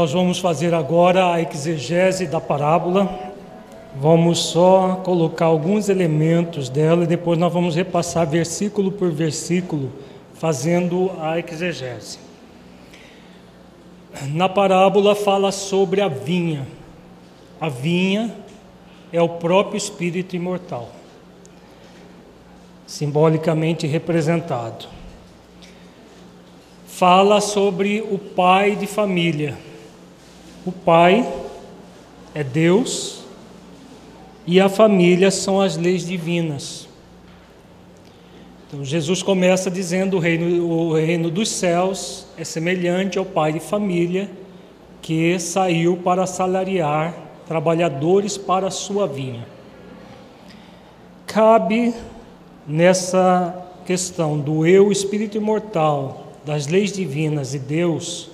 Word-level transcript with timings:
Nós 0.00 0.12
vamos 0.12 0.38
fazer 0.38 0.72
agora 0.72 1.30
a 1.30 1.42
exegese 1.42 2.26
da 2.26 2.40
parábola. 2.40 3.34
Vamos 3.94 4.38
só 4.38 5.02
colocar 5.04 5.44
alguns 5.44 5.90
elementos 5.90 6.70
dela 6.70 7.04
e 7.04 7.06
depois 7.06 7.38
nós 7.38 7.52
vamos 7.52 7.74
repassar 7.74 8.26
versículo 8.26 8.90
por 8.90 9.10
versículo, 9.10 9.92
fazendo 10.32 11.12
a 11.20 11.38
exegese. 11.38 12.18
Na 14.28 14.48
parábola 14.48 15.14
fala 15.14 15.52
sobre 15.52 16.00
a 16.00 16.08
vinha. 16.08 16.66
A 17.60 17.68
vinha 17.68 18.34
é 19.12 19.20
o 19.20 19.28
próprio 19.28 19.76
espírito 19.76 20.34
imortal, 20.34 20.88
simbolicamente 22.86 23.86
representado. 23.86 24.86
Fala 26.86 27.38
sobre 27.42 28.00
o 28.00 28.16
pai 28.18 28.74
de 28.74 28.86
família. 28.86 29.68
O 30.64 30.72
pai 30.72 31.26
é 32.34 32.44
Deus 32.44 33.20
e 34.46 34.60
a 34.60 34.68
família 34.68 35.30
são 35.30 35.60
as 35.60 35.76
leis 35.76 36.06
divinas. 36.06 36.88
Então, 38.66 38.84
Jesus 38.84 39.22
começa 39.22 39.70
dizendo: 39.70 40.16
o 40.16 40.20
reino, 40.20 40.66
o 40.66 40.94
reino 40.94 41.30
dos 41.30 41.48
céus 41.48 42.26
é 42.36 42.44
semelhante 42.44 43.18
ao 43.18 43.24
pai 43.24 43.52
de 43.52 43.60
família 43.60 44.30
que 45.00 45.38
saiu 45.38 45.96
para 45.96 46.26
salariar 46.26 47.14
trabalhadores 47.46 48.36
para 48.36 48.68
a 48.68 48.70
sua 48.70 49.06
vinha. 49.06 49.46
Cabe 51.26 51.94
nessa 52.66 53.66
questão 53.86 54.38
do 54.38 54.66
eu, 54.66 54.92
espírito 54.92 55.36
imortal, 55.36 56.28
das 56.44 56.66
leis 56.66 56.92
divinas 56.92 57.54
e 57.54 57.58
Deus, 57.58 58.30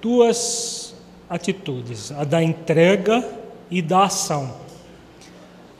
duas 0.00 0.83
atitudes: 1.28 2.12
a 2.12 2.24
da 2.24 2.42
entrega 2.42 3.26
e 3.70 3.80
da 3.80 4.04
ação. 4.04 4.54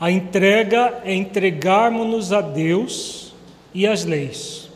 A 0.01 0.11
entrega 0.11 1.03
é 1.05 1.15
entregarmos-nos 1.15 2.33
a 2.33 2.41
Deus 2.41 3.33
e 3.73 3.87
as 3.87 4.05
leis, 4.05 4.69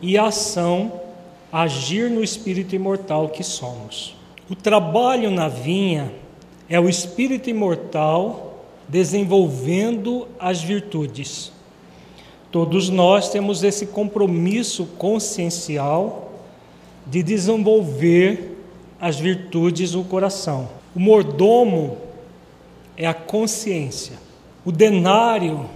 e 0.00 0.16
a 0.16 0.26
ação, 0.26 1.00
agir 1.52 2.10
no 2.10 2.22
espírito 2.22 2.74
imortal 2.74 3.28
que 3.28 3.42
somos. 3.42 4.16
O 4.48 4.54
trabalho 4.54 5.30
na 5.30 5.48
vinha 5.48 6.12
é 6.68 6.78
o 6.78 6.88
espírito 6.88 7.50
imortal 7.50 8.64
desenvolvendo 8.88 10.26
as 10.38 10.62
virtudes. 10.62 11.52
Todos 12.50 12.88
nós 12.88 13.28
temos 13.28 13.62
esse 13.62 13.86
compromisso 13.86 14.86
consciencial 14.98 16.32
de 17.06 17.22
desenvolver 17.22 18.59
as 19.00 19.18
virtudes 19.18 19.94
no 19.94 20.04
coração. 20.04 20.68
O 20.94 21.00
mordomo 21.00 21.96
é 22.96 23.06
a 23.06 23.14
consciência. 23.14 24.16
O 24.64 24.70
denário 24.70 25.68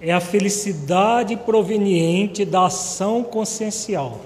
é 0.00 0.12
a 0.12 0.20
felicidade 0.20 1.36
proveniente 1.36 2.44
da 2.44 2.66
ação 2.66 3.22
consciencial. 3.24 4.20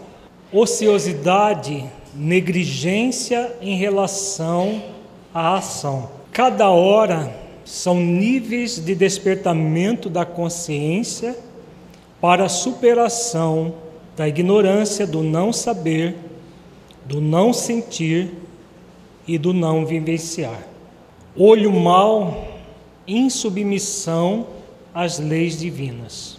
Ociosidade, 0.53 1.85
negligência 2.15 3.57
em 3.61 3.77
relação 3.77 4.83
à 5.33 5.57
ação. 5.57 6.11
Cada 6.31 6.69
hora 6.71 7.35
são 7.65 7.97
níveis 7.97 8.79
de 8.79 8.95
despertamento 8.95 10.11
da 10.11 10.25
consciência 10.25 11.37
para 12.21 12.45
a 12.45 12.49
superação 12.49 13.75
da 14.17 14.29
ignorância, 14.29 15.07
do 15.07 15.23
não 15.23 15.53
saber, 15.53 16.15
do 17.05 17.21
não 17.21 17.53
sentir 17.53 18.33
e 19.27 19.39
do 19.39 19.53
não 19.53 19.85
vivenciar. 19.85 20.67
Olho 21.37 21.73
mal, 21.73 22.47
insubmissão 23.07 24.47
as 24.95 25.19
leis 25.19 25.59
divinas. 25.59 26.39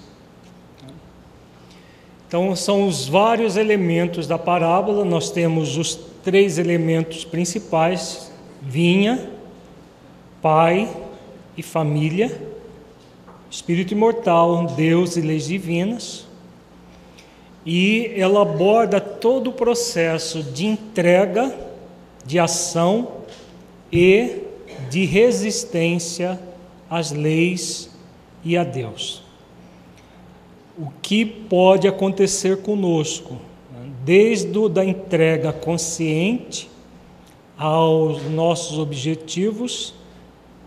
Então, 2.27 2.55
são 2.55 2.87
os 2.87 3.07
vários 3.07 3.55
elementos 3.55 4.27
da 4.27 4.37
parábola, 4.37 5.05
nós 5.05 5.29
temos 5.29 5.77
os 5.77 5.95
três 6.23 6.57
elementos 6.57 7.23
principais: 7.23 8.31
vinha, 8.61 9.29
pai 10.41 10.89
e 11.55 11.61
família, 11.61 12.41
espírito 13.49 13.93
imortal, 13.93 14.65
Deus 14.65 15.15
e 15.17 15.21
leis 15.21 15.45
divinas. 15.45 16.25
E 17.65 18.11
ela 18.15 18.43
aborda 18.43 19.01
todo 19.01 19.49
o 19.49 19.53
processo 19.53 20.43
de 20.43 20.67
entrega, 20.67 21.53
de 22.25 22.37
ação 22.37 23.21
e 23.91 24.43
de 24.89 25.05
resistência 25.05 26.39
às 26.89 27.11
leis 27.11 27.89
e 28.43 28.55
a 28.55 28.63
Deus. 28.63 29.23
O 30.77 30.91
que 31.01 31.25
pode 31.25 31.87
acontecer 31.87 32.61
conosco, 32.61 33.33
né? 33.71 33.89
desde 34.03 34.57
a 34.63 34.67
da 34.67 34.85
entrega 34.85 35.51
consciente 35.51 36.69
aos 37.57 38.23
nossos 38.29 38.77
objetivos, 38.77 39.93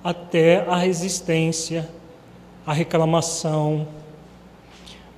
até 0.03 0.61
a 0.69 0.77
resistência, 0.77 1.89
a 2.67 2.73
reclamação. 2.73 3.87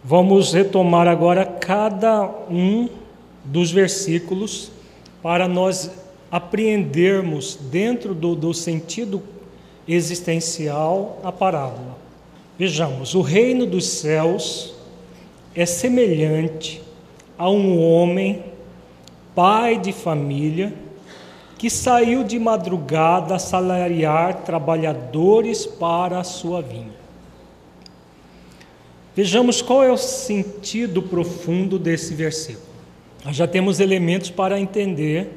Vamos 0.03 0.55
retomar 0.55 1.07
agora 1.07 1.45
cada 1.45 2.25
um 2.49 2.89
dos 3.45 3.71
versículos 3.71 4.71
para 5.23 5.47
nós 5.47 5.91
apreendermos 6.31 7.59
dentro 7.71 8.15
do, 8.15 8.35
do 8.35 8.55
sentido 8.55 9.23
existencial 9.87 11.19
a 11.23 11.31
parábola. 11.31 11.99
Vejamos, 12.59 13.15
o 13.15 13.21
reino 13.21 13.67
dos 13.67 13.87
céus 13.87 14.75
é 15.55 15.67
semelhante 15.67 16.83
a 17.37 17.51
um 17.51 17.83
homem, 17.83 18.43
pai 19.35 19.79
de 19.79 19.93
família, 19.93 20.73
que 21.59 21.69
saiu 21.69 22.25
de 22.25 22.39
madrugada 22.39 23.35
a 23.35 23.39
salariar 23.39 24.45
trabalhadores 24.45 25.67
para 25.67 26.21
a 26.21 26.25
sua 26.25 26.63
vinha. 26.63 27.00
Vejamos 29.15 29.61
qual 29.61 29.83
é 29.83 29.91
o 29.91 29.97
sentido 29.97 31.03
profundo 31.03 31.79
desse 31.79 32.15
versículo. 32.15 32.67
Nós 33.25 33.37
já 33.37 33.47
temos 33.47 33.81
elementos 33.81 34.31
para 34.31 34.59
entender 34.59 35.31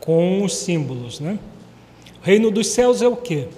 com 0.00 0.42
os 0.42 0.56
símbolos, 0.56 1.20
né? 1.20 1.38
O 2.22 2.24
reino 2.24 2.50
dos 2.50 2.68
céus 2.68 3.02
é 3.02 3.08
o 3.08 3.16
quê? 3.16 3.48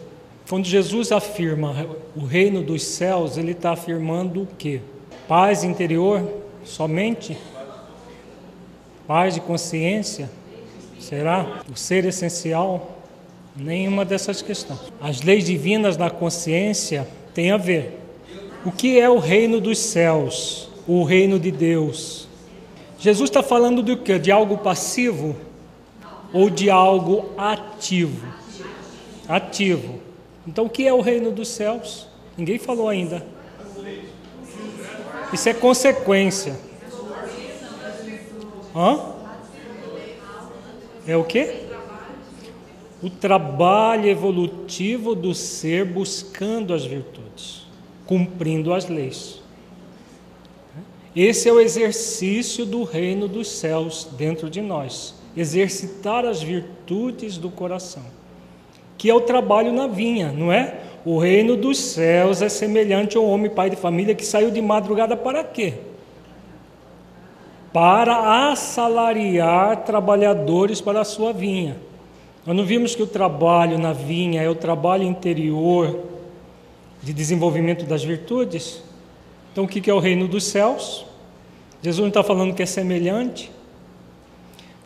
Quando 0.48 0.64
Jesus 0.64 1.10
afirma 1.10 1.86
o 2.14 2.24
reino 2.24 2.62
dos 2.62 2.82
céus, 2.84 3.36
ele 3.36 3.52
está 3.52 3.72
afirmando 3.72 4.42
o 4.42 4.48
quê? 4.58 4.80
Paz 5.26 5.64
interior 5.64 6.22
somente? 6.64 7.36
Paz 9.06 9.34
de 9.34 9.40
consciência? 9.40 10.30
Será? 11.00 11.62
O 11.72 11.76
ser 11.76 12.04
essencial? 12.04 12.96
Nenhuma 13.56 14.04
dessas 14.04 14.42
questões. 14.42 14.80
As 15.00 15.22
leis 15.22 15.44
divinas 15.44 15.96
da 15.96 16.10
consciência 16.10 17.08
têm 17.32 17.50
a 17.50 17.56
ver. 17.56 18.05
O 18.66 18.72
que 18.72 18.98
é 18.98 19.08
o 19.08 19.18
reino 19.18 19.60
dos 19.60 19.78
céus? 19.78 20.68
O 20.88 21.04
reino 21.04 21.38
de 21.38 21.52
Deus? 21.52 22.26
Jesus 22.98 23.30
está 23.30 23.40
falando 23.40 23.80
do 23.80 23.96
quê? 23.96 24.18
De 24.18 24.32
algo 24.32 24.58
passivo 24.58 25.36
ou 26.32 26.50
de 26.50 26.68
algo 26.68 27.30
ativo? 27.38 28.26
Ativo. 29.28 30.00
Então, 30.44 30.64
o 30.64 30.68
que 30.68 30.84
é 30.84 30.92
o 30.92 31.00
reino 31.00 31.30
dos 31.30 31.46
céus? 31.46 32.08
Ninguém 32.36 32.58
falou 32.58 32.88
ainda. 32.88 33.24
Isso 35.32 35.48
é 35.48 35.54
consequência. 35.54 36.58
Hã? 38.74 39.14
É 41.06 41.16
o 41.16 41.22
que? 41.22 41.66
O 43.00 43.08
trabalho 43.08 44.08
evolutivo 44.08 45.14
do 45.14 45.34
ser 45.34 45.84
buscando 45.84 46.74
as 46.74 46.84
virtudes, 46.84 47.65
cumprindo 48.06 48.72
as 48.72 48.88
leis. 48.88 49.42
Esse 51.14 51.48
é 51.48 51.52
o 51.52 51.60
exercício 51.60 52.66
do 52.66 52.84
reino 52.84 53.26
dos 53.26 53.48
céus 53.48 54.08
dentro 54.16 54.50
de 54.50 54.60
nós 54.60 55.14
exercitar 55.36 56.24
as 56.24 56.42
virtudes 56.42 57.36
do 57.36 57.50
coração 57.50 58.02
que 58.98 59.10
é 59.10 59.14
o 59.14 59.20
trabalho 59.20 59.72
na 59.72 59.86
vinha, 59.86 60.32
não 60.32 60.52
é? 60.52 60.74
O 61.04 61.18
reino 61.18 61.56
dos 61.56 61.78
céus 61.78 62.42
é 62.42 62.48
semelhante 62.48 63.16
ao 63.16 63.24
homem 63.24 63.50
pai 63.50 63.70
de 63.70 63.76
família 63.76 64.14
que 64.14 64.24
saiu 64.24 64.50
de 64.50 64.60
madrugada 64.60 65.16
para 65.16 65.44
quê? 65.44 65.74
Para 67.72 68.50
assalariar 68.50 69.84
trabalhadores 69.84 70.80
para 70.80 71.00
a 71.00 71.04
sua 71.04 71.32
vinha. 71.32 71.76
Nós 72.44 72.56
não 72.56 72.64
vimos 72.64 72.94
que 72.94 73.02
o 73.02 73.06
trabalho 73.06 73.78
na 73.78 73.92
vinha 73.92 74.42
é 74.42 74.48
o 74.48 74.54
trabalho 74.54 75.04
interior 75.04 76.00
de 77.06 77.12
desenvolvimento 77.12 77.84
das 77.84 78.02
virtudes? 78.02 78.82
Então, 79.52 79.64
o 79.64 79.68
que 79.68 79.88
é 79.88 79.94
o 79.94 79.98
reino 79.98 80.26
dos 80.26 80.44
céus? 80.44 81.06
Jesus 81.80 82.00
não 82.00 82.08
está 82.08 82.22
falando 82.22 82.54
que 82.54 82.62
é 82.62 82.66
semelhante? 82.66 83.50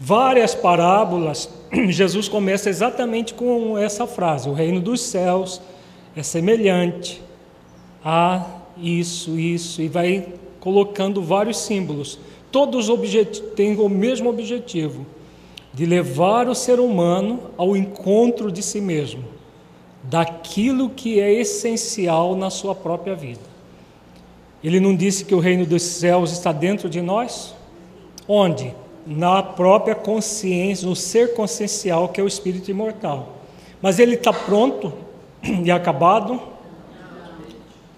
várias 0.01 0.55
parábolas, 0.55 1.51
Jesus 1.91 2.27
começa 2.27 2.71
exatamente 2.71 3.35
com 3.35 3.77
essa 3.77 4.07
frase: 4.07 4.49
o 4.49 4.55
reino 4.55 4.81
dos 4.81 5.03
céus 5.03 5.61
é 6.17 6.23
semelhante 6.23 7.21
a 8.03 8.47
isso, 8.79 9.39
isso, 9.39 9.83
e 9.83 9.89
vai 9.89 10.27
colocando 10.59 11.23
vários 11.23 11.59
símbolos. 11.59 12.19
Todos 12.51 12.89
têm 13.55 13.77
o 13.79 13.89
mesmo 13.89 14.31
objetivo, 14.31 15.07
de 15.73 15.85
levar 15.85 16.49
o 16.49 16.55
ser 16.55 16.81
humano 16.81 17.39
ao 17.57 17.77
encontro 17.77 18.51
de 18.51 18.63
si 18.63 18.81
mesmo, 18.81 19.23
daquilo 20.03 20.91
que 20.91 21.21
é 21.21 21.33
essencial 21.33 22.35
na 22.35 22.51
sua 22.51 22.75
própria 22.75 23.15
vida. 23.15 23.51
Ele 24.63 24.81
não 24.81 24.95
disse 24.95 25.25
que 25.25 25.35
o 25.35 25.41
reino 25.41 25.65
dos 25.65 25.83
céus 25.83 26.33
está 26.33 26.53
dentro 26.53 26.89
de 26.89 27.01
nós? 27.01 27.55
Onde? 28.29 28.75
Na 29.07 29.43
própria 29.43 29.95
consciência, 29.95 30.87
no 30.87 30.95
ser 30.95 31.35
consciencial 31.35 32.09
que 32.09 32.21
é 32.21 32.25
o 32.25 32.27
espírito 32.27 32.71
imortal. 32.71 33.37
Mas 33.81 33.99
ele 33.99 34.15
está 34.15 34.33
pronto 34.33 34.93
e 35.43 35.71
acabado? 35.71 36.41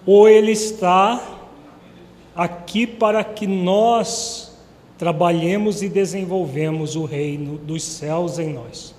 Ou 0.05 0.27
ele 0.27 0.51
está 0.51 1.21
aqui 2.35 2.87
para 2.87 3.23
que 3.23 3.45
nós 3.45 4.57
trabalhemos 4.97 5.81
e 5.81 5.89
desenvolvemos 5.89 6.95
o 6.95 7.05
reino 7.05 7.57
dos 7.57 7.83
céus 7.83 8.39
em 8.39 8.53
nós? 8.53 8.95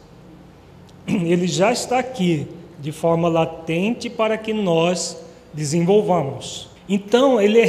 Ele 1.07 1.47
já 1.47 1.73
está 1.73 1.99
aqui 1.99 2.47
de 2.85 2.93
forma 2.93 3.31
latente 3.31 4.11
para 4.11 4.37
que 4.37 4.53
nós 4.53 5.17
desenvolvamos. 5.55 6.69
Então, 6.87 7.41
ele 7.41 7.59
é, 7.59 7.67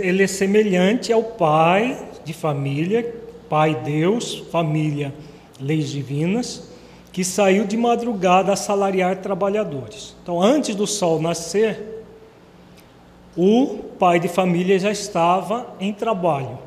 ele 0.00 0.22
é 0.22 0.26
semelhante 0.26 1.12
ao 1.12 1.22
pai 1.22 2.08
de 2.24 2.32
família, 2.32 3.14
pai 3.50 3.74
Deus, 3.84 4.42
família, 4.50 5.12
leis 5.60 5.90
divinas, 5.90 6.70
que 7.12 7.22
saiu 7.22 7.66
de 7.66 7.76
madrugada 7.76 8.50
a 8.50 8.56
salariar 8.56 9.16
trabalhadores. 9.16 10.16
Então, 10.22 10.40
antes 10.40 10.74
do 10.74 10.86
sol 10.86 11.20
nascer, 11.20 12.02
o 13.36 13.84
pai 13.98 14.18
de 14.18 14.28
família 14.28 14.78
já 14.78 14.90
estava 14.90 15.66
em 15.78 15.92
trabalho. 15.92 16.58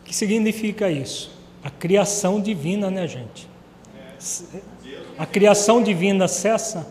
O 0.00 0.04
que 0.04 0.16
significa 0.16 0.90
isso? 0.90 1.36
A 1.62 1.68
criação 1.68 2.40
divina, 2.40 2.90
né, 2.90 3.06
gente? 3.06 3.46
A 5.18 5.26
criação 5.26 5.82
divina 5.82 6.28
cessa? 6.28 6.86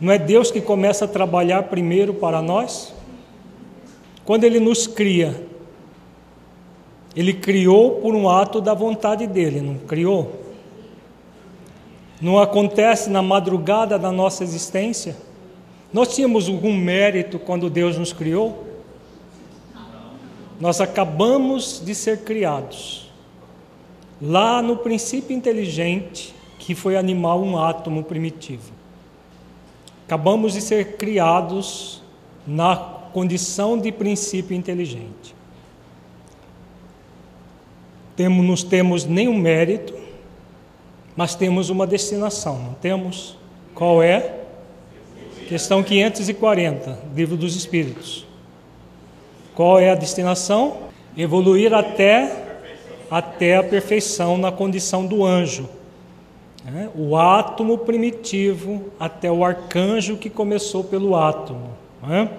Não 0.00 0.12
é 0.12 0.18
Deus 0.18 0.50
que 0.50 0.60
começa 0.60 1.04
a 1.04 1.08
trabalhar 1.08 1.64
primeiro 1.64 2.14
para 2.14 2.40
nós? 2.40 2.94
Quando 4.24 4.44
Ele 4.44 4.60
nos 4.60 4.86
cria, 4.86 5.50
ele 7.14 7.34
criou 7.34 7.96
por 8.00 8.14
um 8.14 8.28
ato 8.28 8.60
da 8.60 8.72
vontade 8.72 9.26
dele, 9.26 9.60
não 9.60 9.78
criou? 9.78 10.40
Não 12.20 12.38
acontece 12.38 13.10
na 13.10 13.22
madrugada 13.22 13.98
da 13.98 14.12
nossa 14.12 14.44
existência? 14.44 15.16
Nós 15.92 16.14
tínhamos 16.14 16.48
algum 16.48 16.72
mérito 16.72 17.38
quando 17.38 17.68
Deus 17.68 17.98
nos 17.98 18.12
criou? 18.12 18.64
Nós 20.60 20.80
acabamos 20.80 21.82
de 21.84 21.94
ser 21.94 22.18
criados. 22.18 22.99
Lá 24.20 24.60
no 24.60 24.76
princípio 24.76 25.34
inteligente, 25.34 26.34
que 26.58 26.74
foi 26.74 26.96
animar 26.96 27.36
um 27.36 27.58
átomo 27.58 28.02
primitivo. 28.02 28.72
Acabamos 30.06 30.52
de 30.52 30.60
ser 30.60 30.96
criados 30.96 32.02
na 32.46 32.76
condição 33.12 33.78
de 33.78 33.90
princípio 33.90 34.56
inteligente 34.56 35.40
temos, 38.20 38.44
não 38.44 38.68
temos 38.68 39.04
nenhum 39.06 39.34
mérito, 39.34 39.94
mas 41.16 41.34
temos 41.34 41.70
uma 41.70 41.86
destinação, 41.86 42.58
não 42.58 42.74
temos? 42.74 43.34
Qual 43.74 44.02
é? 44.02 44.40
Questão 45.48 45.82
540, 45.82 46.98
Livro 47.14 47.34
dos 47.34 47.56
Espíritos. 47.56 48.26
Qual 49.54 49.78
é 49.78 49.88
a 49.88 49.94
destinação? 49.94 50.90
Evoluir 51.16 51.72
até, 51.72 52.49
até 53.10 53.56
a 53.56 53.62
perfeição 53.62 54.38
na 54.38 54.52
condição 54.52 55.04
do 55.04 55.24
anjo. 55.24 55.68
Né? 56.64 56.88
O 56.94 57.16
átomo 57.16 57.78
primitivo 57.78 58.84
até 58.98 59.30
o 59.30 59.44
arcanjo 59.44 60.16
que 60.16 60.30
começou 60.30 60.84
pelo 60.84 61.16
átomo. 61.16 61.70
Né? 62.02 62.30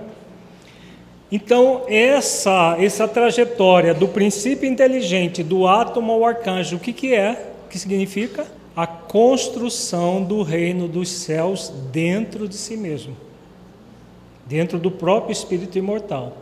Então, 1.32 1.84
essa, 1.88 2.76
essa 2.80 3.08
trajetória 3.08 3.94
do 3.94 4.08
princípio 4.08 4.70
inteligente, 4.70 5.44
do 5.44 5.68
átomo 5.68 6.12
ao 6.12 6.26
arcanjo, 6.26 6.76
o 6.76 6.80
que, 6.80 6.94
que 6.94 7.14
é? 7.14 7.54
O 7.66 7.70
que 7.70 7.80
significa? 7.80 8.46
A 8.76 8.86
construção 8.86 10.24
do 10.24 10.44
reino 10.44 10.88
dos 10.88 11.10
céus 11.10 11.70
dentro 11.92 12.48
de 12.48 12.56
si 12.56 12.78
mesmo, 12.78 13.16
dentro 14.46 14.78
do 14.78 14.92
próprio 14.92 15.32
espírito 15.32 15.78
imortal. 15.78 16.38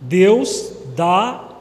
Deus 0.00 0.72
dá 0.96 1.51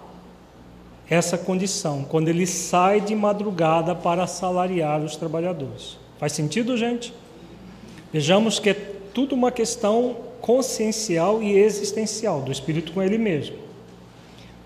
essa 1.12 1.38
condição 1.38 2.06
quando 2.06 2.30
ele 2.30 2.48
sai 2.48 3.02
de 3.02 3.14
madrugada 3.14 3.94
para 3.94 4.24
assalariar 4.24 5.02
os 5.02 5.18
trabalhadores. 5.18 5.98
Faz 6.18 6.32
sentido, 6.32 6.78
gente? 6.78 7.14
Vejamos 8.14 8.60
que 8.60 8.70
é 8.70 8.74
tudo 8.74 9.36
uma 9.36 9.52
questão 9.52 10.16
consciencial 10.40 11.44
e 11.44 11.52
existencial 11.52 12.42
do 12.42 12.50
espírito 12.50 12.94
com 12.94 13.04
ele 13.04 13.18
mesmo. 13.18 13.58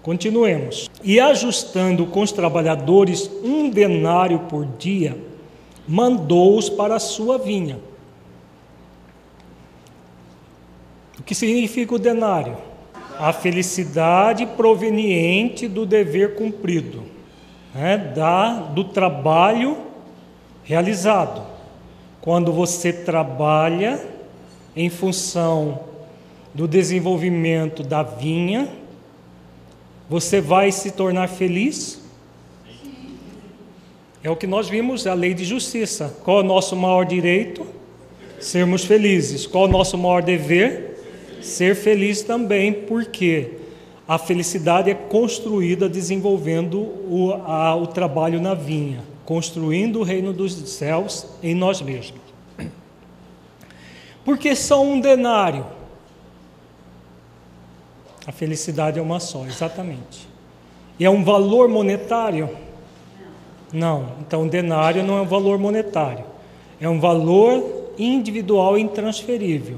Continuemos. 0.03 0.87
E 1.03 1.19
ajustando 1.19 2.05
com 2.05 2.21
os 2.21 2.31
trabalhadores 2.31 3.27
um 3.43 3.67
denário 3.67 4.41
por 4.41 4.67
dia, 4.67 5.17
mandou-os 5.87 6.69
para 6.69 6.95
a 6.95 6.99
sua 6.99 7.39
vinha. 7.39 7.79
O 11.19 11.23
que 11.23 11.33
significa 11.33 11.95
o 11.95 11.99
denário? 11.99 12.55
A 13.19 13.33
felicidade 13.33 14.45
proveniente 14.45 15.67
do 15.67 15.85
dever 15.85 16.35
cumprido, 16.35 17.03
né? 17.73 17.97
da, 17.97 18.53
do 18.53 18.83
trabalho 18.83 19.77
realizado. 20.63 21.43
Quando 22.21 22.51
você 22.51 22.91
trabalha, 22.91 24.15
em 24.75 24.89
função 24.89 25.79
do 26.53 26.67
desenvolvimento 26.67 27.81
da 27.81 28.03
vinha, 28.03 28.67
você 30.09 30.41
vai 30.41 30.71
se 30.71 30.91
tornar 30.91 31.29
feliz? 31.29 32.01
É 34.23 34.29
o 34.29 34.35
que 34.35 34.47
nós 34.47 34.67
vimos, 34.67 35.07
a 35.07 35.13
lei 35.13 35.33
de 35.33 35.45
justiça. 35.45 36.17
Qual 36.23 36.39
é 36.39 36.43
o 36.43 36.45
nosso 36.45 36.75
maior 36.75 37.05
direito? 37.05 37.65
Sermos 38.39 38.83
felizes. 38.83 39.45
Qual 39.47 39.65
é 39.65 39.67
o 39.67 39.71
nosso 39.71 39.97
maior 39.97 40.21
dever? 40.21 40.94
Ser 41.45 41.75
feliz 41.75 42.23
também, 42.23 42.73
porque 42.73 43.51
a 44.07 44.17
felicidade 44.17 44.89
é 44.89 44.95
construída 44.95 45.87
desenvolvendo 45.87 46.79
o, 46.79 47.33
a, 47.45 47.75
o 47.75 47.85
trabalho 47.85 48.41
na 48.41 48.55
vinha, 48.55 49.03
construindo 49.23 49.99
o 49.99 50.03
reino 50.03 50.33
dos 50.33 50.53
céus 50.69 51.27
em 51.43 51.53
nós 51.53 51.83
mesmos. 51.83 52.19
Porque 54.25 54.55
só 54.55 54.83
um 54.83 54.99
denário. 54.99 55.67
A 58.25 58.31
felicidade 58.31 58.97
é 58.97 59.01
uma 59.01 59.19
só, 59.19 59.45
exatamente. 59.45 60.27
E 60.99 61.05
é 61.05 61.09
um 61.11 61.23
valor 61.23 61.69
monetário? 61.69 62.49
Não. 63.71 64.13
Então, 64.19 64.47
denário 64.47 65.03
não 65.03 65.19
é 65.19 65.21
um 65.21 65.27
valor 65.27 65.59
monetário. 65.59 66.25
É 66.81 66.89
um 66.89 66.99
valor 66.99 67.91
individual 67.99 68.79
intransferível. 68.79 69.77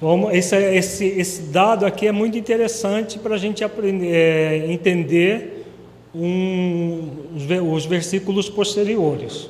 Vamos, 0.00 0.34
esse, 0.34 0.54
esse, 0.56 1.06
esse, 1.06 1.42
dado 1.42 1.86
aqui 1.86 2.06
é 2.06 2.12
muito 2.12 2.36
interessante 2.36 3.18
para 3.18 3.34
a 3.34 3.38
gente 3.38 3.64
aprender, 3.64 4.14
é, 4.14 4.70
entender 4.70 5.66
um, 6.14 7.08
os 7.72 7.86
versículos 7.86 8.48
posteriores 8.48 9.48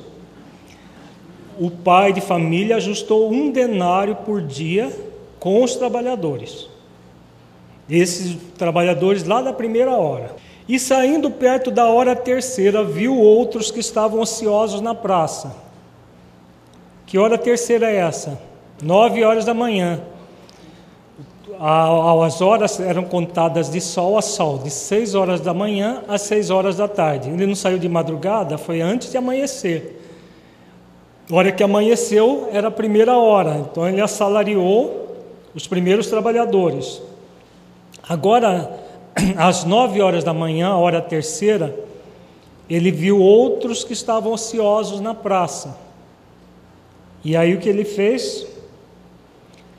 o 1.59 1.71
pai 1.71 2.13
de 2.13 2.21
família 2.21 2.75
ajustou 2.75 3.31
um 3.31 3.49
denário 3.49 4.15
por 4.15 4.41
dia 4.41 4.91
com 5.39 5.63
os 5.63 5.75
trabalhadores. 5.75 6.69
Esses 7.89 8.37
trabalhadores 8.57 9.23
lá 9.23 9.41
da 9.41 9.53
primeira 9.53 9.95
hora. 9.95 10.35
E 10.67 10.77
saindo 10.77 11.31
perto 11.31 11.71
da 11.71 11.85
hora 11.85 12.15
terceira, 12.15 12.83
viu 12.83 13.17
outros 13.17 13.71
que 13.71 13.79
estavam 13.79 14.19
ociosos 14.19 14.81
na 14.81 14.93
praça. 14.93 15.55
Que 17.05 17.17
hora 17.17 17.37
terceira 17.37 17.89
é 17.89 17.95
essa? 17.95 18.39
Nove 18.81 19.23
horas 19.23 19.45
da 19.45 19.53
manhã. 19.53 20.01
As 21.59 22.41
horas 22.41 22.79
eram 22.79 23.03
contadas 23.03 23.69
de 23.69 23.81
sol 23.81 24.17
a 24.17 24.21
sol, 24.21 24.59
de 24.59 24.69
seis 24.69 25.15
horas 25.15 25.41
da 25.41 25.53
manhã 25.53 26.03
às 26.07 26.21
seis 26.21 26.49
horas 26.49 26.77
da 26.77 26.87
tarde. 26.87 27.29
Ele 27.29 27.47
não 27.47 27.55
saiu 27.55 27.79
de 27.79 27.89
madrugada, 27.89 28.57
foi 28.57 28.81
antes 28.81 29.11
de 29.11 29.17
amanhecer. 29.17 30.01
A 31.29 31.35
hora 31.35 31.51
que 31.51 31.63
amanheceu 31.63 32.47
era 32.53 32.67
a 32.67 32.71
primeira 32.71 33.17
hora, 33.17 33.57
então 33.57 33.87
ele 33.87 33.99
assalariou 33.99 35.15
os 35.53 35.67
primeiros 35.67 36.07
trabalhadores. 36.07 37.01
Agora, 38.07 38.79
às 39.35 39.65
nove 39.65 40.01
horas 40.01 40.23
da 40.23 40.33
manhã, 40.33 40.69
a 40.69 40.77
hora 40.77 41.01
terceira, 41.01 41.75
ele 42.69 42.91
viu 42.91 43.19
outros 43.19 43.83
que 43.83 43.93
estavam 43.93 44.31
ociosos 44.31 45.01
na 45.01 45.13
praça. 45.13 45.77
E 47.23 47.35
aí 47.35 47.55
o 47.55 47.59
que 47.59 47.67
ele 47.67 47.83
fez? 47.83 48.45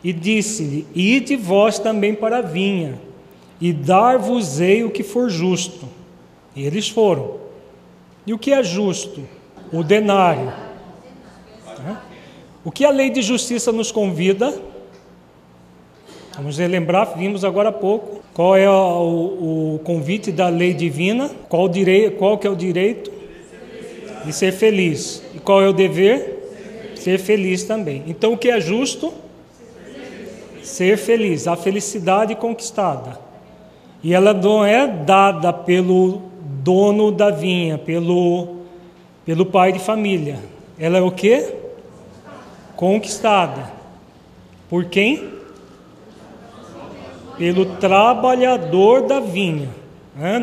E 0.03 0.13
disse-lhe: 0.13 0.87
Ide 0.95 1.37
vós 1.37 1.79
também 1.79 2.15
para 2.15 2.39
a 2.39 2.43
vinha, 2.43 2.99
e 3.61 3.73
dar-vos-ei 3.73 4.85
o 4.85 4.91
que 4.91 5.03
for 5.03 5.29
justo. 5.29 5.89
E 6.55 6.65
eles 6.65 6.89
foram. 6.89 7.37
E 8.27 8.33
o 8.33 8.39
que 8.39 8.53
é 8.53 8.63
justo? 8.63 9.23
O 9.73 9.83
denário. 9.83 10.53
O 12.65 12.71
que 12.71 12.85
a 12.85 12.91
lei 12.91 13.11
de 13.11 13.23
justiça 13.23 13.73
nos 13.73 13.91
convida? 13.91 14.55
Vamos 16.35 16.59
relembrar, 16.59 17.17
vimos 17.17 17.45
agora 17.45 17.71
há 17.71 17.73
pouco. 17.73 18.23
Qual 18.35 18.57
é 18.57 18.71
o, 18.71 19.75
o 19.75 19.81
convite 19.83 20.31
da 20.31 20.49
lei 20.49 20.73
divina? 20.73 21.31
Qual, 21.49 21.69
direi, 21.69 22.11
qual 22.11 22.39
que 22.39 22.47
é 22.47 22.51
o 22.51 22.55
direito? 22.55 23.11
De 24.25 24.33
ser 24.33 24.53
feliz. 24.53 25.23
E 25.35 25.41
qual 25.41 25.63
é 25.63 25.69
o 25.69 25.73
dever? 25.73 26.93
Ser 26.95 27.19
feliz 27.19 27.65
também. 27.65 28.05
Então, 28.07 28.35
o 28.35 28.39
que 28.39 28.51
é 28.51 28.61
justo? 28.61 29.13
Ser 30.69 30.97
feliz. 30.97 31.49
A 31.49 31.57
felicidade 31.57 32.35
conquistada. 32.35 33.19
E 34.03 34.15
ela 34.15 34.33
não 34.33 34.65
é 34.65 34.87
dada 34.87 35.53
pelo 35.53 36.23
dono 36.41 37.11
da 37.11 37.31
vinha, 37.31 37.79
pelo, 37.79 38.59
pelo 39.25 39.45
pai 39.45 39.73
de 39.73 39.79
família. 39.79 40.39
Ela 40.79 40.99
é 40.99 41.03
o 41.03 41.11
que? 41.11 41.53
Conquistada. 42.77 43.73
Por 44.69 44.85
quem? 44.85 45.39
pelo 47.39 47.65
trabalhador 47.77 49.03
da 49.03 49.21
vinha. 49.21 49.71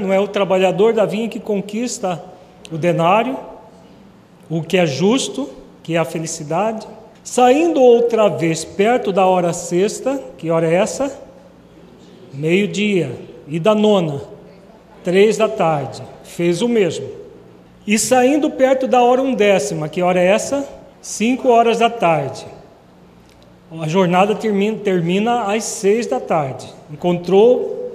Não 0.02 0.14
é 0.14 0.20
o 0.20 0.28
trabalhador 0.28 0.94
da 0.94 1.06
vinha 1.06 1.28
que 1.28 1.40
conquista 1.40 2.24
o 2.72 2.78
denário, 2.78 3.38
o 4.50 4.64
que 4.64 4.78
é 4.78 4.86
justo, 4.88 5.50
que 5.84 5.96
é 5.96 5.98
a 5.98 6.06
felicidade. 6.06 6.88
Saindo 7.26 7.82
outra 7.82 8.30
vez 8.30 8.64
perto 8.64 9.12
da 9.12 9.26
hora 9.26 9.52
sexta, 9.52 10.22
que 10.38 10.52
hora 10.52 10.70
é 10.70 10.76
essa? 10.76 11.12
Meio-dia. 12.32 13.12
E 13.48 13.60
da 13.60 13.74
nona, 13.74 14.22
três 15.04 15.36
da 15.36 15.50
tarde, 15.50 16.04
fez 16.24 16.62
o 16.62 16.70
mesmo. 16.70 17.10
E 17.86 17.98
saindo 17.98 18.52
perto 18.52 18.88
da 18.88 19.02
hora 19.02 19.24
undécima, 19.24 19.90
que 19.90 20.04
hora 20.04 20.20
é 20.20 20.28
essa? 20.28 20.70
Cinco 21.02 21.50
horas 21.50 21.80
da 21.80 21.90
tarde. 21.90 22.46
A 23.82 23.88
jornada 23.88 24.36
termina, 24.36 24.78
termina 24.78 25.52
às 25.52 25.64
seis 25.64 26.06
da 26.06 26.20
tarde. 26.20 26.72
Encontrou 26.92 27.92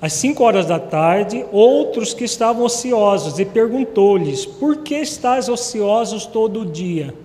às 0.00 0.12
cinco 0.12 0.44
horas 0.44 0.66
da 0.66 0.78
tarde 0.78 1.44
outros 1.50 2.14
que 2.14 2.24
estavam 2.24 2.64
ociosos 2.64 3.40
e 3.40 3.44
perguntou-lhes: 3.44 4.46
Por 4.46 4.78
que 4.78 4.94
estás 4.94 5.48
ociosos 5.48 6.26
todo 6.26 6.60
o 6.60 6.64
dia? 6.64 7.23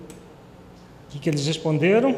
O 1.10 1.12
que, 1.12 1.18
que 1.18 1.28
eles 1.28 1.44
responderam? 1.44 2.14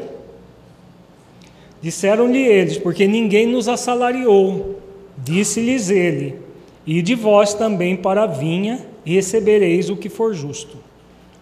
Disseram-lhe 1.81 2.37
eles: 2.37 2.77
Porque 2.77 3.07
ninguém 3.07 3.47
nos 3.47 3.67
assalariou. 3.67 4.79
Disse-lhes 5.17 5.89
ele: 5.89 6.39
E 6.85 7.01
de 7.01 7.15
vós 7.15 7.55
também 7.55 7.95
para 7.95 8.23
a 8.23 8.27
vinha 8.27 8.85
e 9.03 9.15
recebereis 9.15 9.89
o 9.89 9.97
que 9.97 10.09
for 10.09 10.31
justo. 10.35 10.77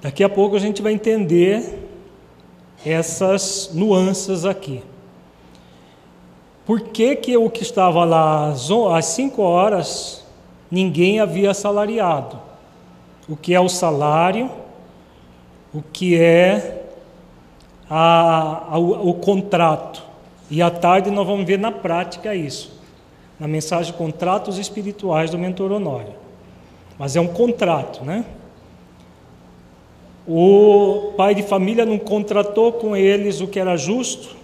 Daqui 0.01 0.23
a 0.23 0.29
pouco 0.29 0.55
a 0.55 0.59
gente 0.59 0.81
vai 0.81 0.93
entender 0.93 1.77
essas 2.85 3.69
nuances 3.73 4.45
aqui. 4.45 4.81
Por 6.65 6.79
que, 6.79 7.17
que 7.17 7.35
o 7.35 7.49
que 7.49 7.63
estava 7.63 8.05
lá 8.05 8.53
às 8.95 9.05
5 9.07 9.41
horas 9.41 10.25
ninguém 10.71 11.19
havia 11.19 11.51
assalariado? 11.51 12.39
O 13.27 13.35
que 13.35 13.53
é 13.53 13.59
o 13.59 13.67
salário? 13.67 14.49
O 15.73 15.81
que 15.81 16.17
é 16.17 16.80
a, 17.93 18.67
a, 18.75 18.77
o, 18.77 19.13
contrato? 19.15 20.01
E 20.49 20.61
à 20.61 20.71
tarde 20.71 21.11
nós 21.11 21.27
vamos 21.27 21.45
ver 21.45 21.59
na 21.59 21.73
prática 21.73 22.33
isso, 22.33 22.79
na 23.37 23.49
mensagem 23.49 23.93
Contratos 23.93 24.57
Espirituais 24.57 25.29
do 25.29 25.37
Mentor 25.37 25.73
Honório. 25.73 26.13
Mas 26.97 27.17
é 27.17 27.21
um 27.21 27.27
contrato, 27.27 28.05
né? 28.05 28.23
O 30.25 31.11
pai 31.17 31.35
de 31.35 31.43
família 31.43 31.85
não 31.85 31.97
contratou 31.97 32.71
com 32.71 32.95
eles 32.95 33.41
o 33.41 33.47
que 33.47 33.59
era 33.59 33.75
justo, 33.75 34.37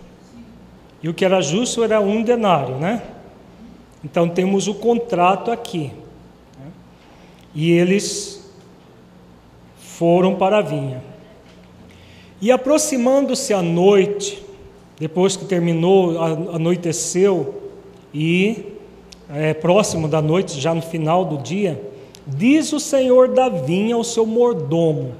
e 1.02 1.08
o 1.08 1.14
que 1.14 1.24
era 1.24 1.40
justo 1.40 1.86
era 1.86 2.02
um 2.02 2.22
denário, 2.22 2.76
né? 2.76 3.02
Então 4.04 4.28
temos 4.28 4.68
o 4.68 4.76
contrato 4.76 5.52
aqui. 5.52 5.94
Né? 6.60 6.72
E 7.56 7.72
eles 7.72 8.52
foram 9.78 10.36
para 10.36 10.58
a 10.58 10.62
vinha. 10.62 11.02
E 12.40 12.52
aproximando-se 12.52 13.54
a 13.54 13.62
noite, 13.62 14.44
depois 15.00 15.36
que 15.36 15.46
terminou, 15.46 16.22
anoiteceu, 16.54 17.56
e 18.14 18.74
é, 19.30 19.54
próximo 19.54 20.08
da 20.08 20.22
noite, 20.22 20.60
já 20.60 20.74
no 20.74 20.82
final 20.82 21.26
do 21.26 21.38
dia, 21.38 21.82
diz 22.26 22.74
o 22.74 22.80
senhor 22.80 23.30
da 23.30 23.50
vinha 23.50 23.96
ao 23.96 24.04
seu 24.04 24.26
mordomo: 24.26 25.14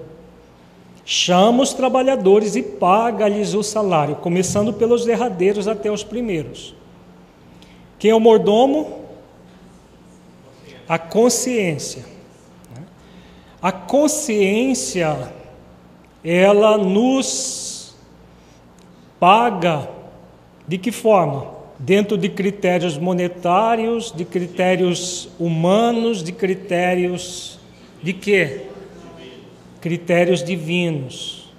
Chama 1.04 1.64
os 1.64 1.74
trabalhadores 1.74 2.56
e 2.56 2.62
paga-lhes 2.62 3.54
o 3.54 3.64
salário, 3.64 4.18
começando 4.18 4.74
pelos 4.74 5.06
derradeiros 5.06 5.68
até 5.68 5.92
os 5.92 6.04
primeiros. 6.04 6.76
Quem 7.98 8.12
é 8.12 8.16
o 8.16 8.20
mordomo? 8.20 9.02
A 10.88 11.00
consciência. 11.00 12.06
A 13.62 13.72
consciência, 13.72 15.34
ela 16.30 16.78
nos 16.78 17.96
paga 19.20 19.90
de 20.68 20.78
que 20.78 20.92
forma? 20.92 21.56
Dentro 21.80 22.18
de 22.18 22.28
critérios 22.28 22.98
monetários, 22.98 24.12
de 24.12 24.26
critérios 24.26 25.30
humanos, 25.40 26.24
de 26.24 26.32
critérios 26.32 27.60
de 28.02 28.14
quê? 28.14 28.68
critérios 29.88 30.44
divinos. 30.44 31.50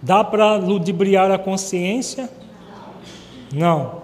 Dá 0.00 0.22
para 0.22 0.56
ludibriar 0.56 1.30
a 1.30 1.38
consciência? 1.38 2.30
Não. 3.52 4.03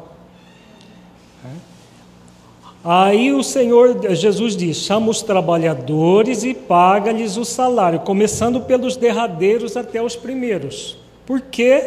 Aí 2.82 3.30
o 3.30 3.42
Senhor 3.42 4.00
Jesus 4.14 4.56
diz: 4.56 4.78
chama 4.78 5.10
os 5.10 5.22
trabalhadores 5.22 6.44
e 6.44 6.54
paga-lhes 6.54 7.36
o 7.36 7.44
salário, 7.44 8.00
começando 8.00 8.60
pelos 8.62 8.96
derradeiros 8.96 9.76
até 9.76 10.02
os 10.02 10.16
primeiros. 10.16 10.96
Por 11.26 11.40
que 11.40 11.82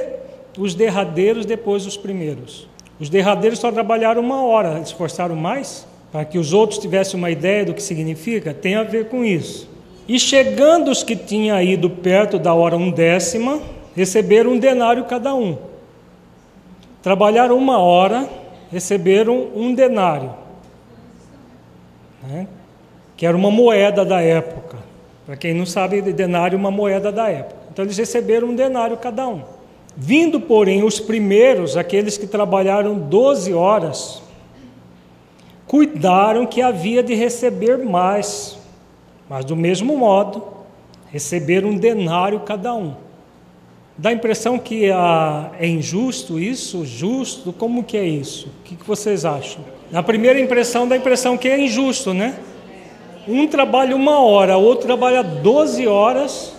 os 0.57 0.75
derradeiros 0.75 1.45
depois 1.45 1.85
os 1.87 1.97
primeiros? 1.97 2.67
Os 2.99 3.09
derradeiros 3.09 3.59
só 3.59 3.71
trabalharam 3.71 4.21
uma 4.21 4.43
hora, 4.43 4.79
esforçaram 4.79 5.35
mais? 5.35 5.85
Para 6.11 6.25
que 6.25 6.37
os 6.37 6.53
outros 6.53 6.77
tivessem 6.77 7.17
uma 7.17 7.31
ideia 7.31 7.65
do 7.65 7.73
que 7.73 7.81
significa? 7.81 8.53
Tem 8.53 8.75
a 8.75 8.83
ver 8.83 9.09
com 9.09 9.25
isso. 9.25 9.67
E 10.07 10.19
chegando 10.19 10.91
os 10.91 11.01
que 11.01 11.15
tinham 11.15 11.59
ido 11.59 11.89
perto 11.89 12.37
da 12.37 12.53
hora 12.53 12.77
undécima, 12.77 13.59
receberam 13.95 14.51
um 14.51 14.59
denário 14.59 15.05
cada 15.05 15.33
um. 15.33 15.57
Trabalharam 17.01 17.57
uma 17.57 17.79
hora, 17.79 18.29
receberam 18.71 19.47
um 19.55 19.73
denário, 19.73 20.31
né? 22.27 22.47
que 23.15 23.25
era 23.25 23.35
uma 23.37 23.51
moeda 23.51 24.03
da 24.03 24.21
época. 24.21 24.77
Para 25.25 25.37
quem 25.37 25.53
não 25.53 25.65
sabe, 25.65 26.01
denário 26.01 26.55
é 26.55 26.59
uma 26.59 26.71
moeda 26.71 27.11
da 27.11 27.29
época. 27.29 27.61
Então 27.71 27.85
eles 27.85 27.97
receberam 27.97 28.49
um 28.49 28.55
denário 28.55 28.97
cada 28.97 29.27
um. 29.27 29.43
Vindo, 29.95 30.41
porém, 30.41 30.83
os 30.83 30.99
primeiros, 30.99 31.77
aqueles 31.77 32.17
que 32.17 32.25
trabalharam 32.25 32.97
12 32.97 33.53
horas, 33.53 34.23
cuidaram 35.67 36.45
que 36.45 36.61
havia 36.61 37.03
de 37.03 37.13
receber 37.13 37.77
mais 37.77 38.57
mas 39.33 39.45
do 39.45 39.55
mesmo 39.55 39.97
modo, 39.97 40.43
receber 41.11 41.65
um 41.65 41.75
denário 41.75 42.41
cada 42.41 42.73
um. 42.73 42.93
Dá 43.95 44.09
a 44.09 44.13
impressão 44.13 44.57
que 44.57 44.89
ah, 44.89 45.51
é 45.59 45.67
injusto 45.67 46.39
isso? 46.39 46.83
Justo? 46.83 47.53
Como 47.53 47.83
que 47.83 47.95
é 47.95 48.03
isso? 48.03 48.47
O 48.47 48.63
que, 48.63 48.75
que 48.75 48.87
vocês 48.87 49.23
acham? 49.23 49.63
Na 49.91 50.01
primeira 50.01 50.39
impressão, 50.39 50.87
dá 50.87 50.95
a 50.95 50.97
impressão 50.97 51.37
que 51.37 51.47
é 51.47 51.59
injusto, 51.59 52.13
né? 52.13 52.35
Um 53.27 53.47
trabalha 53.47 53.95
uma 53.95 54.19
hora, 54.19 54.57
outro 54.57 54.87
trabalha 54.87 55.21
12 55.23 55.85
horas 55.85 56.55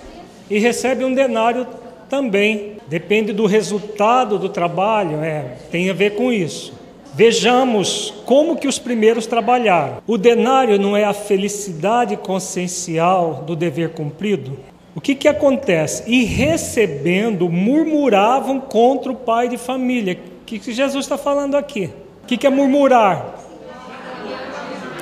e 0.48 0.58
recebe 0.58 1.04
um 1.04 1.12
denário 1.12 1.66
também. 2.08 2.74
Depende 2.86 3.32
do 3.32 3.46
resultado 3.46 4.38
do 4.38 4.48
trabalho, 4.48 5.16
é, 5.22 5.56
tem 5.70 5.90
a 5.90 5.92
ver 5.92 6.14
com 6.14 6.32
isso. 6.32 6.72
Vejamos 7.14 8.14
como 8.24 8.56
que 8.56 8.68
os 8.68 8.78
primeiros 8.78 9.26
trabalharam. 9.26 9.98
O 10.06 10.16
denário 10.16 10.78
não 10.78 10.96
é 10.96 11.04
a 11.04 11.12
felicidade 11.12 12.16
consciencial 12.16 13.42
do 13.46 13.56
dever 13.56 13.90
cumprido? 13.90 14.56
O 14.94 15.00
que, 15.00 15.14
que 15.14 15.26
acontece? 15.26 16.04
E 16.06 16.24
recebendo, 16.24 17.48
murmuravam 17.48 18.60
contra 18.60 19.10
o 19.10 19.16
pai 19.16 19.48
de 19.48 19.58
família. 19.58 20.20
O 20.42 20.44
que, 20.44 20.58
que 20.58 20.72
Jesus 20.72 21.04
está 21.04 21.18
falando 21.18 21.56
aqui? 21.56 21.90
O 22.22 22.26
que, 22.26 22.36
que 22.36 22.46
é 22.46 22.50
murmurar? 22.50 23.40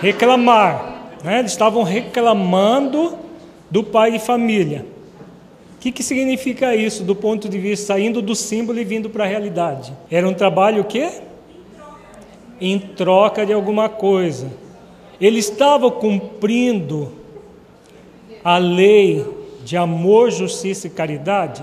Reclamar. 0.01 1.11
Né? 1.23 1.41
Eles 1.41 1.53
estavam 1.53 1.83
reclamando 1.83 3.19
do 3.71 3.85
pai 3.85 4.13
de 4.13 4.19
família. 4.19 4.87
O 5.77 5.81
que, 5.83 5.93
que 5.93 6.03
significa 6.03 6.75
isso 6.75 7.05
do 7.05 7.15
ponto 7.15 7.49
de 7.49 7.59
vista 7.59 7.89
saindo 7.89 8.23
do 8.23 8.35
símbolo 8.35 8.79
e 8.79 8.85
vindo 8.85 9.11
para 9.11 9.25
a 9.25 9.27
realidade? 9.27 9.93
Era 10.11 10.27
um 10.27 10.33
trabalho 10.33 10.83
o 10.83 10.85
quê? 10.85 11.11
Em 12.59 12.79
troca 12.79 13.45
de 13.45 13.53
alguma 13.53 13.89
coisa. 13.89 14.51
Ele 15.21 15.39
estava 15.39 15.91
cumprindo 15.91 17.13
a 18.43 18.59
lei 18.59 19.42
de 19.64 19.76
amor, 19.76 20.31
justiça 20.31 20.87
e 20.87 20.90
caridade? 20.90 21.62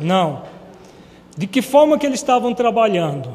Não. 0.00 0.42
De 1.36 1.46
que 1.46 1.62
forma 1.62 1.98
que 1.98 2.06
eles 2.06 2.20
estavam 2.20 2.54
trabalhando? 2.54 3.30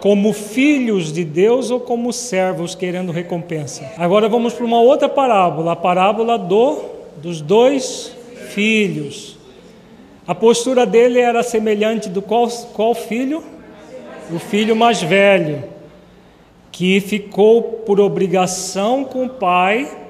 Como 0.00 0.32
filhos 0.32 1.12
de 1.12 1.24
Deus 1.24 1.70
ou 1.70 1.80
como 1.80 2.12
servos 2.12 2.74
querendo 2.74 3.10
recompensa? 3.10 3.90
Agora 3.96 4.28
vamos 4.28 4.52
para 4.52 4.64
uma 4.64 4.80
outra 4.80 5.08
parábola, 5.08 5.72
a 5.72 5.76
parábola 5.76 6.38
do, 6.38 6.82
dos 7.16 7.40
dois 7.40 8.14
filhos. 8.50 9.38
A 10.26 10.34
postura 10.34 10.84
dele 10.84 11.20
era 11.20 11.42
semelhante 11.42 12.08
do 12.08 12.20
qual, 12.20 12.48
qual 12.74 12.94
filho? 12.94 13.42
O 14.30 14.38
filho 14.38 14.74
mais 14.74 15.02
velho, 15.02 15.64
que 16.72 17.00
ficou 17.00 17.62
por 17.62 18.00
obrigação 18.00 19.04
com 19.04 19.26
o 19.26 19.28
pai 19.28 20.03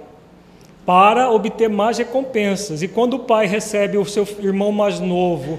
para 0.87 1.31
obter 1.31 1.69
mais 1.69 1.99
recompensas. 1.99 2.83
E 2.83 2.89
quando 2.89 3.15
o 3.15 3.19
pai 3.21 3.47
recebe 3.47 3.97
o 3.97 4.05
seu 4.05 4.27
irmão 4.41 4.71
mais 4.71 5.01
novo, 5.01 5.59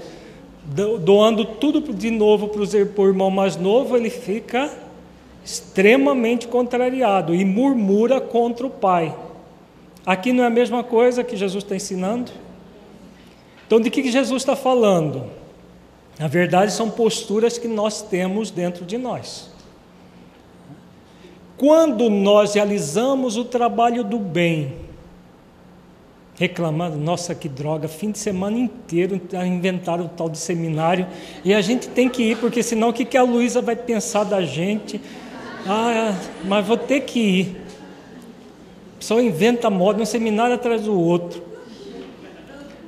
doando 1.04 1.44
tudo 1.44 1.92
de 1.92 2.10
novo 2.10 2.48
para 2.48 2.60
o 2.60 3.06
irmão 3.06 3.30
mais 3.30 3.56
novo, 3.56 3.96
ele 3.96 4.10
fica 4.10 4.70
extremamente 5.44 6.48
contrariado 6.48 7.34
e 7.34 7.44
murmura 7.44 8.20
contra 8.20 8.66
o 8.66 8.70
pai. 8.70 9.14
Aqui 10.04 10.32
não 10.32 10.44
é 10.44 10.46
a 10.46 10.50
mesma 10.50 10.84
coisa 10.84 11.24
que 11.24 11.36
Jesus 11.36 11.64
está 11.64 11.74
ensinando? 11.74 12.30
Então, 13.66 13.80
de 13.80 13.90
que 13.90 14.08
Jesus 14.10 14.42
está 14.42 14.54
falando? 14.54 15.24
Na 16.18 16.28
verdade, 16.28 16.72
são 16.72 16.88
posturas 16.88 17.58
que 17.58 17.68
nós 17.68 18.02
temos 18.02 18.50
dentro 18.50 18.84
de 18.84 18.96
nós. 18.96 19.50
Quando 21.56 22.08
nós 22.08 22.54
realizamos 22.54 23.36
o 23.36 23.44
trabalho 23.44 24.04
do 24.04 24.18
bem, 24.18 24.85
reclamando, 26.38 26.96
nossa 26.98 27.34
que 27.34 27.48
droga, 27.48 27.88
fim 27.88 28.10
de 28.10 28.18
semana 28.18 28.58
inteiro 28.58 29.20
inventaram 29.46 30.04
o 30.04 30.08
tal 30.08 30.28
de 30.28 30.38
seminário 30.38 31.06
e 31.44 31.54
a 31.54 31.60
gente 31.62 31.88
tem 31.88 32.08
que 32.08 32.22
ir, 32.22 32.36
porque 32.36 32.62
senão 32.62 32.90
o 32.90 32.92
que, 32.92 33.04
que 33.04 33.16
a 33.16 33.22
Luísa 33.22 33.62
vai 33.62 33.74
pensar 33.74 34.24
da 34.24 34.42
gente? 34.42 35.00
Ah, 35.66 36.14
mas 36.44 36.66
vou 36.66 36.76
ter 36.76 37.00
que 37.00 37.18
ir. 37.18 37.56
Só 39.00 39.20
inventa 39.20 39.70
moda, 39.70 40.02
um 40.02 40.06
seminário 40.06 40.54
atrás 40.54 40.82
do 40.82 40.98
outro. 40.98 41.42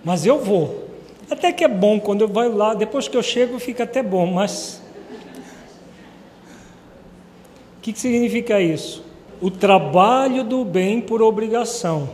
Mas 0.04 0.26
eu 0.26 0.38
vou. 0.38 0.86
Até 1.30 1.52
que 1.52 1.64
é 1.64 1.68
bom 1.68 1.98
quando 1.98 2.22
eu 2.22 2.28
vou 2.28 2.54
lá, 2.54 2.74
depois 2.74 3.08
que 3.08 3.16
eu 3.16 3.22
chego 3.22 3.58
fica 3.58 3.84
até 3.84 4.02
bom, 4.02 4.26
mas 4.26 4.82
o 7.78 7.80
que, 7.80 7.92
que 7.92 7.98
significa 7.98 8.60
isso? 8.60 9.04
O 9.40 9.50
trabalho 9.50 10.44
do 10.44 10.64
bem 10.64 11.00
por 11.00 11.22
obrigação. 11.22 12.08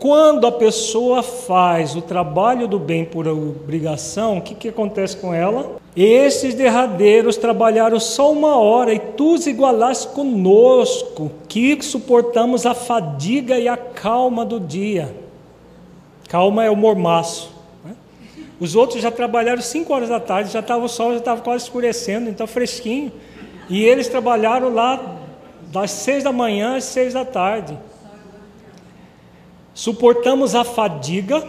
Quando 0.00 0.46
a 0.46 0.52
pessoa 0.52 1.22
faz 1.22 1.94
o 1.94 2.00
trabalho 2.00 2.66
do 2.66 2.78
bem 2.78 3.04
por 3.04 3.28
obrigação, 3.28 4.38
o 4.38 4.40
que, 4.40 4.54
que 4.54 4.68
acontece 4.70 5.14
com 5.18 5.34
ela? 5.34 5.76
Esses 5.94 6.54
derradeiros 6.54 7.36
trabalharam 7.36 8.00
só 8.00 8.32
uma 8.32 8.56
hora 8.56 8.94
e 8.94 8.98
tu 8.98 9.34
os 9.34 9.46
igualaste 9.46 10.08
conosco, 10.14 11.30
que 11.46 11.82
suportamos 11.82 12.64
a 12.64 12.72
fadiga 12.72 13.58
e 13.58 13.68
a 13.68 13.76
calma 13.76 14.42
do 14.42 14.58
dia. 14.58 15.14
Calma 16.30 16.64
é 16.64 16.70
o 16.70 16.76
mormaço. 16.76 17.52
Né? 17.84 17.94
Os 18.58 18.74
outros 18.74 19.02
já 19.02 19.10
trabalharam 19.10 19.60
cinco 19.60 19.92
horas 19.92 20.08
da 20.08 20.18
tarde, 20.18 20.50
já 20.50 20.60
estava 20.60 20.82
o 20.82 20.88
sol, 20.88 21.12
já 21.12 21.18
estava 21.18 21.42
quase 21.42 21.64
escurecendo, 21.64 22.30
então 22.30 22.46
fresquinho. 22.46 23.12
E 23.68 23.84
eles 23.84 24.08
trabalharam 24.08 24.72
lá 24.72 25.18
das 25.70 25.90
seis 25.90 26.24
da 26.24 26.32
manhã 26.32 26.76
às 26.76 26.84
seis 26.84 27.12
da 27.12 27.26
tarde 27.26 27.76
suportamos 29.80 30.54
a 30.54 30.62
fadiga. 30.62 31.42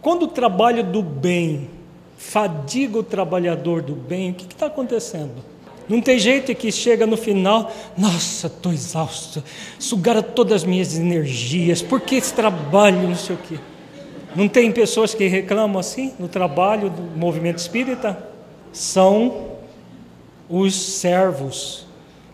Quando 0.00 0.24
o 0.24 0.28
trabalho 0.28 0.82
do 0.82 1.00
bem 1.00 1.70
fadiga 2.16 2.98
o 2.98 3.02
trabalhador 3.02 3.80
do 3.80 3.94
bem, 3.94 4.32
o 4.32 4.34
que 4.34 4.52
está 4.52 4.66
acontecendo? 4.66 5.34
Não 5.88 6.00
tem 6.00 6.18
jeito 6.18 6.52
que 6.52 6.72
chega 6.72 7.06
no 7.06 7.16
final, 7.16 7.70
nossa, 7.96 8.48
estou 8.48 8.72
exausto, 8.72 9.42
sugaram 9.78 10.20
todas 10.20 10.62
as 10.62 10.64
minhas 10.64 10.96
energias, 10.96 11.80
por 11.80 12.00
que 12.00 12.16
esse 12.16 12.34
trabalho, 12.34 13.06
não 13.06 13.14
sei 13.14 13.36
o 13.36 13.38
quê. 13.38 13.58
Não 14.34 14.48
tem 14.48 14.72
pessoas 14.72 15.14
que 15.14 15.28
reclamam 15.28 15.78
assim 15.78 16.12
no 16.18 16.26
trabalho 16.26 16.90
do 16.90 17.02
movimento 17.16 17.58
espírita? 17.58 18.18
São 18.72 19.50
os 20.48 20.74
servos 20.74 21.86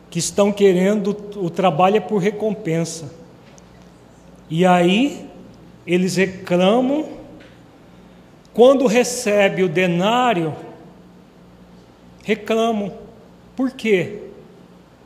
que 0.09 0.19
estão 0.19 0.51
querendo, 0.51 1.15
o 1.37 1.51
trabalho 1.51 1.99
é 1.99 2.01
por 2.01 2.23
recompensa. 2.23 3.18
E 4.51 4.65
aí 4.65 5.29
eles 5.87 6.17
reclamam. 6.17 7.19
Quando 8.53 8.87
recebe 8.87 9.63
o 9.63 9.69
denário, 9.69 10.55
reclamam. 12.25 12.93
Por 13.55 13.71
quê? 13.71 14.23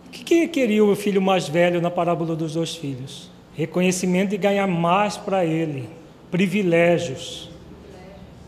O 0.06 0.10
que 0.10 0.48
queria 0.48 0.84
o 0.84 0.96
filho 0.96 1.20
mais 1.20 1.48
velho 1.48 1.80
na 1.80 1.90
parábola 1.90 2.34
dos 2.34 2.54
dois 2.54 2.74
filhos? 2.74 3.30
Reconhecimento 3.54 4.34
e 4.34 4.38
ganhar 4.38 4.66
mais 4.66 5.16
para 5.16 5.44
ele, 5.44 5.88
privilégios. 6.30 7.50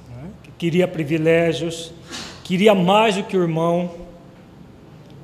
Né? 0.09 0.31
Queria 0.57 0.89
privilégios, 0.89 1.93
queria 2.43 2.75
mais 2.75 3.17
do 3.17 3.25
que 3.25 3.37
o 3.37 3.43
irmão. 3.43 3.91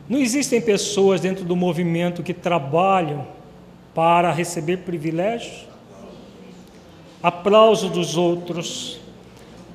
Não 0.09 0.19
existem 0.19 0.61
pessoas 0.61 1.21
dentro 1.21 1.45
do 1.45 1.57
movimento 1.57 2.23
que 2.23 2.35
trabalham 2.35 3.27
para 3.95 4.33
receber 4.33 4.79
privilégios, 4.79 5.67
aplauso 7.23 7.89
dos 7.89 8.17
outros, 8.17 9.01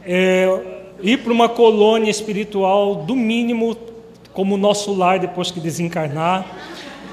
é, 0.05 0.47
ir 1.01 1.17
para 1.17 1.33
uma 1.33 1.49
colônia 1.49 2.09
espiritual, 2.09 2.95
do 2.95 3.15
mínimo, 3.15 3.75
como 4.33 4.55
o 4.55 4.57
nosso 4.57 4.93
lar 4.93 5.19
depois 5.19 5.51
que 5.51 5.59
desencarnar, 5.59 6.45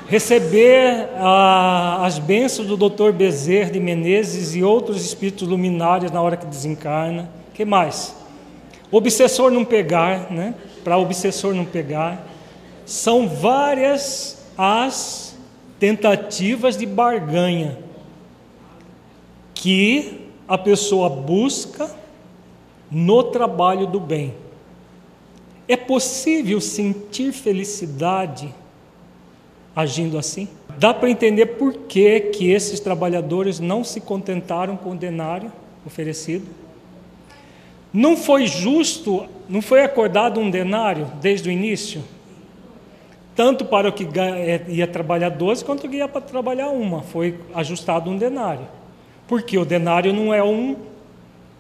receber 0.09 1.09
ah, 1.17 2.05
as 2.05 2.19
bênçãos 2.19 2.69
do 2.69 2.77
Dr. 2.77 3.13
Bezerra 3.13 3.71
de 3.71 3.81
Menezes 3.81 4.55
e 4.55 4.63
outros 4.63 5.05
espíritos 5.05 5.49
luminares 5.49 6.11
na 6.11 6.21
hora 6.21 6.37
que 6.37 6.47
desencarna. 6.47 7.31
que 7.55 7.65
mais? 7.65 8.15
Obsessor 8.91 9.51
não 9.51 9.65
pegar, 9.65 10.31
né? 10.31 10.55
Para 10.85 10.99
obsessor 10.99 11.55
não 11.55 11.65
pegar. 11.65 12.27
São 12.85 13.27
várias 13.27 14.45
as 14.59 15.32
tentativas 15.83 16.77
de 16.77 16.87
barganha 16.87 17.77
que 19.53 20.29
a 20.47 20.57
pessoa 20.57 21.11
busca 21.11 21.91
no 22.89 23.25
trabalho 23.25 23.89
do 23.89 23.99
bem. 23.99 24.33
É 25.67 25.77
possível 25.77 26.61
sentir 26.61 27.33
felicidade 27.33 28.55
agindo 29.75 30.17
assim? 30.19 30.47
Dá 30.79 30.95
para 30.95 31.11
entender 31.11 31.47
por 31.47 31.73
que, 31.75 32.21
que 32.21 32.53
esses 32.53 32.79
trabalhadores 32.79 33.59
não 33.59 33.83
se 33.83 34.01
contentaram 34.01 34.77
com 34.77 34.93
o 34.93 34.97
denário 34.97 35.51
oferecido? 35.85 36.47
Não 37.93 38.17
foi 38.17 38.47
justo, 38.47 39.27
não 39.49 39.61
foi 39.61 39.83
acordado 39.83 40.39
um 40.39 40.49
denário 40.49 41.11
desde 41.21 41.49
o 41.49 41.53
início? 41.53 42.05
Tanto 43.35 43.65
para 43.65 43.89
o 43.89 43.93
que 43.93 44.07
é, 44.19 44.65
ia 44.69 44.87
trabalhar 44.87 45.31
12 45.31 45.65
quanto 45.65 45.89
que 45.89 45.97
ia 45.97 46.09
para 46.09 46.21
trabalhar 46.21 46.69
uma. 46.69 47.03
Foi 47.03 47.39
ajustado 47.55 48.11
um 48.11 48.17
denário. 48.17 48.67
Porque 49.27 49.57
o 49.57 49.65
denário 49.65 50.13
não 50.13 50.35
é 50.35 50.43
um, 50.43 50.77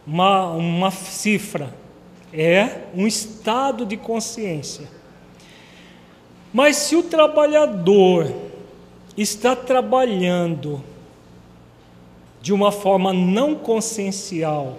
uma, 0.06 0.50
uma 0.50 0.90
cifra, 0.90 1.72
é 2.32 2.82
um 2.94 3.06
estado 3.06 3.86
de 3.86 3.96
consciência. 3.96 4.86
Mas 6.52 6.76
se 6.76 6.96
o 6.96 7.02
trabalhador 7.02 8.30
está 9.16 9.56
trabalhando 9.56 10.82
de 12.42 12.52
uma 12.52 12.70
forma 12.70 13.12
não 13.12 13.54
consciencial, 13.54 14.78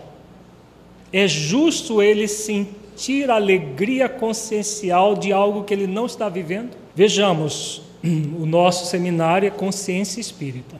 é 1.12 1.28
justo 1.28 2.02
ele 2.02 2.28
sentir 2.28 3.32
alegria 3.32 4.08
consciencial 4.08 5.16
de 5.16 5.32
algo 5.32 5.64
que 5.64 5.74
ele 5.74 5.88
não 5.88 6.06
está 6.06 6.30
vivendo? 6.30 6.83
Vejamos, 6.96 7.82
o 8.04 8.46
nosso 8.46 8.86
seminário 8.86 9.48
é 9.48 9.52
consciência 9.52 10.20
espírita. 10.20 10.76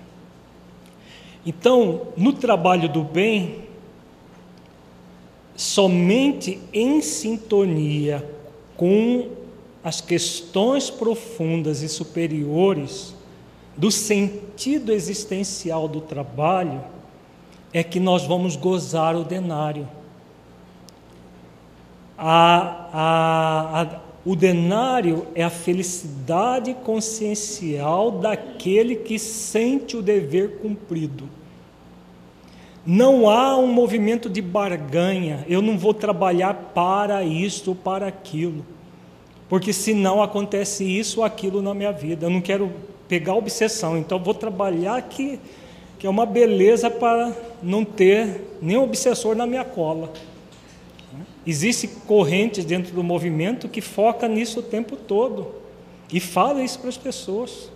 Então, 1.46 2.08
no 2.16 2.34
trabalho 2.34 2.88
do 2.88 3.04
bem, 3.04 3.64
somente 5.56 6.60
em 6.72 7.02
sintonia 7.02 8.28
com 8.78 9.30
as 9.84 10.00
questões 10.00 10.90
profundas 10.90 11.82
e 11.82 11.90
superiores 11.90 13.14
do 13.76 13.92
sentido 13.92 14.92
existencial 14.92 15.88
do 15.88 16.00
trabalho, 16.00 16.84
é 17.74 17.84
que 17.84 18.00
nós 18.00 18.24
vamos 18.24 18.56
gozar 18.56 19.16
o 19.16 19.24
denário. 19.24 19.88
A, 22.18 22.88
a, 22.94 23.82
a, 23.82 24.00
o 24.26 24.36
denário 24.36 25.28
é 25.36 25.44
a 25.44 25.50
felicidade 25.50 26.74
consciencial 26.74 28.10
daquele 28.10 28.96
que 28.96 29.20
sente 29.20 29.98
o 29.98 30.02
dever 30.02 30.60
cumprido. 30.60 31.28
Não 32.86 33.30
há 33.30 33.58
um 33.58 33.68
movimento 33.68 34.30
de 34.30 34.42
barganha, 34.42 35.46
eu 35.48 35.62
não 35.62 35.78
vou 35.78 35.94
trabalhar 35.94 36.54
para 36.74 37.24
isto 37.24 37.70
ou 37.70 37.76
para 37.76 38.08
aquilo, 38.08 38.66
porque 39.50 39.74
senão 39.74 40.24
acontece 40.24 40.84
isso 40.86 41.20
ou 41.20 41.26
aquilo 41.26 41.62
na 41.62 41.74
minha 41.74 41.92
vida. 41.92 42.26
Eu 42.26 42.30
não 42.30 42.42
quero 42.42 42.72
pegar 43.08 43.36
obsessão, 43.36 43.98
então 43.98 44.20
vou 44.20 44.34
trabalhar 44.34 45.02
que, 45.04 45.40
que 46.00 46.08
é 46.08 46.10
uma 46.10 46.26
beleza 46.26 46.90
para 46.90 47.34
não 47.62 47.84
ter 47.84 48.58
nenhum 48.62 48.84
obsessor 48.84 49.36
na 49.36 49.46
minha 49.46 49.66
cola. 49.66 50.12
Existem 51.46 51.90
correntes 52.08 52.64
dentro 52.64 52.94
do 52.94 53.04
movimento 53.04 53.68
que 53.68 53.82
foca 53.82 54.28
nisso 54.28 54.60
o 54.60 54.64
tempo 54.64 54.96
todo 54.96 55.56
e 56.12 56.20
fala 56.20 56.64
isso 56.64 56.80
para 56.80 56.90
as 56.90 56.98
pessoas. 56.98 57.70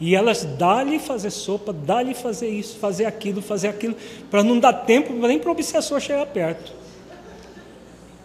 E 0.00 0.14
elas 0.14 0.44
dá-lhe 0.44 0.98
fazer 0.98 1.30
sopa, 1.30 1.72
dá-lhe 1.72 2.14
fazer 2.14 2.48
isso, 2.48 2.78
fazer 2.78 3.04
aquilo, 3.04 3.42
fazer 3.42 3.68
aquilo, 3.68 3.94
para 4.30 4.42
não 4.42 4.58
dar 4.58 4.72
tempo 4.72 5.12
nem 5.12 5.38
para 5.38 5.50
o 5.50 5.52
obsessor 5.52 6.00
chegar 6.00 6.26
perto. 6.26 6.72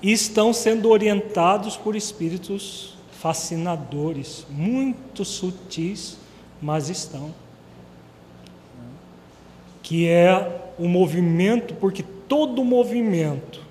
E 0.01 0.11
estão 0.11 0.53
sendo 0.53 0.89
orientados 0.89 1.75
por 1.75 1.95
espíritos 1.95 2.95
fascinadores, 3.11 4.45
muito 4.49 5.25
sutis, 5.25 6.17
mas 6.61 6.89
estão. 6.89 7.33
Que 9.83 10.07
é 10.07 10.73
o 10.79 10.87
movimento, 10.87 11.73
porque 11.75 12.03
todo 12.27 12.63
movimento 12.63 13.64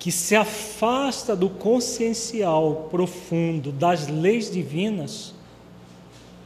que 0.00 0.10
se 0.10 0.34
afasta 0.34 1.36
do 1.36 1.48
consciencial 1.48 2.88
profundo 2.90 3.70
das 3.70 4.08
leis 4.08 4.50
divinas, 4.50 5.34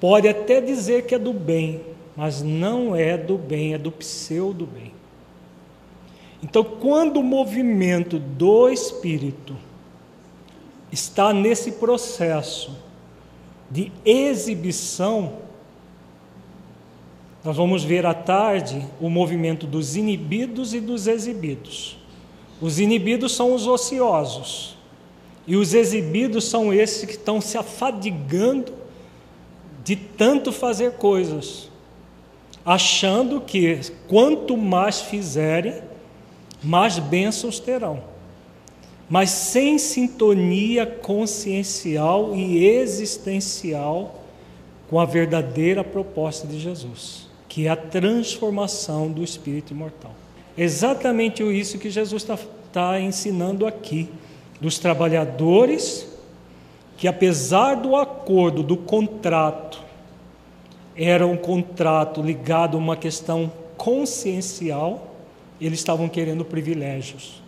Pode 0.05 0.29
até 0.29 0.61
dizer 0.61 1.07
que 1.07 1.15
é 1.15 1.19
do 1.19 1.33
bem, 1.33 1.81
mas 2.15 2.43
não 2.43 2.95
é 2.95 3.17
do 3.17 3.39
bem, 3.39 3.73
é 3.73 3.79
do 3.79 3.91
pseudo 3.91 4.67
bem. 4.67 4.93
Então, 6.43 6.63
quando 6.63 7.21
o 7.21 7.23
movimento 7.23 8.19
do 8.19 8.69
espírito 8.69 9.57
está 10.93 11.33
nesse 11.33 11.73
processo 11.73 12.77
de 13.71 13.91
exibição, 14.05 15.39
nós 17.43 17.57
vamos 17.57 17.83
ver 17.83 18.05
à 18.05 18.13
tarde 18.13 18.87
o 19.01 19.09
movimento 19.09 19.67
dos 19.67 19.97
inibidos 19.97 20.75
e 20.75 20.81
dos 20.81 21.07
exibidos. 21.07 21.97
Os 22.61 22.79
inibidos 22.79 23.35
são 23.35 23.55
os 23.55 23.67
ociosos, 23.67 24.77
e 25.47 25.57
os 25.57 25.75
exibidos 25.75 26.45
são 26.45 26.73
esses 26.73 27.05
que 27.05 27.13
estão 27.13 27.41
se 27.41 27.59
afadigando 27.59 28.73
de 29.85 29.97
tanto 29.97 30.51
fazer 30.51 30.93
coisas, 30.93 31.69
achando 32.65 33.41
que 33.41 33.81
quanto 34.09 34.57
mais 34.57 35.03
fizerem, 35.03 35.83
mais 36.63 36.99
bênçãos 36.99 37.61
terão, 37.61 38.03
mas 39.09 39.29
sem 39.29 39.77
sintonia 39.77 40.87
consciencial 40.87 42.35
e 42.35 42.65
existencial 42.65 44.25
com 44.89 44.99
a 44.99 45.05
verdadeira 45.05 45.85
proposta 45.85 46.47
de 46.47 46.59
Jesus, 46.59 47.29
que 47.47 47.67
é 47.67 47.71
a 47.71 47.77
transformação 47.77 49.11
do 49.11 49.23
espírito 49.23 49.75
imortal. 49.75 50.24
Exatamente 50.57 51.43
isso 51.43 51.79
que 51.79 51.91
Jesus 51.91 52.23
está 52.23 52.39
tá 52.73 53.01
ensinando 53.01 53.67
aqui, 53.67 54.09
dos 54.61 54.79
trabalhadores 54.79 56.07
que 56.97 57.09
apesar 57.09 57.75
do 57.75 57.97
acordo, 57.97 58.63
do 58.63 58.77
contrato, 58.77 59.83
era 60.97 61.27
um 61.27 61.37
contrato 61.37 62.23
ligado 62.23 62.77
a 62.77 62.81
uma 62.81 62.97
questão 62.97 63.51
consciencial, 63.77 65.15
eles 65.61 65.81
estavam 65.81 66.09
querendo 66.09 66.45
privilégios. 66.45 67.43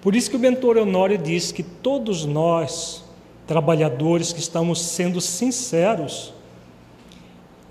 Por 0.00 0.14
isso 0.14 0.30
que 0.30 0.36
o 0.36 0.40
mentor 0.40 0.78
Honório 0.78 1.18
diz 1.18 1.50
que 1.50 1.64
todos 1.64 2.24
nós, 2.24 3.04
trabalhadores 3.46 4.32
que 4.32 4.40
estamos 4.40 4.80
sendo 4.80 5.20
sinceros, 5.20 6.32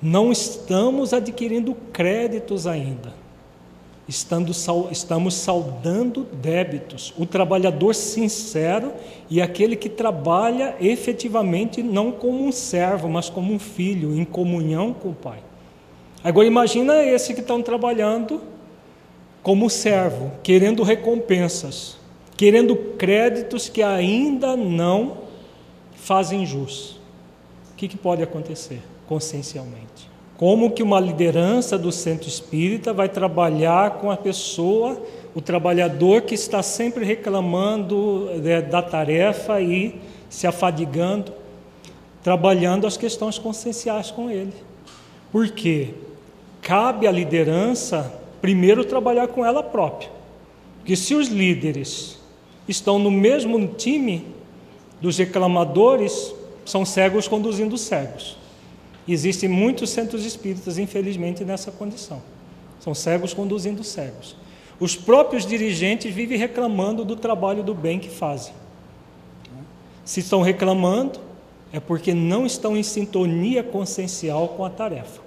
não 0.02 0.32
estamos 0.32 1.13
adquirindo 1.13 1.74
créditos 1.93 2.67
ainda 2.67 3.13
estamos 4.10 5.36
saudando 5.36 6.24
débitos. 6.34 7.13
O 7.15 7.28
trabalhador 7.28 7.93
sincero 7.93 8.91
e 9.30 9.39
aquele 9.39 9.76
que 9.76 9.88
trabalha 9.88 10.76
efetivamente 10.82 11.84
não 11.84 12.12
como 12.12 12.43
um 12.43 12.52
servo, 12.52 13.08
mas 13.08 13.30
como 13.30 13.54
um 13.54 13.60
filho, 13.60 14.15
em 14.17 14.26
comunhão 14.26 14.93
com 14.93 15.10
o 15.10 15.13
Pai. 15.13 15.39
Agora 16.24 16.48
imagina 16.48 17.04
esse 17.04 17.36
que 17.36 17.41
estão 17.41 17.62
trabalhando 17.62 18.41
como 19.43 19.69
servo, 19.69 20.32
querendo 20.41 20.82
recompensas, 20.82 21.98
querendo 22.36 22.76
créditos 22.98 23.69
que 23.69 23.84
ainda 23.84 24.58
não 24.58 25.19
fazem 25.93 26.48
jus. 26.48 27.00
O 27.72 27.76
que, 27.78 27.88
que 27.88 27.98
pode 27.98 28.24
acontecer 28.24 28.82
consciencialmente? 29.08 30.09
Como 30.39 30.71
que 30.71 30.82
uma 30.82 31.02
liderança 31.02 31.78
do 31.78 31.91
centro 31.91 32.30
espírita 32.30 32.93
vai 32.93 33.10
trabalhar 33.10 33.97
com 33.97 34.10
a 34.10 34.15
pessoa, 34.15 34.97
o 35.36 35.41
trabalhador 35.41 36.21
que 36.21 36.34
está 36.34 36.63
sempre 36.63 37.04
reclamando 37.04 38.30
é, 38.45 38.62
da 38.62 38.82
tarefa 38.82 39.60
e 39.60 39.99
se 40.30 40.47
afadigando, 40.47 41.34
trabalhando 42.23 42.88
as 42.88 42.95
questões 42.95 43.38
conscienciais 43.38 44.12
com 44.12 44.32
ele. 44.32 44.54
Por 45.30 45.49
quê? 45.49 45.89
Cabe 46.62 47.06
à 47.06 47.12
liderança 47.12 48.10
primeiro 48.39 48.86
trabalhar 48.86 49.28
com 49.28 49.45
ela 49.45 49.62
própria. 49.62 50.10
Porque 50.78 50.95
se 50.95 51.15
os 51.15 51.28
líderes 51.28 52.17
estão 52.65 52.97
no 52.97 53.12
mesmo 53.12 53.67
time 53.67 54.25
dos 55.02 55.17
reclamadores, 55.17 56.34
são 56.63 56.86
cegos 56.86 57.28
conduzindo 57.28 57.78
cegos. 57.78 58.39
Existem 59.13 59.50
muitos 59.50 59.89
centros 59.89 60.24
espíritas, 60.26 60.78
infelizmente, 60.78 61.43
nessa 61.43 61.72
condição. 61.72 62.22
São 62.80 62.93
cegos 62.93 63.34
conduzindo 63.34 63.84
cegos. 63.84 64.36
Os 64.80 64.95
próprios 64.95 65.45
dirigentes 65.45 66.13
vivem 66.13 66.38
reclamando 66.38 67.04
do 67.04 67.15
trabalho 67.15 67.63
do 67.63 67.74
bem 67.74 68.00
que 68.00 68.10
fazem. 68.10 68.54
Se 70.06 70.19
estão 70.19 70.41
reclamando, 70.41 71.19
é 71.74 71.80
porque 71.80 72.13
não 72.13 72.45
estão 72.45 72.78
em 72.78 72.84
sintonia 72.84 73.63
consciencial 73.63 74.50
com 74.50 74.63
a 74.63 74.69
tarefa. 74.69 75.22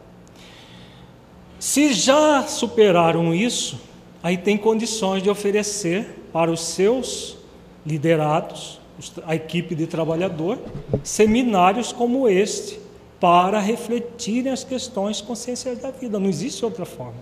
Se 1.59 1.93
já 1.93 2.47
superaram 2.47 3.35
isso, 3.35 3.81
aí 4.23 4.37
tem 4.37 4.57
condições 4.57 5.23
de 5.23 5.31
oferecer 5.31 6.25
para 6.33 6.51
os 6.51 6.61
seus 6.61 7.37
liderados, 7.85 8.81
a 9.25 9.35
equipe 9.35 9.75
de 9.75 9.87
trabalhador, 9.87 10.59
seminários 11.03 11.93
como 11.93 12.29
este, 12.29 12.82
para 13.23 13.61
refletirem 13.61 14.53
as 14.53 14.65
questões 14.65 15.21
conscienciais 15.21 15.79
da 15.79 15.93
vida. 15.93 16.19
Não 16.19 16.29
existe 16.29 16.65
outra 16.65 16.85
forma. 16.85 17.15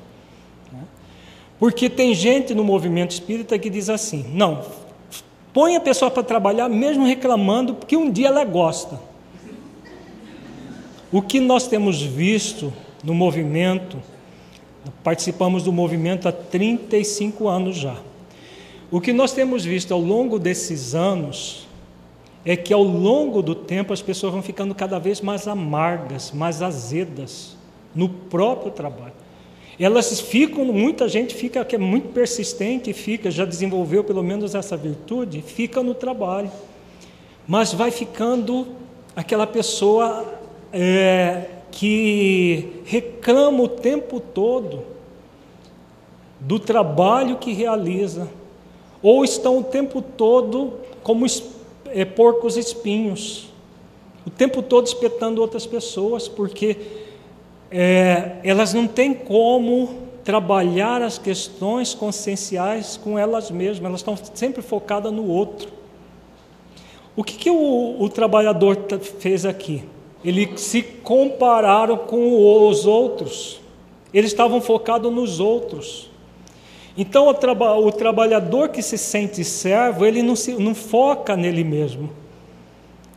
Né? 0.72 0.82
Porque 1.58 1.90
tem 1.90 2.14
gente 2.14 2.54
no 2.54 2.64
movimento 2.64 3.10
espírita 3.10 3.58
que 3.58 3.68
diz 3.68 3.90
assim: 3.90 4.24
não, 4.32 4.64
põe 5.52 5.76
a 5.76 5.80
pessoa 5.80 6.10
para 6.10 6.22
trabalhar 6.22 6.70
mesmo 6.70 7.04
reclamando, 7.04 7.74
porque 7.74 7.98
um 7.98 8.10
dia 8.10 8.28
ela 8.28 8.46
gosta. 8.46 8.98
O 11.12 11.20
que 11.20 11.38
nós 11.38 11.68
temos 11.68 12.00
visto 12.00 12.72
no 13.04 13.12
movimento, 13.12 13.98
participamos 15.04 15.64
do 15.64 15.72
movimento 15.72 16.26
há 16.26 16.32
35 16.32 17.46
anos 17.46 17.76
já. 17.76 17.98
O 18.90 19.02
que 19.02 19.12
nós 19.12 19.32
temos 19.32 19.66
visto 19.66 19.92
ao 19.92 20.00
longo 20.00 20.38
desses 20.38 20.94
anos 20.94 21.68
é 22.44 22.56
que 22.56 22.72
ao 22.72 22.82
longo 22.82 23.42
do 23.42 23.54
tempo 23.54 23.92
as 23.92 24.00
pessoas 24.00 24.32
vão 24.32 24.42
ficando 24.42 24.74
cada 24.74 24.98
vez 24.98 25.20
mais 25.20 25.46
amargas, 25.46 26.32
mais 26.32 26.62
azedas 26.62 27.56
no 27.94 28.08
próprio 28.08 28.70
trabalho. 28.70 29.12
Elas 29.78 30.20
ficam, 30.20 30.64
muita 30.66 31.08
gente 31.08 31.34
fica 31.34 31.64
que 31.64 31.74
é 31.74 31.78
muito 31.78 32.08
persistente, 32.08 32.92
fica, 32.92 33.30
já 33.30 33.44
desenvolveu 33.44 34.04
pelo 34.04 34.22
menos 34.22 34.54
essa 34.54 34.76
virtude, 34.76 35.40
fica 35.40 35.82
no 35.82 35.94
trabalho, 35.94 36.50
mas 37.48 37.72
vai 37.72 37.90
ficando 37.90 38.66
aquela 39.16 39.46
pessoa 39.46 40.24
é, 40.72 41.46
que 41.70 42.82
reclama 42.84 43.62
o 43.62 43.68
tempo 43.68 44.20
todo 44.20 44.84
do 46.38 46.58
trabalho 46.58 47.36
que 47.36 47.52
realiza, 47.52 48.28
ou 49.02 49.24
estão 49.24 49.58
o 49.58 49.64
tempo 49.64 50.02
todo 50.02 50.74
como 51.02 51.26
é, 51.92 52.04
porcos 52.04 52.56
espinhos, 52.56 53.48
o 54.26 54.30
tempo 54.30 54.62
todo 54.62 54.86
espetando 54.86 55.40
outras 55.40 55.66
pessoas, 55.66 56.28
porque 56.28 56.76
é, 57.70 58.36
elas 58.42 58.74
não 58.74 58.86
têm 58.86 59.14
como 59.14 60.10
trabalhar 60.24 61.02
as 61.02 61.18
questões 61.18 61.94
conscienciais 61.94 62.96
com 62.96 63.18
elas 63.18 63.50
mesmas, 63.50 63.88
elas 63.88 64.00
estão 64.00 64.16
sempre 64.34 64.62
focadas 64.62 65.12
no 65.12 65.26
outro. 65.26 65.70
O 67.16 67.24
que, 67.24 67.36
que 67.36 67.50
o, 67.50 67.96
o 68.00 68.08
trabalhador 68.08 68.78
fez 69.18 69.44
aqui? 69.44 69.84
Ele 70.24 70.56
se 70.58 70.82
compararam 70.82 71.96
com 71.96 72.68
os 72.68 72.86
outros, 72.86 73.60
eles 74.12 74.30
estavam 74.30 74.60
focados 74.60 75.12
nos 75.12 75.40
outros. 75.40 76.09
Então, 77.00 77.28
o, 77.28 77.32
traba 77.32 77.74
o 77.78 77.90
trabalhador 77.90 78.68
que 78.68 78.82
se 78.82 78.98
sente 78.98 79.42
servo, 79.42 80.04
ele 80.04 80.22
não, 80.22 80.36
se, 80.36 80.52
não 80.52 80.74
foca 80.74 81.34
nele 81.34 81.64
mesmo. 81.64 82.10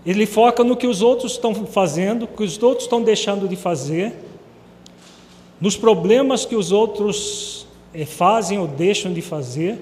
Ele 0.06 0.26
foca 0.26 0.64
no 0.64 0.78
que 0.78 0.88
os 0.88 1.02
outros 1.02 1.34
estão 1.34 1.54
fazendo, 1.54 2.26
que 2.26 2.44
os 2.44 2.64
outros 2.64 2.86
estão 2.86 3.02
deixando 3.02 3.46
de 3.46 3.58
fazer, 3.58 4.14
nos 5.60 5.76
problemas 5.76 6.46
que 6.46 6.56
os 6.56 6.72
outros 6.72 7.68
eh, 7.94 8.06
fazem 8.06 8.58
ou 8.58 8.68
deixam 8.68 9.12
de 9.12 9.22
fazer. 9.22 9.82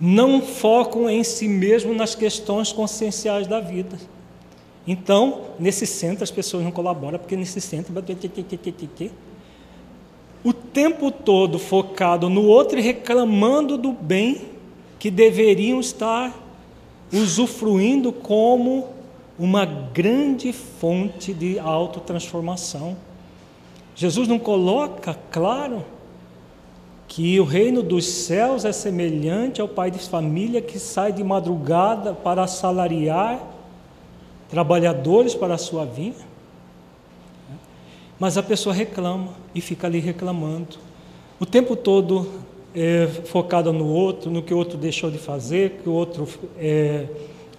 Não 0.00 0.40
focam 0.40 1.10
em 1.10 1.24
si 1.24 1.48
mesmo 1.48 1.92
nas 1.92 2.14
questões 2.14 2.70
conscienciais 2.70 3.48
da 3.48 3.58
vida. 3.58 3.98
Então, 4.86 5.46
nesse 5.58 5.84
centro 5.84 6.22
as 6.22 6.30
pessoas 6.30 6.62
não 6.62 6.70
colaboram, 6.70 7.18
porque 7.18 7.34
nesse 7.34 7.60
centro 7.60 7.92
o 10.42 10.52
tempo 10.52 11.10
todo 11.10 11.58
focado 11.58 12.28
no 12.28 12.44
outro 12.44 12.78
e 12.78 12.82
reclamando 12.82 13.76
do 13.76 13.92
bem 13.92 14.42
que 14.98 15.10
deveriam 15.10 15.80
estar 15.80 16.34
usufruindo 17.12 18.12
como 18.12 18.88
uma 19.38 19.64
grande 19.64 20.52
fonte 20.52 21.32
de 21.32 21.58
autotransformação. 21.58 22.96
Jesus 23.94 24.28
não 24.28 24.38
coloca 24.38 25.18
claro 25.30 25.84
que 27.08 27.40
o 27.40 27.44
reino 27.44 27.82
dos 27.82 28.06
céus 28.06 28.64
é 28.64 28.72
semelhante 28.72 29.60
ao 29.60 29.66
pai 29.66 29.90
de 29.90 29.98
família 29.98 30.62
que 30.62 30.78
sai 30.78 31.12
de 31.12 31.24
madrugada 31.24 32.14
para 32.14 32.44
assalariar 32.44 33.40
trabalhadores 34.48 35.34
para 35.34 35.54
a 35.54 35.58
sua 35.58 35.84
vinha? 35.84 36.29
Mas 38.20 38.36
a 38.36 38.42
pessoa 38.42 38.74
reclama 38.74 39.32
e 39.54 39.62
fica 39.62 39.86
ali 39.86 39.98
reclamando. 39.98 40.76
O 41.40 41.46
tempo 41.46 41.74
todo 41.74 42.28
é, 42.74 43.06
focada 43.24 43.72
no 43.72 43.86
outro, 43.86 44.30
no 44.30 44.42
que 44.42 44.52
o 44.52 44.58
outro 44.58 44.76
deixou 44.76 45.10
de 45.10 45.16
fazer, 45.16 45.80
que 45.82 45.88
o 45.88 45.92
outro 45.92 46.28
é, 46.58 47.06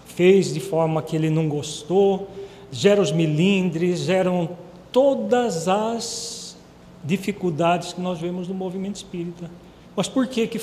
fez 0.06 0.54
de 0.54 0.60
forma 0.60 1.02
que 1.02 1.15
ele 1.15 1.32
não 1.32 1.50
gostou, 1.50 2.30
gera 2.71 3.02
os 3.02 3.12
milindres, 3.12 4.02
geram 4.02 4.50
todas 4.91 5.67
as 5.67 6.56
dificuldades 7.04 7.93
que 7.93 8.00
nós 8.00 8.19
vemos 8.19 8.47
no 8.47 8.54
movimento 8.54 8.97
espírita. 8.97 9.50
Mas 9.95 10.08
por 10.08 10.28
que, 10.28 10.45
que, 10.45 10.60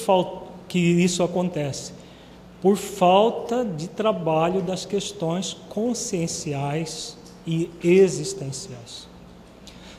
que 0.69 0.79
isso 0.79 1.25
acontece? 1.25 1.93
Por 2.63 2.77
falta 2.77 3.65
de 3.65 3.89
trabalho 3.89 4.63
das 4.63 4.87
questões 4.87 5.57
conscienciais 5.69 7.19
e 7.45 7.69
existenciais. 7.83 9.08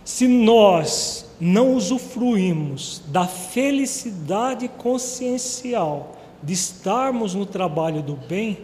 Se 0.10 0.28
nós 0.28 1.24
não 1.40 1.76
usufruímos 1.76 3.00
da 3.10 3.28
felicidade 3.28 4.68
consciencial 4.68 6.18
de 6.42 6.52
estarmos 6.52 7.36
no 7.36 7.46
trabalho 7.46 8.02
do 8.02 8.16
bem, 8.16 8.58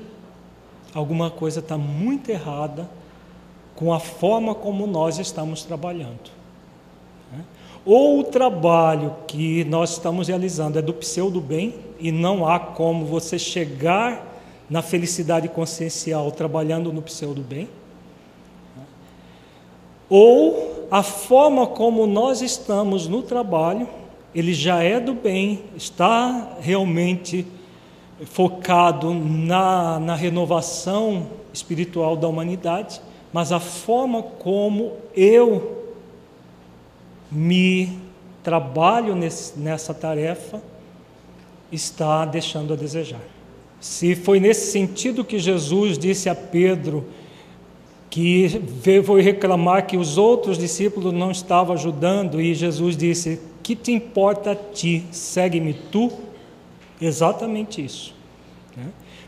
alguma 0.91 1.29
coisa 1.29 1.59
está 1.59 1.77
muito 1.77 2.31
errada 2.31 2.89
com 3.75 3.93
a 3.93 3.99
forma 3.99 4.55
como 4.55 4.87
nós 4.87 5.19
estamos 5.19 5.63
trabalhando. 5.63 6.31
Né? 7.31 7.45
Ou 7.85 8.21
o 8.21 8.23
trabalho 8.23 9.15
que 9.27 9.63
nós 9.65 9.91
estamos 9.91 10.27
realizando 10.27 10.79
é 10.79 10.81
do 10.81 10.95
pseudo 10.95 11.39
bem 11.39 11.75
e 11.99 12.11
não 12.11 12.47
há 12.47 12.59
como 12.59 13.05
você 13.05 13.37
chegar 13.37 14.41
na 14.67 14.81
felicidade 14.81 15.47
consciencial 15.47 16.31
trabalhando 16.31 16.91
no 16.91 17.03
pseudo 17.03 17.41
bem, 17.41 17.69
né? 18.75 18.83
ou 20.09 20.74
a 20.95 21.03
forma 21.03 21.67
como 21.67 22.07
nós 22.07 22.41
estamos 22.41 23.05
no 23.05 23.21
trabalho, 23.21 23.85
ele 24.33 24.53
já 24.53 24.81
é 24.81 24.97
do 24.97 25.13
bem, 25.13 25.65
está 25.75 26.55
realmente 26.61 27.45
focado 28.23 29.13
na, 29.13 29.99
na 29.99 30.15
renovação 30.15 31.27
espiritual 31.51 32.15
da 32.15 32.29
humanidade, 32.29 33.01
mas 33.33 33.51
a 33.51 33.59
forma 33.59 34.23
como 34.23 34.93
eu 35.13 35.83
me 37.29 37.99
trabalho 38.41 39.15
nesse, 39.15 39.59
nessa 39.59 39.93
tarefa 39.93 40.63
está 41.73 42.23
deixando 42.23 42.71
a 42.71 42.77
desejar. 42.77 43.19
Se 43.81 44.15
foi 44.15 44.39
nesse 44.39 44.71
sentido 44.71 45.25
que 45.25 45.39
Jesus 45.39 45.97
disse 45.97 46.29
a 46.29 46.35
Pedro 46.35 47.03
que 48.09 48.47
veio 48.47 49.03
reclamar 49.15 49.87
que 49.87 49.97
os 49.97 50.17
outros 50.17 50.57
discípulos 50.57 51.13
não 51.13 51.31
estavam 51.31 51.73
ajudando, 51.73 52.39
e 52.39 52.53
Jesus 52.53 52.95
disse: 52.95 53.41
Que 53.61 53.75
te 53.75 53.91
importa 53.91 54.51
a 54.51 54.55
ti? 54.55 55.03
Segue-me 55.11 55.73
tu. 55.73 56.11
Exatamente 57.01 57.83
isso. 57.83 58.15
Né? 58.75 58.87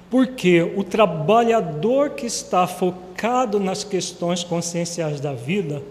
Porque 0.10 0.62
o 0.62 0.84
trabalhador 0.84 2.12
que 2.12 2.26
está 2.26 2.66
focado 2.66 3.60
nas 3.60 3.84
questões 3.84 4.44
conscienciais 4.44 5.20
da 5.20 5.34
vida, 5.34 5.84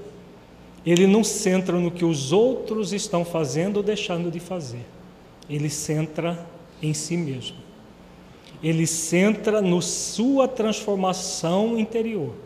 ele 0.85 1.07
não 1.07 1.23
centra 1.23 1.79
no 1.79 1.91
que 1.91 2.05
os 2.05 2.33
outros 2.33 2.93
estão 2.93 3.25
fazendo 3.25 3.79
ou 3.79 3.83
deixando 3.83 4.31
de 4.31 4.41
fazer. 4.41 4.87
Ele 5.51 5.69
centra 5.69 6.47
em 6.83 6.95
si 6.95 7.17
mesmo. 7.17 7.57
Ele 8.63 8.87
centra 8.87 9.61
na 9.61 9.81
sua 9.83 10.49
transformação 10.49 11.79
interior. 11.79 12.46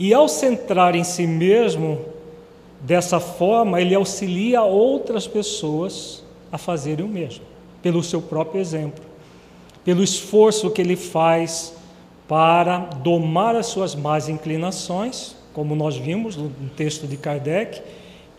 E 0.00 0.14
ao 0.14 0.26
centrar 0.28 0.96
em 0.96 1.04
si 1.04 1.26
mesmo 1.26 2.06
dessa 2.80 3.20
forma, 3.20 3.82
ele 3.82 3.94
auxilia 3.94 4.62
outras 4.62 5.26
pessoas 5.26 6.24
a 6.50 6.56
fazerem 6.56 7.04
o 7.04 7.08
mesmo, 7.08 7.44
pelo 7.82 8.02
seu 8.02 8.22
próprio 8.22 8.62
exemplo, 8.62 9.04
pelo 9.84 10.02
esforço 10.02 10.70
que 10.70 10.80
ele 10.80 10.96
faz 10.96 11.74
para 12.26 12.78
domar 12.78 13.54
as 13.54 13.66
suas 13.66 13.94
más 13.94 14.26
inclinações, 14.26 15.36
como 15.52 15.74
nós 15.74 15.98
vimos 15.98 16.34
no 16.34 16.48
texto 16.74 17.06
de 17.06 17.18
Kardec, 17.18 17.82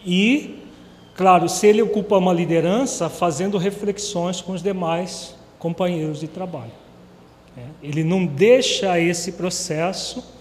e, 0.04 0.63
claro, 1.15 1.47
se 1.47 1.67
ele 1.67 1.84
ocupa 1.84 2.17
uma 2.17 2.34
liderança, 2.34 3.08
fazendo 3.08 3.60
reflexões 3.60 4.41
com 4.41 4.54
os 4.54 4.63
demais 4.63 5.36
companheiros 5.60 6.21
de 6.21 6.28
trabalho. 6.28 6.71
É, 7.56 7.62
ele 7.84 8.04
não 8.04 8.26
deixa 8.26 9.00
esse 9.00 9.34
processo 9.34 10.40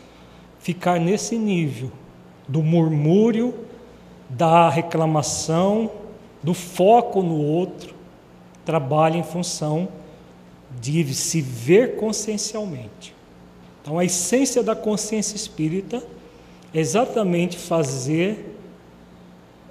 ficar 0.61 1.01
nesse 1.01 1.37
nível 1.37 1.91
do 2.47 2.63
murmúrio, 2.63 3.55
da 4.29 4.69
reclamação, 4.69 5.91
do 6.43 6.55
foco 6.55 7.23
no 7.23 7.37
outro, 7.37 7.95
trabalha 8.65 9.17
em 9.17 9.23
função 9.23 9.89
de 10.81 11.13
se 11.15 11.41
ver 11.41 11.97
consciencialmente. 11.97 13.15
Então, 13.83 13.99
a 13.99 14.05
essência 14.05 14.63
da 14.63 14.77
consciência 14.77 15.35
espírita 15.35 16.03
é 16.73 16.79
exatamente 16.79 17.57
fazer 17.57 18.57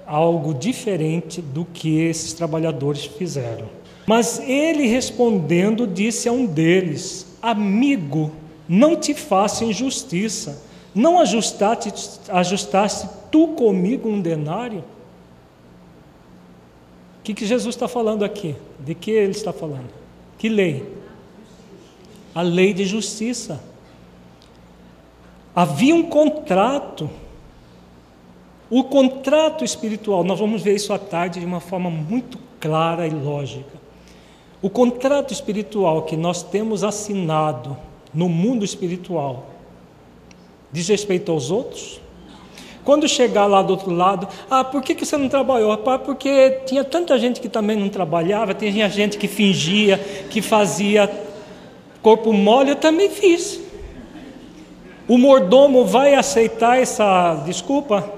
algo 0.06 0.52
diferente 0.52 1.40
do 1.40 1.64
que 1.64 2.00
esses 2.00 2.32
trabalhadores 2.32 3.04
fizeram. 3.04 3.68
Mas 4.06 4.40
ele 4.40 4.86
respondendo 4.86 5.86
disse 5.86 6.28
a 6.28 6.32
um 6.32 6.44
deles: 6.44 7.26
Amigo, 7.40 8.32
não 8.68 8.96
te 8.96 9.14
faça 9.14 9.64
injustiça 9.64 10.69
não 10.94 11.20
ajustaste, 11.20 11.92
ajustaste 12.28 13.08
tu 13.30 13.48
comigo 13.48 14.08
um 14.08 14.20
denário? 14.20 14.84
O 17.18 17.22
que, 17.22 17.34
que 17.34 17.46
Jesus 17.46 17.74
está 17.74 17.86
falando 17.86 18.24
aqui? 18.24 18.56
De 18.78 18.94
que 18.94 19.10
ele 19.10 19.32
está 19.32 19.52
falando? 19.52 19.90
Que 20.38 20.48
lei? 20.48 20.90
A 22.34 22.42
lei 22.42 22.72
de 22.72 22.84
justiça. 22.84 23.62
Havia 25.54 25.94
um 25.94 26.02
contrato. 26.02 27.10
O 28.70 28.84
contrato 28.84 29.64
espiritual, 29.64 30.24
nós 30.24 30.38
vamos 30.38 30.62
ver 30.62 30.74
isso 30.76 30.92
à 30.92 30.98
tarde 30.98 31.40
de 31.40 31.46
uma 31.46 31.60
forma 31.60 31.90
muito 31.90 32.38
clara 32.58 33.06
e 33.06 33.10
lógica. 33.10 33.78
O 34.62 34.70
contrato 34.70 35.32
espiritual 35.32 36.02
que 36.02 36.16
nós 36.16 36.42
temos 36.42 36.84
assinado 36.84 37.76
no 38.14 38.28
mundo 38.28 38.64
espiritual 38.64 39.49
Diz 40.72 40.88
respeito 40.88 41.32
aos 41.32 41.50
outros? 41.50 42.00
Quando 42.84 43.06
chegar 43.08 43.46
lá 43.46 43.62
do 43.62 43.70
outro 43.72 43.90
lado, 43.90 44.26
ah, 44.50 44.64
por 44.64 44.82
que, 44.82 44.94
você 44.94 45.16
não 45.16 45.28
trabalhou? 45.28 45.70
Rapaz, 45.70 46.00
porque 46.04 46.62
tinha 46.66 46.82
tanta 46.82 47.18
gente 47.18 47.40
que 47.40 47.48
também 47.48 47.76
não 47.76 47.88
trabalhava, 47.88 48.54
tinha 48.54 48.88
gente 48.88 49.18
que 49.18 49.28
fingia, 49.28 49.98
que 50.30 50.40
fazia 50.40 51.08
Corpo 52.02 52.32
mole 52.32 52.70
eu 52.70 52.76
também 52.76 53.10
fiz. 53.10 53.60
O 55.06 55.18
mordomo 55.18 55.84
vai 55.84 56.14
aceitar 56.14 56.78
essa 56.78 57.34
desculpa? 57.44 58.10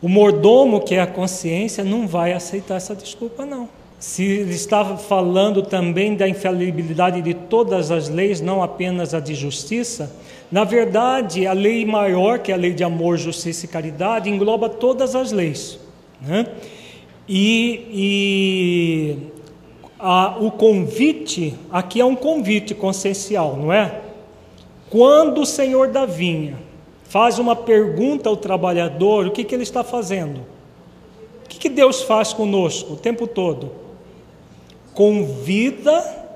O 0.00 0.08
mordomo, 0.08 0.80
que 0.80 0.96
é 0.96 1.00
a 1.00 1.06
consciência, 1.06 1.84
não 1.84 2.08
vai 2.08 2.32
aceitar 2.32 2.76
essa 2.76 2.94
desculpa, 2.94 3.46
não. 3.46 3.68
Se 4.00 4.24
ele 4.24 4.54
estava 4.54 4.96
falando 4.96 5.62
também 5.62 6.16
da 6.16 6.26
infalibilidade 6.26 7.22
de 7.22 7.34
todas 7.34 7.92
as 7.92 8.08
leis, 8.08 8.40
não 8.40 8.64
apenas 8.64 9.14
a 9.14 9.20
de 9.20 9.32
justiça, 9.32 10.12
na 10.52 10.64
verdade, 10.64 11.46
a 11.46 11.54
lei 11.54 11.86
maior, 11.86 12.38
que 12.38 12.52
é 12.52 12.54
a 12.54 12.58
lei 12.58 12.74
de 12.74 12.84
amor, 12.84 13.16
justiça 13.16 13.64
e 13.64 13.68
caridade, 13.68 14.28
engloba 14.28 14.68
todas 14.68 15.16
as 15.16 15.32
leis. 15.32 15.80
Né? 16.20 16.46
E, 17.26 17.86
e 17.90 19.16
a, 19.98 20.36
o 20.38 20.50
convite, 20.50 21.54
aqui 21.70 22.02
é 22.02 22.04
um 22.04 22.14
convite 22.14 22.74
consciencial, 22.74 23.56
não 23.56 23.72
é? 23.72 24.02
Quando 24.90 25.40
o 25.40 25.46
Senhor 25.46 25.88
da 25.88 26.04
vinha 26.04 26.58
faz 27.04 27.38
uma 27.38 27.56
pergunta 27.56 28.28
ao 28.28 28.36
trabalhador, 28.36 29.28
o 29.28 29.30
que, 29.30 29.44
que 29.44 29.54
ele 29.54 29.62
está 29.62 29.82
fazendo? 29.82 30.40
O 31.46 31.48
que, 31.48 31.58
que 31.58 31.70
Deus 31.70 32.02
faz 32.02 32.34
conosco 32.34 32.92
o 32.92 32.96
tempo 32.96 33.26
todo? 33.26 33.72
Convida 34.92 36.26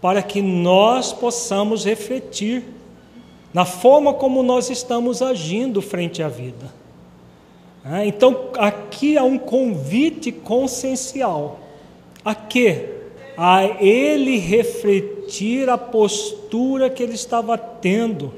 para 0.00 0.20
que 0.20 0.42
nós 0.42 1.12
possamos 1.12 1.84
refletir 1.84 2.81
na 3.52 3.64
forma 3.64 4.14
como 4.14 4.42
nós 4.42 4.70
estamos 4.70 5.22
agindo 5.22 5.82
frente 5.82 6.22
à 6.22 6.28
vida. 6.28 6.72
É, 7.84 8.06
então, 8.06 8.50
aqui 8.58 9.18
há 9.18 9.24
um 9.24 9.38
convite 9.38 10.30
consciencial. 10.30 11.58
A 12.24 12.34
quê? 12.34 12.92
a 13.36 13.64
ele 13.82 14.38
refletir 14.38 15.68
a 15.68 15.78
postura 15.78 16.90
que 16.90 17.02
ele 17.02 17.14
estava 17.14 17.56
tendo. 17.56 18.32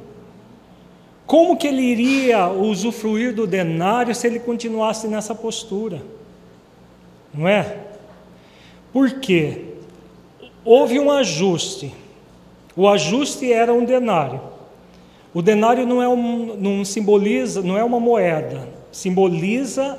Como 1.26 1.56
que 1.56 1.66
ele 1.66 1.82
iria 1.82 2.48
usufruir 2.48 3.34
do 3.34 3.46
denário 3.46 4.14
se 4.14 4.26
ele 4.26 4.38
continuasse 4.38 5.08
nessa 5.08 5.34
postura? 5.34 6.02
Não 7.32 7.48
é? 7.48 7.78
Por 8.92 9.18
quê? 9.20 9.64
Houve 10.64 11.00
um 11.00 11.10
ajuste. 11.10 11.92
O 12.76 12.88
ajuste 12.88 13.52
era 13.52 13.72
um 13.72 13.84
denário. 13.84 14.40
O 15.34 15.42
denário 15.42 15.84
não 15.84 16.00
é 16.00 16.08
um, 16.08 16.56
não 16.56 16.84
simboliza, 16.84 17.60
não 17.60 17.76
é 17.76 17.82
uma 17.82 17.98
moeda, 17.98 18.68
simboliza 18.92 19.98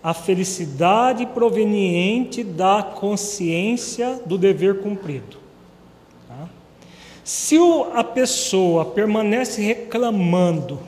a 0.00 0.14
felicidade 0.14 1.26
proveniente 1.26 2.44
da 2.44 2.82
consciência 2.82 4.20
do 4.24 4.38
dever 4.38 4.80
cumprido. 4.80 5.38
Tá? 6.28 6.48
Se 7.24 7.58
a 7.94 8.04
pessoa 8.04 8.84
permanece 8.84 9.60
reclamando, 9.60 10.78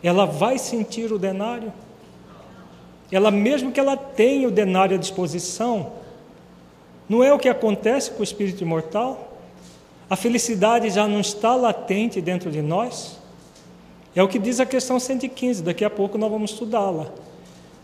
ela 0.00 0.24
vai 0.24 0.56
sentir 0.56 1.12
o 1.12 1.18
denário? 1.18 1.72
Ela, 3.10 3.30
mesmo 3.30 3.72
que 3.72 3.80
ela 3.80 3.96
tenha 3.96 4.46
o 4.46 4.50
denário 4.50 4.96
à 4.96 4.98
disposição, 4.98 5.92
não 7.08 7.24
é 7.24 7.32
o 7.32 7.38
que 7.38 7.48
acontece 7.48 8.12
com 8.12 8.20
o 8.20 8.24
espírito 8.24 8.62
imortal? 8.62 9.31
A 10.12 10.16
felicidade 10.16 10.90
já 10.90 11.08
não 11.08 11.20
está 11.20 11.56
latente 11.56 12.20
dentro 12.20 12.50
de 12.50 12.60
nós? 12.60 13.18
É 14.14 14.22
o 14.22 14.28
que 14.28 14.38
diz 14.38 14.60
a 14.60 14.66
questão 14.66 15.00
115, 15.00 15.62
daqui 15.62 15.86
a 15.86 15.88
pouco 15.88 16.18
nós 16.18 16.30
vamos 16.30 16.50
estudá-la. 16.50 17.10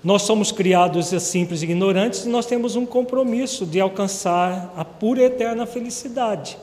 Nós 0.04 0.20
somos 0.24 0.52
criados 0.52 1.06
simples 1.22 1.62
e 1.62 1.64
ignorantes 1.64 2.26
e 2.26 2.28
nós 2.28 2.44
temos 2.44 2.76
um 2.76 2.84
compromisso 2.84 3.64
de 3.64 3.80
alcançar 3.80 4.74
a 4.76 4.84
pura 4.84 5.22
e 5.22 5.24
eterna 5.24 5.64
felicidade. 5.64 6.58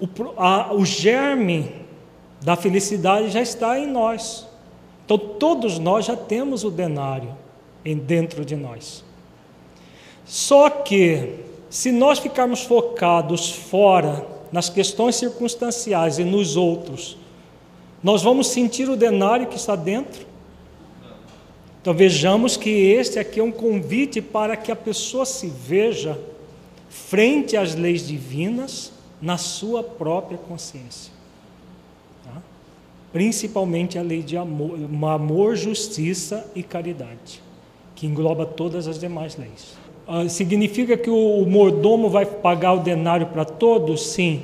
O, 0.00 0.08
a, 0.36 0.74
o 0.74 0.84
germe 0.84 1.72
da 2.40 2.56
felicidade 2.56 3.30
já 3.30 3.40
está 3.40 3.78
em 3.78 3.86
nós. 3.86 4.48
Então, 5.04 5.16
todos 5.16 5.78
nós 5.78 6.06
já 6.06 6.16
temos 6.16 6.64
o 6.64 6.72
denário 6.72 7.36
dentro 7.84 8.44
de 8.44 8.56
nós. 8.56 9.04
Só 10.24 10.68
que, 10.68 11.51
se 11.72 11.90
nós 11.90 12.18
ficarmos 12.18 12.62
focados 12.62 13.50
fora, 13.50 14.26
nas 14.52 14.68
questões 14.68 15.16
circunstanciais 15.16 16.18
e 16.18 16.24
nos 16.24 16.56
outros, 16.56 17.16
nós 18.02 18.22
vamos 18.22 18.48
sentir 18.48 18.88
o 18.88 18.96
denário 18.96 19.46
que 19.46 19.56
está 19.56 19.74
dentro 19.74 20.32
então 21.82 21.92
vejamos 21.92 22.56
que 22.56 22.70
este 22.70 23.18
aqui 23.18 23.40
é 23.40 23.42
um 23.42 23.50
convite 23.50 24.22
para 24.22 24.56
que 24.56 24.70
a 24.70 24.76
pessoa 24.76 25.26
se 25.26 25.48
veja 25.48 26.16
frente 26.88 27.56
às 27.56 27.74
leis 27.74 28.06
divinas 28.06 28.92
na 29.20 29.36
sua 29.36 29.82
própria 29.82 30.38
consciência. 30.38 31.12
Tá? 32.24 32.40
Principalmente 33.12 33.98
a 33.98 34.02
lei 34.02 34.22
de 34.22 34.36
amor, 34.36 34.78
amor, 35.12 35.56
justiça 35.56 36.48
e 36.54 36.62
caridade, 36.62 37.42
que 37.96 38.06
engloba 38.06 38.46
todas 38.46 38.86
as 38.86 39.00
demais 39.00 39.36
leis. 39.36 39.76
Ah, 40.14 40.28
significa 40.28 40.94
que 40.94 41.08
o, 41.08 41.46
mordomo 41.46 42.10
vai 42.10 42.26
pagar 42.26 42.74
o 42.74 42.80
denário 42.80 43.28
para 43.28 43.46
todos? 43.46 44.08
Sim. 44.08 44.42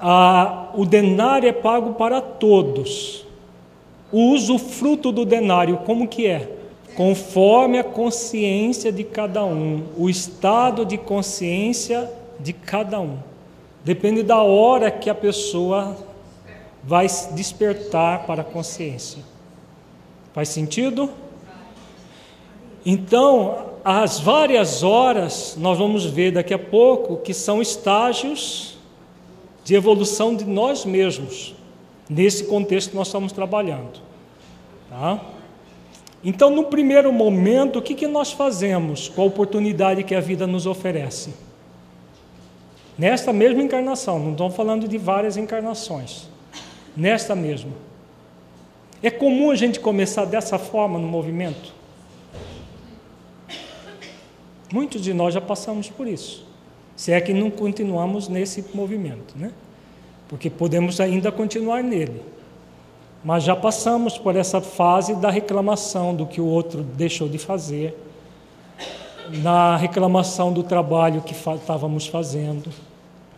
Ah, 0.00 0.70
o 0.74 0.84
denário 0.84 1.48
é 1.48 1.52
pago 1.52 1.94
para 1.94 2.20
todos 2.20 3.24
o 4.10 4.32
usufruto 4.32 5.12
do 5.12 5.24
denário, 5.24 5.76
como 5.86 6.08
que 6.08 6.26
é? 6.26 6.56
Conforme 6.96 7.78
a 7.78 7.84
consciência 7.84 8.90
de 8.90 9.04
cada 9.04 9.44
um, 9.44 9.84
o 9.96 10.10
estado 10.10 10.84
de 10.84 10.98
consciência 10.98 12.10
de 12.40 12.52
cada 12.52 13.00
um. 13.00 13.16
Depende 13.84 14.24
da 14.24 14.42
hora 14.42 14.90
que 14.90 15.08
a 15.08 15.14
pessoa 15.14 15.96
vai 16.82 17.06
despertar 17.30 18.26
para 18.26 18.42
a 18.42 18.44
consciência. 18.44 19.22
Faz 20.32 20.48
sentido? 20.48 21.08
Então, 22.84 23.69
as 23.84 24.18
várias 24.18 24.82
horas, 24.82 25.56
nós 25.58 25.78
vamos 25.78 26.04
ver 26.04 26.32
daqui 26.32 26.52
a 26.52 26.58
pouco 26.58 27.16
que 27.18 27.32
são 27.32 27.62
estágios 27.62 28.78
de 29.64 29.74
evolução 29.74 30.34
de 30.34 30.44
nós 30.44 30.84
mesmos 30.84 31.54
nesse 32.08 32.44
contexto 32.44 32.90
que 32.90 32.96
nós 32.96 33.08
estamos 33.08 33.32
trabalhando. 33.32 34.00
Tá? 34.88 35.20
Então, 36.22 36.50
no 36.50 36.64
primeiro 36.64 37.12
momento, 37.12 37.78
o 37.78 37.82
que, 37.82 37.94
que 37.94 38.06
nós 38.06 38.32
fazemos 38.32 39.08
com 39.08 39.22
a 39.22 39.24
oportunidade 39.24 40.04
que 40.04 40.14
a 40.14 40.20
vida 40.20 40.46
nos 40.46 40.66
oferece? 40.66 41.32
Nesta 42.98 43.32
mesma 43.32 43.62
encarnação, 43.62 44.18
não 44.18 44.32
estou 44.32 44.50
falando 44.50 44.86
de 44.86 44.98
várias 44.98 45.38
encarnações, 45.38 46.28
nesta 46.94 47.34
mesma. 47.34 47.72
É 49.02 49.10
comum 49.10 49.50
a 49.50 49.54
gente 49.54 49.80
começar 49.80 50.26
dessa 50.26 50.58
forma 50.58 50.98
no 50.98 51.08
movimento? 51.08 51.79
Muitos 54.72 55.02
de 55.02 55.12
nós 55.12 55.34
já 55.34 55.40
passamos 55.40 55.88
por 55.88 56.06
isso, 56.06 56.46
se 56.94 57.12
é 57.12 57.20
que 57.20 57.32
não 57.32 57.50
continuamos 57.50 58.28
nesse 58.28 58.64
movimento, 58.74 59.36
né? 59.36 59.52
porque 60.30 60.48
podemos 60.48 61.00
ainda 61.00 61.32
continuar 61.32 61.82
nele. 61.82 62.22
Mas 63.24 63.42
já 63.42 63.56
passamos 63.56 64.16
por 64.16 64.36
essa 64.36 64.60
fase 64.60 65.16
da 65.16 65.28
reclamação 65.28 66.14
do 66.14 66.24
que 66.24 66.40
o 66.40 66.46
outro 66.46 66.84
deixou 66.84 67.28
de 67.28 67.36
fazer, 67.36 67.98
na 69.42 69.76
reclamação 69.76 70.52
do 70.52 70.62
trabalho 70.62 71.20
que 71.20 71.32
estávamos 71.32 72.06
fazendo, 72.06 72.70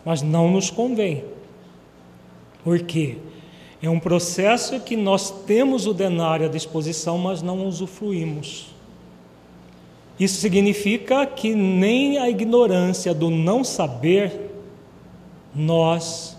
mas 0.05 0.21
não 0.21 0.51
nos 0.51 0.71
convém. 0.71 1.25
Por 2.63 2.79
quê? 2.81 3.17
É 3.83 3.89
um 3.89 3.99
processo 3.99 4.79
que 4.81 4.95
nós 4.95 5.31
temos 5.47 5.87
o 5.87 5.95
denário 5.95 6.45
à 6.45 6.49
disposição, 6.51 7.17
mas 7.17 7.41
não 7.41 7.67
usufruímos. 7.67 8.73
Isso 10.23 10.41
significa 10.41 11.27
que 11.27 11.53
nem 11.53 12.17
a 12.17 12.31
ignorância 12.31 13.13
do 13.13 13.29
não 13.29 13.65
saber 13.65 14.53
nós 15.53 16.39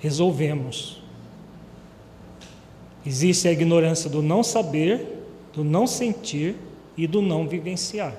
resolvemos. 0.00 1.00
Existe 3.06 3.46
a 3.46 3.52
ignorância 3.52 4.10
do 4.10 4.20
não 4.20 4.42
saber, 4.42 5.22
do 5.54 5.62
não 5.62 5.86
sentir 5.86 6.56
e 6.96 7.06
do 7.06 7.22
não 7.22 7.46
vivenciar. 7.46 8.12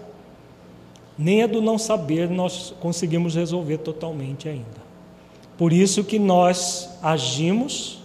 Nem 1.20 1.44
a 1.44 1.48
do 1.48 1.62
não 1.62 1.78
saber 1.78 2.30
nós 2.30 2.74
conseguimos 2.80 3.36
resolver 3.36 3.80
totalmente 3.80 4.48
ainda. 4.48 4.88
Por 5.58 5.74
isso 5.74 6.02
que 6.02 6.18
nós 6.18 6.90
agimos 7.04 8.00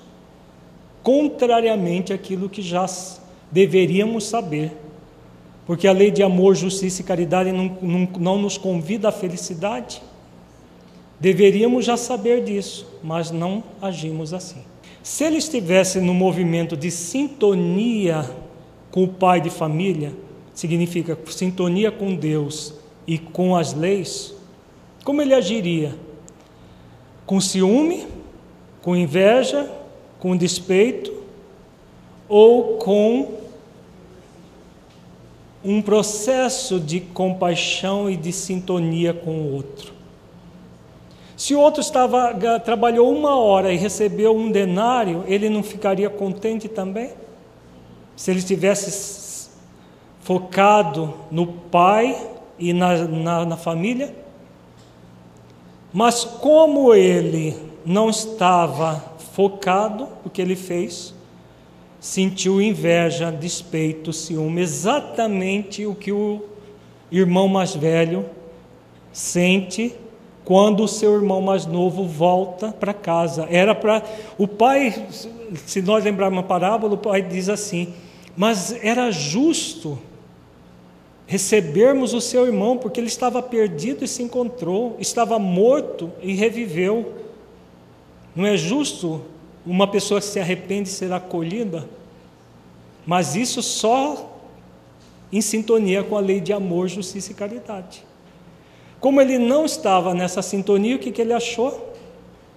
contrariamente 1.01 2.13
àquilo 2.13 2.49
que 2.49 2.61
já 2.61 2.87
deveríamos 3.53 4.25
saber. 4.25 4.77
Porque 5.67 5.87
a 5.87 5.93
lei 5.93 6.11
de 6.11 6.23
amor, 6.23 6.55
justiça 6.55 7.03
e 7.03 7.05
caridade 7.05 7.53
não, 7.53 7.77
não, 7.81 8.09
não 8.19 8.39
nos 8.39 8.59
convida 8.59 9.09
à 9.09 9.13
felicidade, 9.13 10.03
Deveríamos 11.23 11.85
já 11.85 11.97
saber 11.97 12.43
disso, 12.43 12.85
mas 13.01 13.31
não 13.31 13.63
agimos 13.81 14.35
assim. 14.35 14.61
Se 15.05 15.23
ele 15.23 15.37
estivesse 15.37 16.01
no 16.01 16.13
movimento 16.13 16.77
de 16.77 16.91
sintonia 16.91 18.29
com 18.91 19.05
o 19.05 19.09
pai 19.09 19.41
de 19.41 19.49
família, 19.49 20.13
significa 20.53 21.17
sintonia 21.27 21.93
com 21.93 22.17
Deus 22.17 22.75
e 23.07 23.19
com 23.19 23.55
as 23.55 23.73
leis, 23.73 24.35
como 25.05 25.23
ele 25.23 25.33
agiria? 25.33 25.95
Com 27.25 27.41
ciúme, 27.41 28.05
com 28.83 28.97
inveja, 28.97 29.71
com 30.19 30.37
despeito 30.37 31.23
ou 32.29 32.79
com 32.79 33.42
um 35.65 35.81
processo 35.81 36.81
de 36.81 37.01
compaixão 37.01 38.11
e 38.11 38.17
de 38.17 38.33
sintonia 38.33 39.15
com 39.15 39.31
o 39.31 39.55
outro. 39.55 39.93
Se 41.37 41.55
o 41.55 41.61
outro 41.61 41.81
estava, 41.81 42.35
trabalhou 42.61 43.11
uma 43.13 43.35
hora 43.35 43.73
e 43.73 43.77
recebeu 43.77 44.37
um 44.37 44.51
denário, 44.51 45.25
ele 45.27 45.49
não 45.49 45.63
ficaria 45.63 46.09
contente 46.11 46.69
também? 46.69 47.11
Se 48.15 48.31
ele 48.31 48.43
tivesse 48.43 49.51
focado 50.21 51.15
no 51.31 51.47
pai 51.47 52.31
e 52.59 52.73
na, 52.73 52.97
na, 52.97 53.45
na 53.45 53.57
família? 53.57 54.15
Mas 55.93 56.25
como 56.25 56.95
ele 56.95 57.57
não 57.85 58.09
estava 58.09 59.03
focado, 59.33 60.09
o 60.25 60.31
que 60.31 60.41
ele 60.41 60.57
fez? 60.57 61.15
Sentiu 62.03 62.61
inveja, 62.61 63.31
despeito, 63.31 64.13
ciúme, 64.13 64.61
exatamente 64.61 65.87
o 65.87 65.95
que 65.95 66.11
o 66.11 66.43
irmão 67.13 67.47
mais 67.47 67.77
velho 67.77 68.29
sente 69.13 69.95
quando 70.45 70.83
o 70.83 70.89
seu 70.89 71.15
irmão 71.15 71.41
mais 71.41 71.65
novo 71.65 72.05
volta 72.05 72.73
para 72.73 72.93
casa. 72.93 73.47
Era 73.49 73.73
para 73.73 74.03
o 74.37 74.49
pai, 74.49 75.07
se 75.65 75.81
nós 75.81 76.03
lembrarmos 76.03 76.39
uma 76.39 76.43
parábola, 76.43 76.95
o 76.95 76.99
pai 76.99 77.23
diz 77.23 77.49
assim: 77.49 77.95
"Mas 78.37 78.77
era 78.83 79.13
justo 79.13 79.97
recebermos 81.25 82.15
o 82.15 82.21
seu 82.21 82.47
irmão, 82.47 82.77
porque 82.77 82.99
ele 82.99 83.07
estava 83.07 83.41
perdido 83.41 84.05
e 84.05 84.09
se 84.09 84.25
encontrou, 84.25 84.97
estava 84.99 85.39
morto 85.39 86.11
e 86.21 86.35
reviveu. 86.35 87.13
Não 88.35 88.45
é 88.45 88.57
justo 88.57 89.23
uma 89.65 89.87
pessoa 89.87 90.21
que 90.21 90.27
se 90.27 90.41
arrepende 90.41 90.89
ser 90.89 91.13
acolhida, 91.13 91.89
mas 93.07 93.37
isso 93.37 93.63
só 93.63 94.39
em 95.33 95.41
sintonia 95.41 96.03
com 96.03 96.17
a 96.17 96.21
lei 96.21 96.41
de 96.41 96.53
amor, 96.53 96.89
justiça 96.89 97.33
e 97.33 97.35
caridade. 97.35 98.05
Como 99.01 99.21
ele 99.21 99.39
não 99.39 99.65
estava 99.65 100.15
nessa 100.15 100.43
sintonia, 100.43 100.97
o 100.97 100.99
que, 100.99 101.11
que 101.11 101.21
ele 101.21 101.33
achou? 101.33 101.93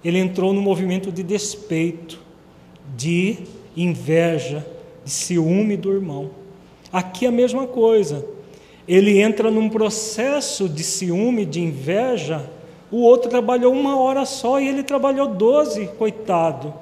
Ele 0.04 0.18
entrou 0.18 0.52
no 0.52 0.60
movimento 0.60 1.10
de 1.10 1.22
despeito, 1.22 2.20
de 2.96 3.38
inveja, 3.76 4.64
de 5.04 5.10
ciúme 5.10 5.76
do 5.76 5.92
irmão. 5.92 6.30
Aqui 6.92 7.26
a 7.26 7.32
mesma 7.32 7.66
coisa. 7.66 8.24
Ele 8.86 9.20
entra 9.20 9.50
num 9.50 9.68
processo 9.68 10.68
de 10.68 10.84
ciúme, 10.84 11.44
de 11.44 11.60
inveja. 11.60 12.48
O 12.92 12.98
outro 12.98 13.28
trabalhou 13.28 13.72
uma 13.72 13.98
hora 13.98 14.24
só 14.24 14.60
e 14.60 14.68
ele 14.68 14.84
trabalhou 14.84 15.26
doze, 15.26 15.88
coitado. 15.98 16.72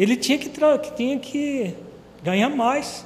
Ele 0.00 0.16
tinha 0.16 0.38
que, 0.38 0.50
tinha 0.96 1.18
que 1.18 1.74
ganhar 2.22 2.48
mais. 2.48 3.04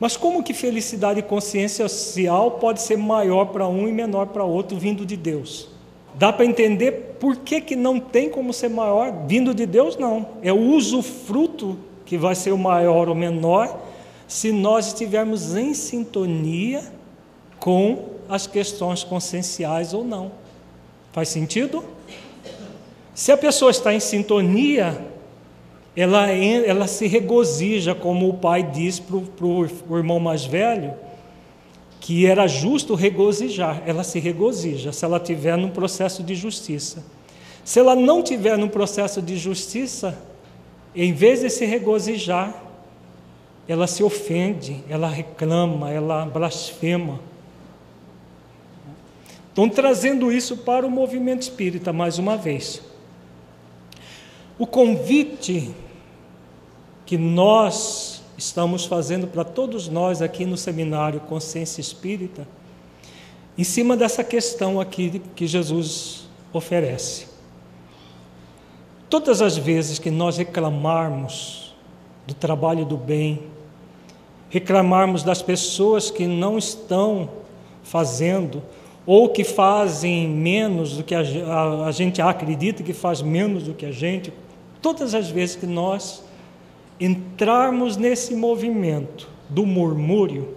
Mas 0.00 0.16
como 0.16 0.42
que 0.42 0.52
felicidade 0.52 1.20
e 1.20 1.22
consciência 1.22 1.88
social 1.88 2.52
pode 2.52 2.82
ser 2.82 2.98
maior 2.98 3.44
para 3.44 3.68
um 3.68 3.86
e 3.86 3.92
menor 3.92 4.26
para 4.26 4.42
outro 4.42 4.76
vindo 4.76 5.06
de 5.06 5.16
Deus? 5.16 5.68
Dá 6.12 6.32
para 6.32 6.44
entender 6.44 7.18
por 7.20 7.36
que, 7.36 7.60
que 7.60 7.76
não 7.76 8.00
tem 8.00 8.28
como 8.28 8.52
ser 8.52 8.68
maior 8.68 9.12
vindo 9.28 9.54
de 9.54 9.64
Deus? 9.64 9.96
Não. 9.96 10.26
É 10.42 10.52
o 10.52 10.58
usufruto 10.58 11.78
que 12.04 12.18
vai 12.18 12.34
ser 12.34 12.50
o 12.50 12.58
maior 12.58 13.08
ou 13.08 13.14
menor 13.14 13.80
se 14.26 14.50
nós 14.50 14.88
estivermos 14.88 15.54
em 15.54 15.72
sintonia 15.72 16.82
com 17.60 18.06
as 18.28 18.48
questões 18.48 19.04
conscienciais 19.04 19.94
ou 19.94 20.02
não. 20.02 20.32
Faz 21.12 21.28
sentido? 21.28 21.84
Se 23.14 23.30
a 23.30 23.36
pessoa 23.36 23.70
está 23.70 23.94
em 23.94 24.00
sintonia, 24.00 25.07
ela, 26.00 26.30
ela 26.30 26.86
se 26.86 27.08
regozija, 27.08 27.92
como 27.92 28.28
o 28.28 28.34
pai 28.34 28.62
diz 28.62 29.00
para 29.00 29.16
o 29.16 29.98
irmão 29.98 30.20
mais 30.20 30.44
velho, 30.44 30.94
que 32.00 32.24
era 32.24 32.46
justo 32.46 32.94
regozijar. 32.94 33.82
Ela 33.84 34.04
se 34.04 34.20
regozija 34.20 34.92
se 34.92 35.04
ela 35.04 35.18
tiver 35.18 35.56
num 35.56 35.70
processo 35.70 36.22
de 36.22 36.36
justiça. 36.36 37.04
Se 37.64 37.80
ela 37.80 37.96
não 37.96 38.22
tiver 38.22 38.56
num 38.56 38.68
processo 38.68 39.20
de 39.20 39.36
justiça, 39.36 40.16
em 40.94 41.12
vez 41.12 41.40
de 41.40 41.50
se 41.50 41.66
regozijar, 41.66 42.62
ela 43.66 43.88
se 43.88 44.04
ofende, 44.04 44.84
ela 44.88 45.08
reclama, 45.08 45.90
ela 45.90 46.24
blasfema. 46.24 47.18
Estão 49.48 49.68
trazendo 49.68 50.30
isso 50.30 50.58
para 50.58 50.86
o 50.86 50.90
movimento 50.90 51.42
espírita 51.42 51.92
mais 51.92 52.20
uma 52.20 52.36
vez. 52.36 52.80
O 54.56 54.64
convite 54.64 55.74
que 57.08 57.16
nós 57.16 58.20
estamos 58.36 58.84
fazendo 58.84 59.26
para 59.26 59.42
todos 59.42 59.88
nós 59.88 60.20
aqui 60.20 60.44
no 60.44 60.58
seminário 60.58 61.20
Consciência 61.20 61.80
Espírita, 61.80 62.46
em 63.56 63.64
cima 63.64 63.96
dessa 63.96 64.22
questão 64.22 64.78
aqui 64.78 65.22
que 65.34 65.46
Jesus 65.46 66.28
oferece. 66.52 67.28
Todas 69.08 69.40
as 69.40 69.56
vezes 69.56 69.98
que 69.98 70.10
nós 70.10 70.36
reclamarmos 70.36 71.74
do 72.26 72.34
trabalho 72.34 72.84
do 72.84 72.98
bem, 72.98 73.40
reclamarmos 74.50 75.22
das 75.22 75.40
pessoas 75.40 76.10
que 76.10 76.26
não 76.26 76.58
estão 76.58 77.30
fazendo 77.82 78.62
ou 79.06 79.30
que 79.30 79.44
fazem 79.44 80.28
menos 80.28 80.98
do 80.98 81.02
que 81.02 81.14
a, 81.14 81.90
gente 81.90 82.20
acredita 82.20 82.82
que 82.82 82.92
faz 82.92 83.22
menos 83.22 83.62
do 83.62 83.72
que 83.72 83.86
a 83.86 83.92
gente, 83.92 84.30
todas 84.82 85.14
as 85.14 85.30
vezes 85.30 85.56
que 85.56 85.64
nós 85.64 86.27
entrarmos 87.00 87.96
nesse 87.96 88.34
movimento 88.34 89.28
do 89.48 89.64
murmúrio, 89.64 90.56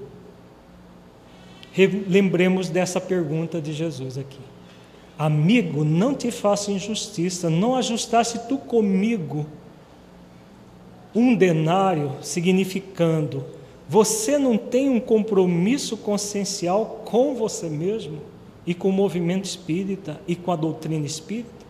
lembremos 2.08 2.70
dessa 2.70 3.00
pergunta 3.00 3.62
de 3.62 3.74
Jesus 3.74 4.18
aqui. 4.18 4.40
Amigo, 5.18 5.84
não 5.84 6.14
te 6.14 6.32
faço 6.32 6.72
injustiça, 6.72 7.50
não 7.50 7.76
ajustaste 7.76 8.40
tu 8.50 8.58
comigo 8.58 9.46
um 11.14 11.36
denário, 11.36 12.14
significando 12.22 13.46
você 13.92 14.38
não 14.38 14.58
tem 14.58 14.90
um 14.90 15.02
compromisso 15.02 15.98
consciencial 15.98 17.02
com 17.04 17.36
você 17.36 17.68
mesmo 17.70 18.22
e 18.66 18.74
com 18.74 18.88
o 18.88 18.94
movimento 18.94 19.44
espírita 19.44 20.18
e 20.26 20.34
com 20.34 20.50
a 20.50 20.56
doutrina 20.56 21.06
espírita? 21.06 21.61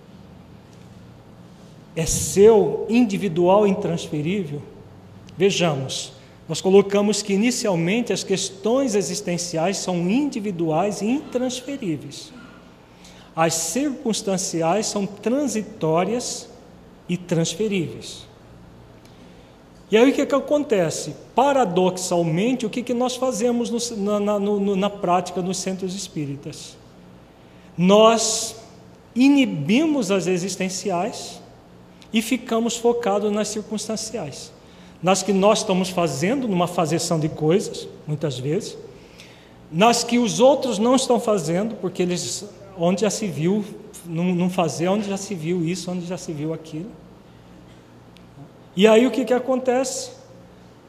É 1.96 2.06
seu, 2.06 2.86
individual 2.90 3.68
intransferível? 3.68 4.62
Vejamos, 5.38 6.14
nós 6.48 6.62
colocamos 6.62 7.22
que 7.22 7.34
inicialmente 7.34 8.12
as 8.14 8.24
questões 8.24 8.96
existenciais 8.96 9.78
são 9.78 10.10
individuais 10.10 11.02
e 11.02 11.06
intransferíveis. 11.06 12.32
As 13.36 13.54
circunstanciais 13.54 14.86
são 14.88 15.06
transitórias 15.06 16.50
e 17.08 17.18
transferíveis. 17.18 18.28
E 19.90 19.98
aí 19.98 20.10
o 20.10 20.14
que, 20.14 20.26
que 20.26 20.36
acontece? 20.36 21.16
Paradoxalmente, 21.36 22.66
o 22.66 22.70
que, 22.70 22.82
que 22.82 22.94
nós 22.94 23.18
fazemos 23.18 23.70
no, 23.70 24.20
na, 24.20 24.40
no, 24.40 24.76
na 24.76 24.90
prática 24.90 25.42
nos 25.42 25.58
centros 25.58 25.94
espíritas? 25.94 26.78
Nós 27.78 28.56
inibimos 29.14 30.12
as 30.12 30.28
existenciais 30.28 31.41
e 32.14 32.22
ficamos 32.22 32.76
focados 32.76 33.32
nas 33.32 33.48
circunstanciais, 33.48 34.52
nas 35.02 35.24
que 35.24 35.34
nós 35.34 35.60
estamos 35.60 35.90
fazendo, 35.90 36.48
numa 36.48 36.68
fazeção 36.68 37.20
de 37.20 37.30
coisas, 37.30 37.88
muitas 38.06 38.38
vezes, 38.38 38.78
nas 39.72 40.04
que 40.04 40.20
os 40.20 40.40
outros 40.40 40.78
não 40.78 40.96
estão 40.96 41.20
fazendo, 41.20 41.76
porque 41.76 42.02
eles, 42.02 42.46
onde 42.78 43.02
já 43.02 43.10
se 43.10 43.28
viu, 43.28 43.64
não, 44.06 44.36
não 44.36 44.50
fazer, 44.50 44.88
onde 44.90 45.08
já 45.08 45.18
se 45.18 45.34
viu 45.34 45.64
isso, 45.64 45.90
onde 45.90 46.06
já 46.06 46.18
se 46.18 46.34
viu 46.34 46.54
aquilo. 46.54 46.92
E 48.76 48.88
aí 48.88 49.06
o 49.06 49.12
que, 49.12 49.24
que 49.24 49.34
acontece? 49.34 50.12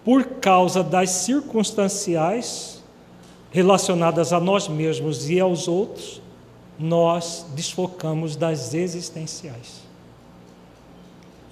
Por 0.04 0.24
causa 0.24 0.82
das 0.82 1.10
circunstanciais 1.10 2.82
relacionadas 3.50 4.32
a 4.32 4.40
nós 4.40 4.66
mesmos 4.66 5.28
e 5.28 5.38
aos 5.38 5.68
outros, 5.68 6.20
nós 6.78 7.46
desfocamos 7.54 8.34
das 8.34 8.74
existenciais. 8.74 9.81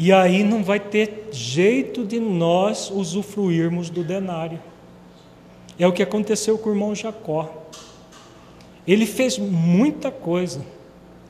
E 0.02 0.14
aí 0.14 0.42
não 0.42 0.64
vai 0.64 0.80
ter 0.80 1.28
jeito 1.30 2.06
de 2.06 2.18
nós 2.18 2.90
usufruirmos 2.90 3.90
do 3.90 4.02
denário. 4.02 4.58
É 5.78 5.86
o 5.86 5.92
que 5.92 6.02
aconteceu 6.02 6.56
com 6.56 6.70
o 6.70 6.72
irmão 6.72 6.94
Jacó. 6.94 7.66
Ele 8.88 9.04
fez 9.04 9.36
muita 9.36 10.10
coisa, 10.10 10.64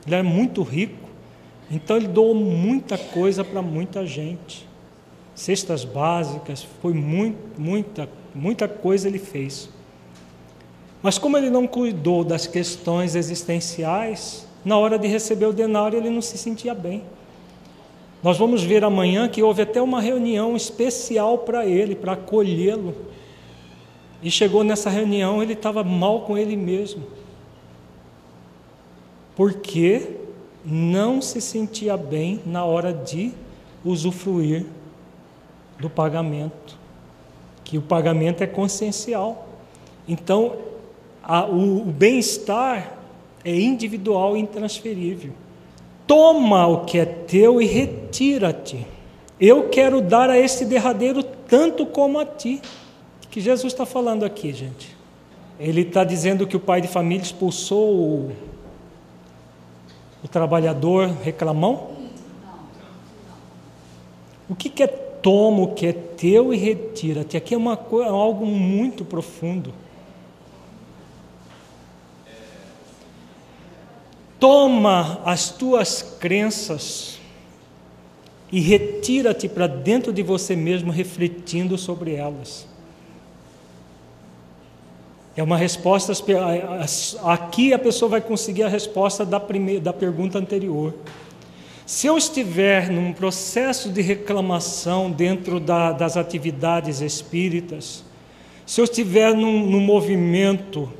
ele 0.05 0.15
era 0.15 0.23
muito 0.23 0.63
rico, 0.63 1.09
então 1.69 1.97
ele 1.97 2.07
doou 2.07 2.33
muita 2.33 2.97
coisa 2.97 3.43
para 3.43 3.61
muita 3.61 4.07
gente. 4.07 4.65
Cestas 5.35 5.83
básicas, 5.83 6.65
foi 6.81 6.93
muito, 6.93 7.59
muita, 7.59 8.07
muita 8.33 8.69
coisa 8.69 9.09
ele 9.09 9.19
fez. 9.19 9.69
Mas 11.03 11.17
como 11.17 11.37
ele 11.37 11.49
não 11.49 11.67
cuidou 11.67 12.23
das 12.23 12.47
questões 12.47 13.15
existenciais, 13.15 14.47
na 14.63 14.77
hora 14.77 14.97
de 14.97 15.09
receber 15.09 15.47
o 15.47 15.51
denário 15.51 15.99
ele 15.99 16.09
não 16.09 16.21
se 16.21 16.37
sentia 16.37 16.73
bem. 16.73 17.03
Nós 18.23 18.37
vamos 18.37 18.61
ver 18.63 18.83
amanhã 18.83 19.27
que 19.27 19.41
houve 19.41 19.63
até 19.63 19.81
uma 19.81 19.99
reunião 19.99 20.55
especial 20.55 21.39
para 21.39 21.65
ele, 21.65 21.95
para 21.95 22.13
acolhê-lo. 22.13 22.95
E 24.21 24.29
chegou 24.29 24.63
nessa 24.63 24.89
reunião, 24.89 25.41
ele 25.41 25.53
estava 25.53 25.83
mal 25.83 26.21
com 26.21 26.37
ele 26.37 26.55
mesmo. 26.55 27.03
Porque 29.35 30.17
não 30.63 31.21
se 31.21 31.41
sentia 31.41 31.97
bem 31.97 32.39
na 32.45 32.63
hora 32.63 32.93
de 32.93 33.33
usufruir 33.83 34.65
do 35.79 35.89
pagamento, 35.89 36.77
que 37.63 37.79
o 37.79 37.81
pagamento 37.81 38.43
é 38.43 38.47
consciencial. 38.47 39.47
Então, 40.07 40.57
a, 41.23 41.45
o, 41.45 41.81
o 41.81 41.85
bem-estar 41.85 42.99
é 43.43 43.59
individual 43.59 44.37
e 44.37 44.41
intransferível. 44.41 45.33
Toma 46.07 46.67
o 46.67 46.85
que 46.85 46.99
é 46.99 47.05
teu 47.05 47.61
e 47.61 47.65
retira-te. 47.65 48.85
Eu 49.39 49.69
quero 49.69 50.01
dar 50.01 50.29
a 50.29 50.37
este 50.37 50.65
derradeiro 50.65 51.23
tanto 51.23 51.85
como 51.85 52.19
a 52.19 52.25
ti. 52.25 52.61
Que 53.29 53.39
Jesus 53.39 53.71
está 53.71 53.85
falando 53.85 54.25
aqui, 54.25 54.51
gente? 54.53 54.95
Ele 55.59 55.81
está 55.81 56.03
dizendo 56.03 56.45
que 56.45 56.57
o 56.57 56.59
pai 56.59 56.81
de 56.81 56.87
família 56.87 57.23
expulsou 57.23 57.95
o, 57.95 58.31
o 60.23 60.27
trabalhador 60.27 61.07
reclamão? 61.23 61.91
O 64.49 64.55
que, 64.55 64.69
que 64.69 64.83
é 64.83 64.87
toma 64.87 65.61
o 65.61 65.73
que 65.73 65.87
é 65.87 65.93
teu 65.93 66.53
e 66.53 66.57
retira-te? 66.57 67.37
Aqui 67.37 67.53
é 67.53 67.57
uma, 67.57 67.79
algo 68.05 68.45
muito 68.45 69.05
profundo. 69.05 69.73
Toma 74.41 75.21
as 75.23 75.51
tuas 75.51 76.01
crenças 76.19 77.19
e 78.51 78.59
retira-te 78.59 79.47
para 79.47 79.67
dentro 79.67 80.11
de 80.11 80.23
você 80.23 80.55
mesmo, 80.55 80.91
refletindo 80.91 81.77
sobre 81.77 82.15
elas. 82.15 82.65
É 85.37 85.43
uma 85.43 85.55
resposta. 85.55 86.11
Aqui 87.23 87.71
a 87.71 87.77
pessoa 87.77 88.09
vai 88.09 88.19
conseguir 88.19 88.63
a 88.63 88.67
resposta 88.67 89.23
da, 89.23 89.39
primeira, 89.39 89.79
da 89.79 89.93
pergunta 89.93 90.39
anterior. 90.39 90.95
Se 91.85 92.07
eu 92.07 92.17
estiver 92.17 92.89
num 92.89 93.13
processo 93.13 93.91
de 93.91 94.01
reclamação 94.01 95.11
dentro 95.11 95.59
da, 95.59 95.91
das 95.91 96.17
atividades 96.17 96.99
espíritas, 96.99 98.03
se 98.65 98.81
eu 98.81 98.85
estiver 98.85 99.35
num, 99.35 99.69
num 99.69 99.81
movimento 99.81 100.91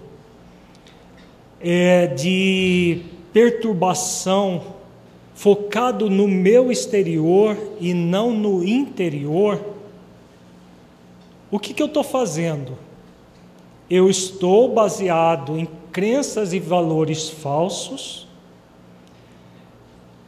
é, 1.60 2.06
de 2.06 3.02
perturbação 3.34 4.62
focado 5.34 6.10
no 6.10 6.28
meu 6.28 6.72
exterior 6.72 7.58
e 7.80 7.94
não 7.94 8.32
no 8.32 8.64
interior, 8.64 9.60
o 11.50 11.60
que, 11.60 11.74
que 11.74 11.82
eu 11.82 11.88
estou 11.88 12.04
fazendo? 12.04 12.78
Eu 13.90 14.10
estou 14.10 14.74
baseado 14.74 15.58
em 15.58 15.68
crenças 15.92 16.54
e 16.54 16.60
valores 16.60 17.30
falsos 17.30 18.28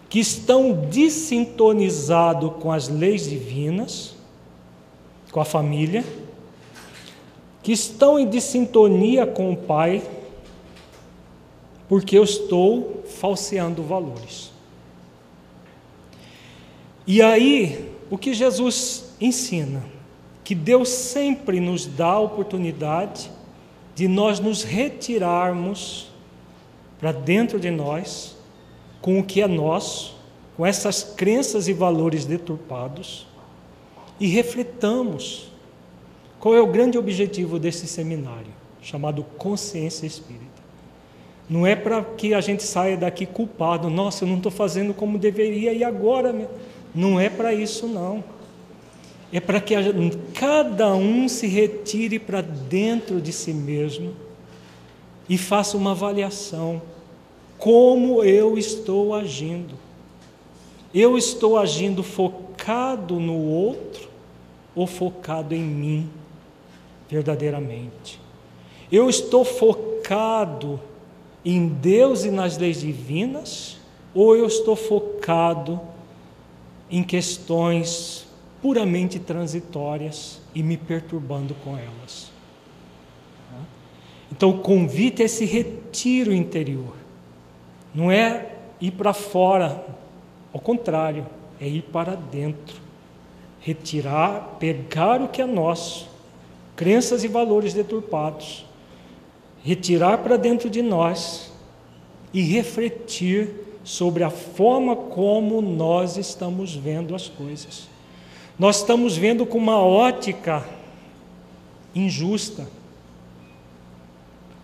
que 0.10 0.20
estão 0.20 0.74
desintonizados 0.74 2.52
com 2.60 2.72
as 2.72 2.88
leis 2.88 3.30
divinas, 3.30 4.16
com 5.32 5.40
a 5.40 5.46
família, 5.46 6.04
que 7.64 7.72
estão 7.72 8.20
em 8.20 8.28
desintonia 8.28 9.26
com 9.26 9.52
o 9.52 9.58
Pai, 9.58 10.04
porque 11.88 12.18
eu 12.18 12.24
estou 12.24 13.04
falseando 13.08 13.84
valores. 13.84 14.52
E 17.06 17.22
aí, 17.22 17.92
o 18.10 18.18
que 18.18 18.34
Jesus 18.34 19.14
ensina? 19.20 19.84
Que 20.44 20.56
Deus 20.56 20.90
sempre 20.90 21.60
nos 21.60 21.86
dá 21.86 22.12
a 22.12 22.20
oportunidade 22.20 23.30
de 23.96 24.08
nós 24.08 24.40
nos 24.40 24.64
retirarmos 24.64 26.10
para 27.00 27.12
dentro 27.12 27.60
de 27.60 27.70
nós 27.70 28.36
com 29.02 29.20
o 29.20 29.24
que 29.24 29.42
é 29.42 29.48
nosso, 29.48 30.16
com 30.56 30.66
essas 30.66 31.04
crenças 31.04 31.68
e 31.68 31.74
valores 31.74 32.26
deturpados 32.26 33.28
e 34.20 34.28
refletamos 34.28 35.52
qual 36.40 36.56
é 36.56 36.62
o 36.62 36.68
grande 36.68 36.98
objetivo 36.98 37.60
desse 37.60 37.88
seminário, 37.88 38.54
chamado 38.82 39.24
Consciência 39.38 40.06
Espírita. 40.06 40.53
Não 41.50 41.68
é 41.68 41.76
para 41.76 42.04
que 42.04 42.34
a 42.34 42.42
gente 42.42 42.64
saia 42.64 42.96
daqui 42.96 43.26
culpado, 43.26 43.90
nossa, 43.90 44.24
eu 44.24 44.28
não 44.28 44.38
estou 44.38 44.52
fazendo 44.52 44.94
como 44.94 45.18
deveria 45.18 45.74
e 45.74 45.84
agora. 45.84 46.48
Não 46.96 47.20
é 47.20 47.30
para 47.30 47.54
isso, 47.54 47.88
não. 47.88 48.24
É 49.32 49.40
para 49.40 49.60
que 49.60 49.76
cada 50.34 50.94
um 50.96 51.28
se 51.28 51.48
retire 51.48 52.20
para 52.20 52.42
dentro 52.42 53.20
de 53.20 53.34
si 53.34 53.52
mesmo 53.52 54.14
e 55.28 55.38
faça 55.38 55.76
uma 55.76 55.92
avaliação. 55.92 56.82
Como 57.58 58.24
eu 58.24 58.58
estou 58.58 59.16
agindo? 59.16 59.76
Eu 60.94 61.18
estou 61.18 61.58
agindo 61.58 62.04
focado 62.04 63.20
no 63.20 63.36
outro 63.36 64.08
ou 64.76 64.86
focado 64.86 65.56
em 65.56 65.64
mim, 65.64 66.10
verdadeiramente? 67.10 68.20
Eu 68.92 69.10
estou 69.10 69.44
focado 69.44 70.80
em 71.46 71.68
Deus 71.68 72.24
e 72.24 72.32
nas 72.32 72.58
leis 72.58 72.82
divinas, 72.82 73.78
ou 74.14 74.36
eu 74.36 74.46
estou 74.46 74.76
focado 74.76 75.80
em 76.90 77.04
questões 77.04 78.26
puramente 78.62 79.20
transitórias 79.20 80.40
e 80.56 80.64
me 80.64 80.78
perturbando 80.78 81.54
com 81.64 81.78
elas? 81.78 82.32
Então, 84.32 84.50
o 84.50 84.60
convite 84.60 85.22
é 85.22 85.26
esse 85.26 85.46
retiro 85.46 86.34
interior, 86.34 86.96
não 87.94 88.12
é 88.12 88.56
ir 88.82 88.92
para 88.92 89.14
fora, 89.14 89.86
ao 90.52 90.60
contrário, 90.60 91.26
é 91.62 91.68
ir 91.68 91.84
para 91.84 92.16
dentro, 92.16 92.76
retirar, 93.60 94.58
pegar 94.60 95.22
o 95.22 95.28
que 95.28 95.42
é 95.42 95.46
nosso, 95.46 96.10
crenças 96.76 97.24
e 97.24 97.28
valores 97.28 97.74
deturpados 97.74 98.66
retirar 99.64 100.18
para 100.18 100.38
dentro 100.38 100.70
de 100.70 100.82
nós 100.82 101.52
e 102.34 102.42
refletir 102.42 103.50
sobre 103.84 104.24
a 104.24 104.30
forma 104.30 104.96
como 104.96 105.62
nós 105.62 106.18
estamos 106.18 106.76
vendo 106.76 107.16
as 107.16 107.30
coisas. 107.30 107.88
Nós 108.60 108.78
estamos 108.78 109.16
vendo 109.16 109.46
com 109.46 109.58
uma 109.58 109.80
ótica 109.80 110.66
injusta. 111.96 112.68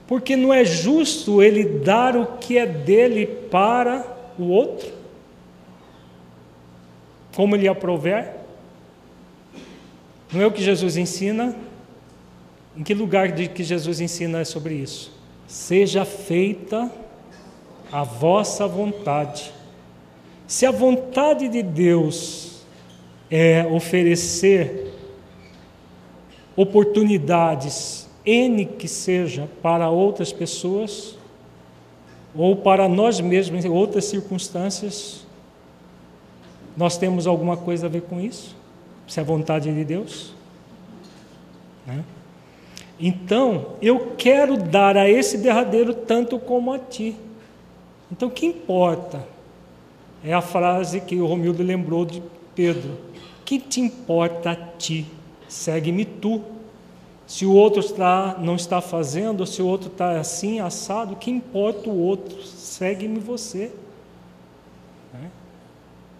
Porque 0.08 0.36
não 0.36 0.54
é 0.54 0.66
justo 0.66 1.42
ele 1.42 1.64
dar 1.64 2.16
o 2.16 2.26
que 2.38 2.58
é 2.58 2.66
dele 2.66 3.26
para 3.26 4.06
o 4.38 4.46
outro, 4.46 4.92
como 7.36 7.56
ele 7.56 7.68
aprover. 7.68 8.32
Não 10.34 10.42
é 10.42 10.48
o 10.48 10.52
que 10.52 10.64
Jesus 10.64 10.98
ensina 10.98 11.56
em 12.80 12.84
que 12.84 12.94
lugar 12.94 13.34
de 13.34 13.50
que 13.50 13.62
Jesus 13.62 14.00
ensina 14.00 14.46
sobre 14.46 14.74
isso? 14.74 15.12
Seja 15.46 16.06
feita 16.06 16.90
a 17.92 18.04
vossa 18.04 18.66
vontade. 18.66 19.52
Se 20.48 20.66
a 20.66 20.72
vontade 20.72 21.50
de 21.50 21.62
Deus 21.62 22.62
é 23.30 23.68
oferecer 23.68 24.94
oportunidades, 26.56 28.08
N 28.26 28.66
que 28.66 28.88
seja, 28.88 29.50
para 29.62 29.90
outras 29.90 30.32
pessoas, 30.32 31.18
ou 32.34 32.56
para 32.56 32.88
nós 32.88 33.20
mesmos 33.20 33.66
em 33.66 33.70
outras 33.70 34.06
circunstâncias, 34.06 35.26
nós 36.78 36.98
temos 36.98 37.28
alguma 37.28 37.58
coisa 37.58 37.88
a 37.88 37.90
ver 37.90 38.04
com 38.04 38.22
isso? 38.22 38.56
Se 39.06 39.20
é 39.20 39.22
a 39.22 39.26
vontade 39.26 39.70
de 39.70 39.84
Deus? 39.84 40.34
Né? 41.86 42.06
Então, 43.00 43.78
eu 43.82 44.14
quero 44.18 44.58
dar 44.58 44.98
a 44.98 45.10
esse 45.10 45.38
derradeiro 45.38 45.94
tanto 45.94 46.38
como 46.38 46.74
a 46.74 46.80
ti. 46.80 47.16
Então, 48.12 48.28
o 48.28 48.32
que 48.32 48.46
importa? 48.46 49.26
É 50.24 50.34
a 50.34 50.42
frase 50.42 51.00
que 51.00 51.16
o 51.16 51.26
Romildo 51.26 51.64
lembrou 51.64 52.04
de 52.04 52.22
Pedro. 52.54 52.98
Que 53.46 53.58
te 53.58 53.80
importa 53.80 54.52
a 54.52 54.56
ti? 54.56 55.06
Segue-me 55.48 56.04
tu. 56.04 56.42
Se 57.26 57.46
o 57.46 57.54
outro 57.54 57.80
está, 57.80 58.36
não 58.38 58.56
está 58.56 58.82
fazendo, 58.82 59.46
se 59.46 59.62
o 59.62 59.68
outro 59.68 59.88
está 59.88 60.20
assim, 60.20 60.60
assado, 60.60 61.16
que 61.16 61.32
importa 61.32 61.90
o 61.90 61.98
outro? 61.98 62.44
Segue-me 62.44 63.20
você. 63.20 63.72
Né? 65.14 65.30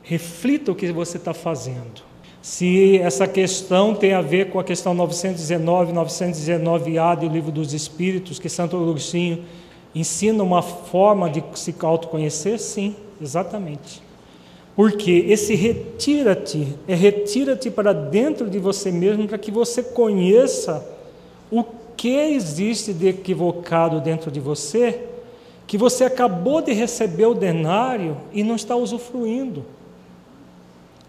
Reflita 0.02 0.72
o 0.72 0.76
que 0.76 0.92
você 0.94 1.18
está 1.18 1.34
fazendo 1.34 2.09
se 2.42 2.98
essa 3.00 3.28
questão 3.28 3.94
tem 3.94 4.14
a 4.14 4.22
ver 4.22 4.50
com 4.50 4.60
a 4.60 4.64
questão 4.64 4.94
919, 4.94 5.92
919A 5.94 7.18
do 7.18 7.28
Livro 7.28 7.52
dos 7.52 7.74
Espíritos, 7.74 8.40
que 8.40 8.48
Santo 8.48 8.78
Agostinho 8.78 9.44
ensina 9.94 10.44
uma 10.44 10.62
forma 10.62 11.30
de 11.30 11.44
se 11.56 11.76
autoconhecer? 11.82 12.58
Sim, 12.60 12.96
exatamente. 13.22 14.02
Porque 14.76 15.26
esse 15.28 15.56
retira-te 15.56 16.76
é 16.88 16.96
retira-te 16.96 17.70
para 17.70 17.92
dentro 17.92 18.50
de 18.50 18.58
você 18.58 18.92
mesmo 18.92 19.28
para 19.28 19.38
que 19.38 19.52
você 19.52 19.84
conheça 19.84 20.88
o 21.52 21.66
que 21.98 22.16
existe 22.16 22.94
de 22.94 23.10
equivocado 23.10 24.00
dentro 24.00 24.32
de 24.32 24.40
você, 24.40 25.02
que 25.68 25.78
você 25.78 26.06
acabou 26.06 26.62
de 26.62 26.72
receber 26.72 27.26
o 27.26 27.34
denário 27.34 28.16
e 28.32 28.42
não 28.42 28.56
está 28.56 28.74
usufruindo. 28.78 29.66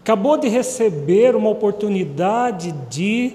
Acabou 0.01 0.35
de 0.35 0.47
receber 0.47 1.35
uma 1.35 1.49
oportunidade 1.49 2.71
de, 2.89 3.33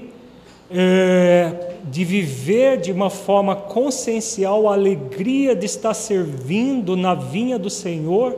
é, 0.68 1.76
de 1.84 2.04
viver 2.04 2.80
de 2.80 2.90
uma 2.90 3.08
forma 3.08 3.54
consciencial 3.54 4.68
a 4.68 4.72
alegria 4.72 5.54
de 5.54 5.64
estar 5.64 5.94
servindo 5.94 6.96
na 6.96 7.14
vinha 7.14 7.56
do 7.56 7.70
Senhor 7.70 8.36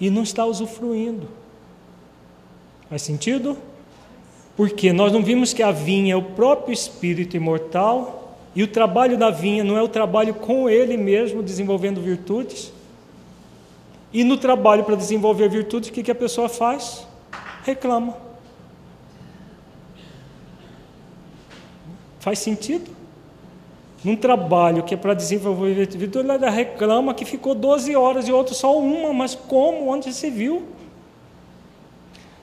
e 0.00 0.08
não 0.08 0.22
está 0.22 0.46
usufruindo. 0.46 1.26
Faz 2.88 3.02
sentido? 3.02 3.58
Porque 4.56 4.92
nós 4.92 5.12
não 5.12 5.22
vimos 5.22 5.52
que 5.52 5.64
a 5.64 5.72
vinha 5.72 6.14
é 6.14 6.16
o 6.16 6.22
próprio 6.22 6.72
espírito 6.72 7.36
imortal 7.36 8.36
e 8.54 8.62
o 8.62 8.68
trabalho 8.68 9.18
da 9.18 9.30
vinha 9.30 9.64
não 9.64 9.76
é 9.76 9.82
o 9.82 9.88
trabalho 9.88 10.34
com 10.34 10.70
ele 10.70 10.96
mesmo 10.96 11.42
desenvolvendo 11.42 12.00
virtudes. 12.00 12.72
E 14.12 14.24
no 14.24 14.36
trabalho 14.36 14.84
para 14.84 14.96
desenvolver 14.96 15.48
virtudes, 15.48 15.88
o 15.88 15.92
que, 15.92 16.02
que 16.02 16.10
a 16.10 16.14
pessoa 16.14 16.48
faz? 16.48 17.06
Reclama. 17.64 18.16
Faz 22.18 22.38
sentido? 22.38 22.90
Num 24.02 24.16
trabalho 24.16 24.82
que 24.82 24.94
é 24.94 24.96
para 24.96 25.14
desenvolver 25.14 25.86
virtude, 25.86 26.28
ela 26.28 26.50
reclama 26.50 27.12
que 27.12 27.24
ficou 27.24 27.54
12 27.54 27.94
horas 27.94 28.26
e 28.26 28.32
outro 28.32 28.54
só 28.54 28.76
uma, 28.76 29.12
mas 29.12 29.34
como? 29.34 29.90
Onde 29.90 30.12
se 30.12 30.30
viu? 30.30 30.62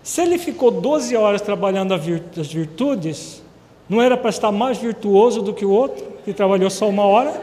Se 0.04 0.22
ele 0.22 0.38
ficou 0.38 0.72
12 0.72 1.16
horas 1.18 1.42
trabalhando 1.42 1.94
as 1.94 2.02
virtudes, 2.02 3.42
não 3.90 4.02
era 4.02 4.16
para 4.16 4.30
estar 4.30 4.52
mais 4.52 4.78
virtuoso 4.78 5.42
do 5.42 5.54
que 5.54 5.66
o 5.66 5.70
outro, 5.72 6.06
que 6.24 6.32
trabalhou 6.32 6.70
só 6.70 6.88
uma 6.88 7.04
hora? 7.04 7.34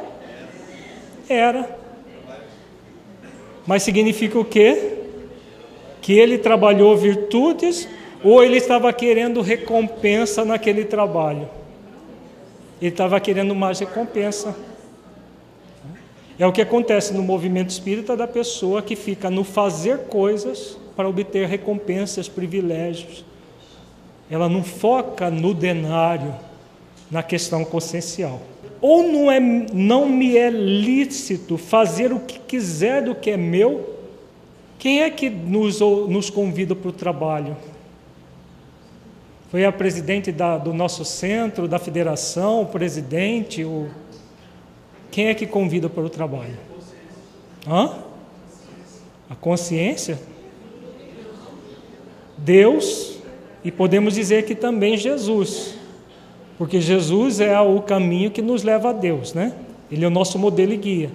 Era. 1.28 1.83
Mas 3.66 3.82
significa 3.82 4.38
o 4.38 4.44
quê? 4.44 4.98
Que 6.00 6.18
ele 6.18 6.38
trabalhou 6.38 6.96
virtudes 6.96 7.88
ou 8.22 8.42
ele 8.42 8.56
estava 8.56 8.92
querendo 8.92 9.40
recompensa 9.40 10.44
naquele 10.44 10.84
trabalho? 10.84 11.48
Ele 12.80 12.90
estava 12.90 13.18
querendo 13.20 13.54
mais 13.54 13.78
recompensa. 13.80 14.54
É 16.38 16.46
o 16.46 16.52
que 16.52 16.60
acontece 16.60 17.14
no 17.14 17.22
movimento 17.22 17.70
espírita 17.70 18.16
da 18.16 18.26
pessoa 18.26 18.82
que 18.82 18.96
fica 18.96 19.30
no 19.30 19.44
fazer 19.44 20.00
coisas 20.06 20.76
para 20.96 21.08
obter 21.08 21.46
recompensas, 21.46 22.28
privilégios. 22.28 23.24
Ela 24.30 24.48
não 24.48 24.64
foca 24.64 25.30
no 25.30 25.54
denário, 25.54 26.34
na 27.10 27.22
questão 27.22 27.64
consciencial. 27.64 28.40
Ou 28.86 29.02
não, 29.02 29.32
é, 29.32 29.40
não 29.40 30.06
me 30.06 30.36
é 30.36 30.50
lícito 30.50 31.56
fazer 31.56 32.12
o 32.12 32.20
que 32.20 32.38
quiser 32.38 33.02
do 33.02 33.14
que 33.14 33.30
é 33.30 33.36
meu? 33.38 33.96
Quem 34.78 35.00
é 35.00 35.08
que 35.08 35.30
nos, 35.30 35.80
nos 35.80 36.28
convida 36.28 36.76
para 36.76 36.90
o 36.90 36.92
trabalho? 36.92 37.56
Foi 39.50 39.64
a 39.64 39.72
presidente 39.72 40.30
da, 40.30 40.58
do 40.58 40.74
nosso 40.74 41.02
centro, 41.02 41.66
da 41.66 41.78
federação, 41.78 42.60
o 42.60 42.66
presidente, 42.66 43.64
o... 43.64 43.88
quem 45.10 45.28
é 45.28 45.34
que 45.34 45.46
convida 45.46 45.88
para 45.88 46.02
o 46.02 46.10
trabalho? 46.10 46.58
Hã? 47.66 47.90
A 49.30 49.34
consciência? 49.34 50.20
Deus 52.36 53.16
e 53.64 53.72
podemos 53.72 54.12
dizer 54.12 54.44
que 54.44 54.54
também 54.54 54.98
Jesus, 54.98 55.73
porque 56.56 56.80
Jesus 56.80 57.40
é 57.40 57.58
o 57.60 57.80
caminho 57.82 58.30
que 58.30 58.40
nos 58.40 58.62
leva 58.62 58.90
a 58.90 58.92
Deus, 58.92 59.34
né? 59.34 59.52
Ele 59.90 60.04
é 60.04 60.08
o 60.08 60.10
nosso 60.10 60.38
modelo 60.38 60.72
e 60.72 60.76
guia. 60.76 61.10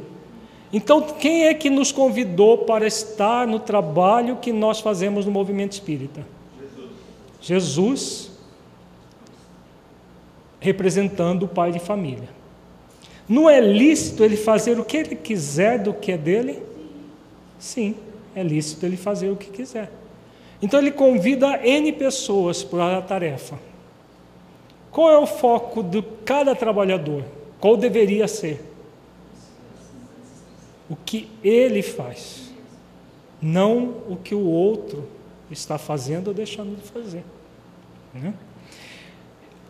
Então, 0.71 1.01
quem 1.01 1.47
é 1.47 1.53
que 1.53 1.69
nos 1.69 1.91
convidou 1.91 2.59
para 2.59 2.85
estar 2.85 3.47
no 3.47 3.59
trabalho 3.59 4.37
que 4.37 4.53
nós 4.53 4.79
fazemos 4.79 5.25
no 5.25 5.31
movimento 5.31 5.73
espírita? 5.73 6.25
Jesus. 6.59 6.91
Jesus, 7.41 8.31
representando 10.59 11.43
o 11.43 11.47
pai 11.47 11.71
de 11.71 11.79
família. 11.79 12.29
Não 13.27 13.49
é 13.49 13.59
lícito 13.59 14.23
ele 14.23 14.37
fazer 14.37 14.79
o 14.79 14.85
que 14.85 14.97
ele 14.97 15.15
quiser 15.15 15.79
do 15.79 15.93
que 15.93 16.11
é 16.11 16.17
dele? 16.17 16.61
Sim, 17.57 17.95
é 18.35 18.43
lícito 18.43 18.85
ele 18.85 18.97
fazer 18.97 19.29
o 19.29 19.35
que 19.35 19.49
quiser. 19.49 19.91
Então 20.61 20.79
ele 20.79 20.91
convida 20.91 21.59
N 21.65 21.91
pessoas 21.93 22.63
para 22.63 22.97
a 22.97 23.01
tarefa. 23.01 23.68
Qual 24.91 25.11
é 25.11 25.17
o 25.17 25.27
foco 25.27 25.83
de 25.83 26.01
cada 26.25 26.55
trabalhador? 26.55 27.23
Qual 27.59 27.77
deveria 27.77 28.27
ser? 28.27 28.65
O 30.89 30.95
que 30.95 31.29
ele 31.43 31.83
faz, 31.83 32.51
não 33.41 33.95
o 34.09 34.15
que 34.15 34.33
o 34.33 34.43
outro 34.43 35.07
está 35.51 35.77
fazendo 35.77 36.29
ou 36.29 36.33
deixando 36.33 36.75
de 36.75 36.81
fazer. 36.81 37.23
Né? 38.13 38.33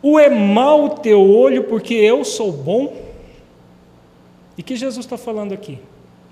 O 0.02 0.18
é 0.18 0.30
mal 0.30 0.90
teu 0.90 1.22
olho 1.22 1.66
porque 1.66 1.94
eu 1.94 2.24
sou 2.24 2.52
bom? 2.52 2.96
E 4.58 4.64
que 4.64 4.76
Jesus 4.76 5.06
está 5.06 5.18
falando 5.18 5.54
aqui? 5.54 5.80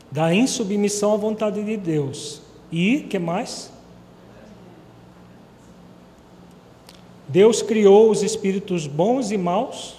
Da 0.09 0.33
insubmissão 0.33 1.13
à 1.13 1.17
vontade 1.17 1.63
de 1.63 1.75
Deus. 1.75 2.41
E 2.71 3.01
que 3.01 3.19
mais? 3.19 3.71
Deus 7.28 7.61
criou 7.61 8.09
os 8.09 8.23
espíritos 8.23 8.88
bons 8.88 9.32
e 9.32 9.38
maus? 9.38 9.97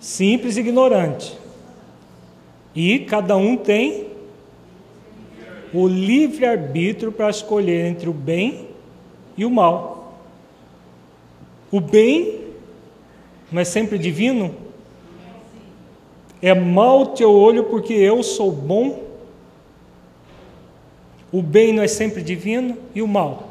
Simples 0.00 0.56
e 0.56 0.60
ignorante. 0.60 1.36
E 2.74 3.00
cada 3.00 3.36
um 3.36 3.56
tem 3.56 4.06
o 5.72 5.86
livre-arbítrio 5.86 7.12
para 7.12 7.28
escolher 7.28 7.86
entre 7.86 8.08
o 8.08 8.12
bem 8.12 8.68
e 9.36 9.44
o 9.44 9.50
mal. 9.50 10.18
O 11.70 11.80
bem 11.80 12.40
não 13.52 13.60
é 13.60 13.64
sempre 13.64 13.98
divino? 13.98 14.54
É 16.40 16.54
mal 16.54 17.02
o 17.02 17.06
teu 17.06 17.30
olho 17.30 17.64
porque 17.64 17.92
eu 17.92 18.22
sou 18.22 18.50
bom? 18.50 19.02
O 21.30 21.42
bem 21.42 21.72
não 21.72 21.82
é 21.82 21.88
sempre 21.88 22.22
divino 22.22 22.78
e 22.94 23.02
o 23.02 23.08
mal? 23.08 23.47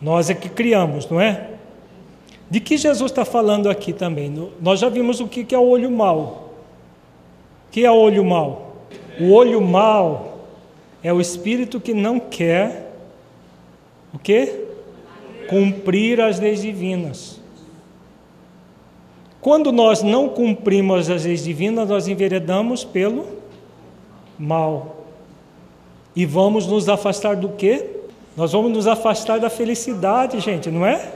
Nós 0.00 0.30
é 0.30 0.34
que 0.34 0.48
criamos, 0.48 1.08
não 1.08 1.20
é? 1.20 1.50
De 2.50 2.60
que 2.60 2.76
Jesus 2.76 3.10
está 3.10 3.24
falando 3.24 3.68
aqui 3.68 3.92
também? 3.92 4.32
Nós 4.60 4.80
já 4.80 4.88
vimos 4.88 5.20
o 5.20 5.26
que 5.26 5.54
é 5.54 5.58
o 5.58 5.66
olho 5.66 5.90
mau. 5.90 6.52
O 7.68 7.72
que 7.72 7.84
é 7.84 7.90
o 7.90 7.96
olho 7.96 8.24
mau? 8.24 8.76
O 9.20 9.32
olho 9.32 9.60
mau 9.60 10.46
é 11.02 11.12
o 11.12 11.20
espírito 11.20 11.80
que 11.80 11.92
não 11.94 12.20
quer 12.20 12.86
o 14.12 14.18
quê? 14.18 14.64
Cumprir 15.48 16.20
as 16.20 16.40
leis 16.40 16.62
divinas. 16.62 17.38
Quando 19.40 19.70
nós 19.70 20.02
não 20.02 20.28
cumprimos 20.28 21.10
as 21.10 21.24
leis 21.24 21.44
divinas, 21.44 21.88
nós 21.88 22.08
enveredamos 22.08 22.82
pelo 22.82 23.26
mal. 24.38 25.04
E 26.16 26.24
vamos 26.24 26.66
nos 26.66 26.88
afastar 26.88 27.36
do 27.36 27.50
quê? 27.50 27.95
Nós 28.36 28.52
vamos 28.52 28.70
nos 28.70 28.86
afastar 28.86 29.40
da 29.40 29.48
felicidade, 29.48 30.38
gente, 30.40 30.70
não 30.70 30.84
é? 30.84 31.10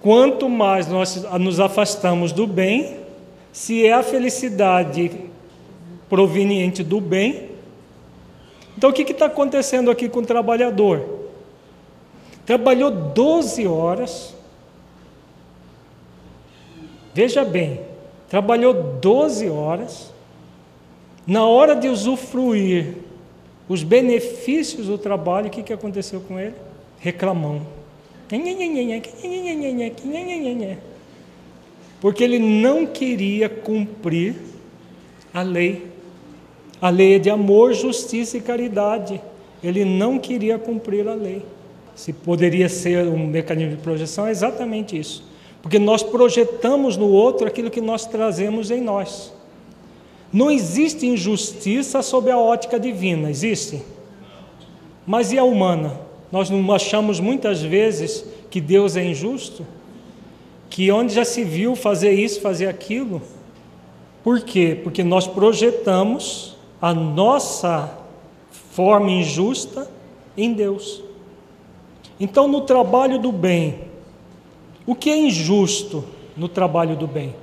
Quanto 0.00 0.48
mais 0.48 0.86
nós 0.86 1.24
nos 1.40 1.58
afastamos 1.58 2.30
do 2.32 2.46
bem, 2.46 2.98
se 3.52 3.84
é 3.84 3.92
a 3.92 4.02
felicidade 4.02 5.10
proveniente 6.08 6.84
do 6.84 7.00
bem, 7.00 7.50
então 8.76 8.90
o 8.90 8.92
que 8.92 9.02
está 9.02 9.26
acontecendo 9.26 9.90
aqui 9.90 10.08
com 10.08 10.20
o 10.20 10.26
trabalhador? 10.26 11.28
Trabalhou 12.46 12.90
12 12.90 13.66
horas, 13.66 14.34
veja 17.12 17.44
bem, 17.44 17.80
trabalhou 18.28 18.72
12 18.74 19.48
horas, 19.48 20.12
na 21.26 21.44
hora 21.44 21.74
de 21.76 21.88
usufruir 21.88 22.96
os 23.72 23.82
benefícios 23.82 24.86
do 24.86 24.98
trabalho, 24.98 25.46
o 25.46 25.50
que, 25.50 25.62
que 25.62 25.72
aconteceu 25.72 26.20
com 26.20 26.38
ele? 26.38 26.54
Reclamão. 27.00 27.66
Porque 31.98 32.22
ele 32.22 32.38
não 32.38 32.84
queria 32.84 33.48
cumprir 33.48 34.34
a 35.32 35.40
lei. 35.40 35.86
A 36.82 36.90
lei 36.90 37.14
é 37.14 37.18
de 37.18 37.30
amor, 37.30 37.72
justiça 37.72 38.36
e 38.36 38.42
caridade. 38.42 39.18
Ele 39.64 39.86
não 39.86 40.18
queria 40.18 40.58
cumprir 40.58 41.08
a 41.08 41.14
lei. 41.14 41.42
Se 41.94 42.12
poderia 42.12 42.68
ser 42.68 43.06
um 43.06 43.26
mecanismo 43.26 43.76
de 43.76 43.82
projeção, 43.82 44.26
é 44.26 44.32
exatamente 44.32 44.98
isso. 44.98 45.24
Porque 45.62 45.78
nós 45.78 46.02
projetamos 46.02 46.98
no 46.98 47.08
outro 47.08 47.46
aquilo 47.46 47.70
que 47.70 47.80
nós 47.80 48.04
trazemos 48.04 48.70
em 48.70 48.82
nós. 48.82 49.32
Não 50.32 50.50
existe 50.50 51.06
injustiça 51.06 52.00
sob 52.00 52.30
a 52.30 52.38
ótica 52.38 52.80
divina, 52.80 53.30
existe? 53.30 53.82
Mas 55.06 55.30
e 55.32 55.38
a 55.38 55.44
humana? 55.44 56.00
Nós 56.30 56.48
não 56.48 56.72
achamos 56.72 57.20
muitas 57.20 57.62
vezes 57.62 58.24
que 58.50 58.60
Deus 58.60 58.96
é 58.96 59.04
injusto? 59.04 59.66
Que 60.70 60.90
onde 60.90 61.12
já 61.12 61.24
se 61.24 61.44
viu 61.44 61.76
fazer 61.76 62.12
isso, 62.12 62.40
fazer 62.40 62.66
aquilo? 62.66 63.20
Por 64.24 64.40
quê? 64.40 64.80
Porque 64.82 65.04
nós 65.04 65.26
projetamos 65.26 66.56
a 66.80 66.94
nossa 66.94 67.98
forma 68.72 69.10
injusta 69.10 69.90
em 70.36 70.54
Deus. 70.54 71.02
Então, 72.18 72.48
no 72.48 72.62
trabalho 72.62 73.18
do 73.18 73.30
bem, 73.30 73.80
o 74.86 74.94
que 74.94 75.10
é 75.10 75.16
injusto 75.16 76.04
no 76.36 76.48
trabalho 76.48 76.96
do 76.96 77.06
bem? 77.06 77.34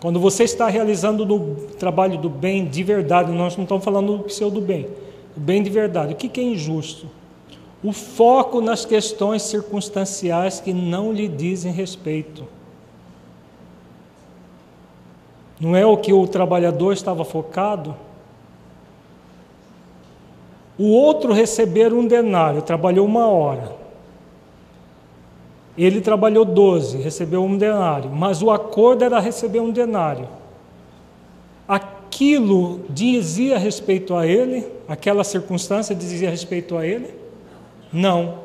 Quando 0.00 0.20
você 0.20 0.44
está 0.44 0.68
realizando 0.68 1.24
o 1.24 1.54
trabalho 1.78 2.18
do 2.18 2.30
bem 2.30 2.66
de 2.66 2.84
verdade, 2.84 3.32
nós 3.32 3.56
não 3.56 3.64
estamos 3.64 3.84
falando 3.84 4.18
do 4.18 4.30
seu 4.30 4.50
do 4.50 4.60
bem, 4.60 4.86
o 5.36 5.40
bem 5.40 5.62
de 5.62 5.70
verdade. 5.70 6.12
O 6.12 6.16
que 6.16 6.40
é 6.40 6.44
injusto? 6.44 7.08
O 7.82 7.92
foco 7.92 8.60
nas 8.60 8.84
questões 8.84 9.42
circunstanciais 9.42 10.60
que 10.60 10.72
não 10.72 11.12
lhe 11.12 11.28
dizem 11.28 11.72
respeito. 11.72 12.46
Não 15.60 15.74
é 15.74 15.84
o 15.84 15.96
que 15.96 16.12
o 16.12 16.26
trabalhador 16.26 16.92
estava 16.92 17.24
focado? 17.24 17.94
O 20.78 20.92
outro 20.92 21.32
receber 21.32 21.92
um 21.92 22.06
denário, 22.06 22.62
trabalhou 22.62 23.04
uma 23.04 23.26
hora. 23.26 23.77
Ele 25.78 26.00
trabalhou 26.00 26.44
12, 26.44 26.98
recebeu 26.98 27.42
um 27.42 27.56
denário, 27.56 28.10
mas 28.10 28.42
o 28.42 28.50
acordo 28.50 29.04
era 29.04 29.20
receber 29.20 29.60
um 29.60 29.70
denário. 29.70 30.28
Aquilo 31.66 32.80
dizia 32.90 33.56
respeito 33.56 34.14
a 34.14 34.26
ele? 34.26 34.66
Aquela 34.88 35.22
circunstância 35.22 35.94
dizia 35.94 36.30
respeito 36.30 36.76
a 36.76 36.84
ele? 36.84 37.14
Não. 37.92 38.40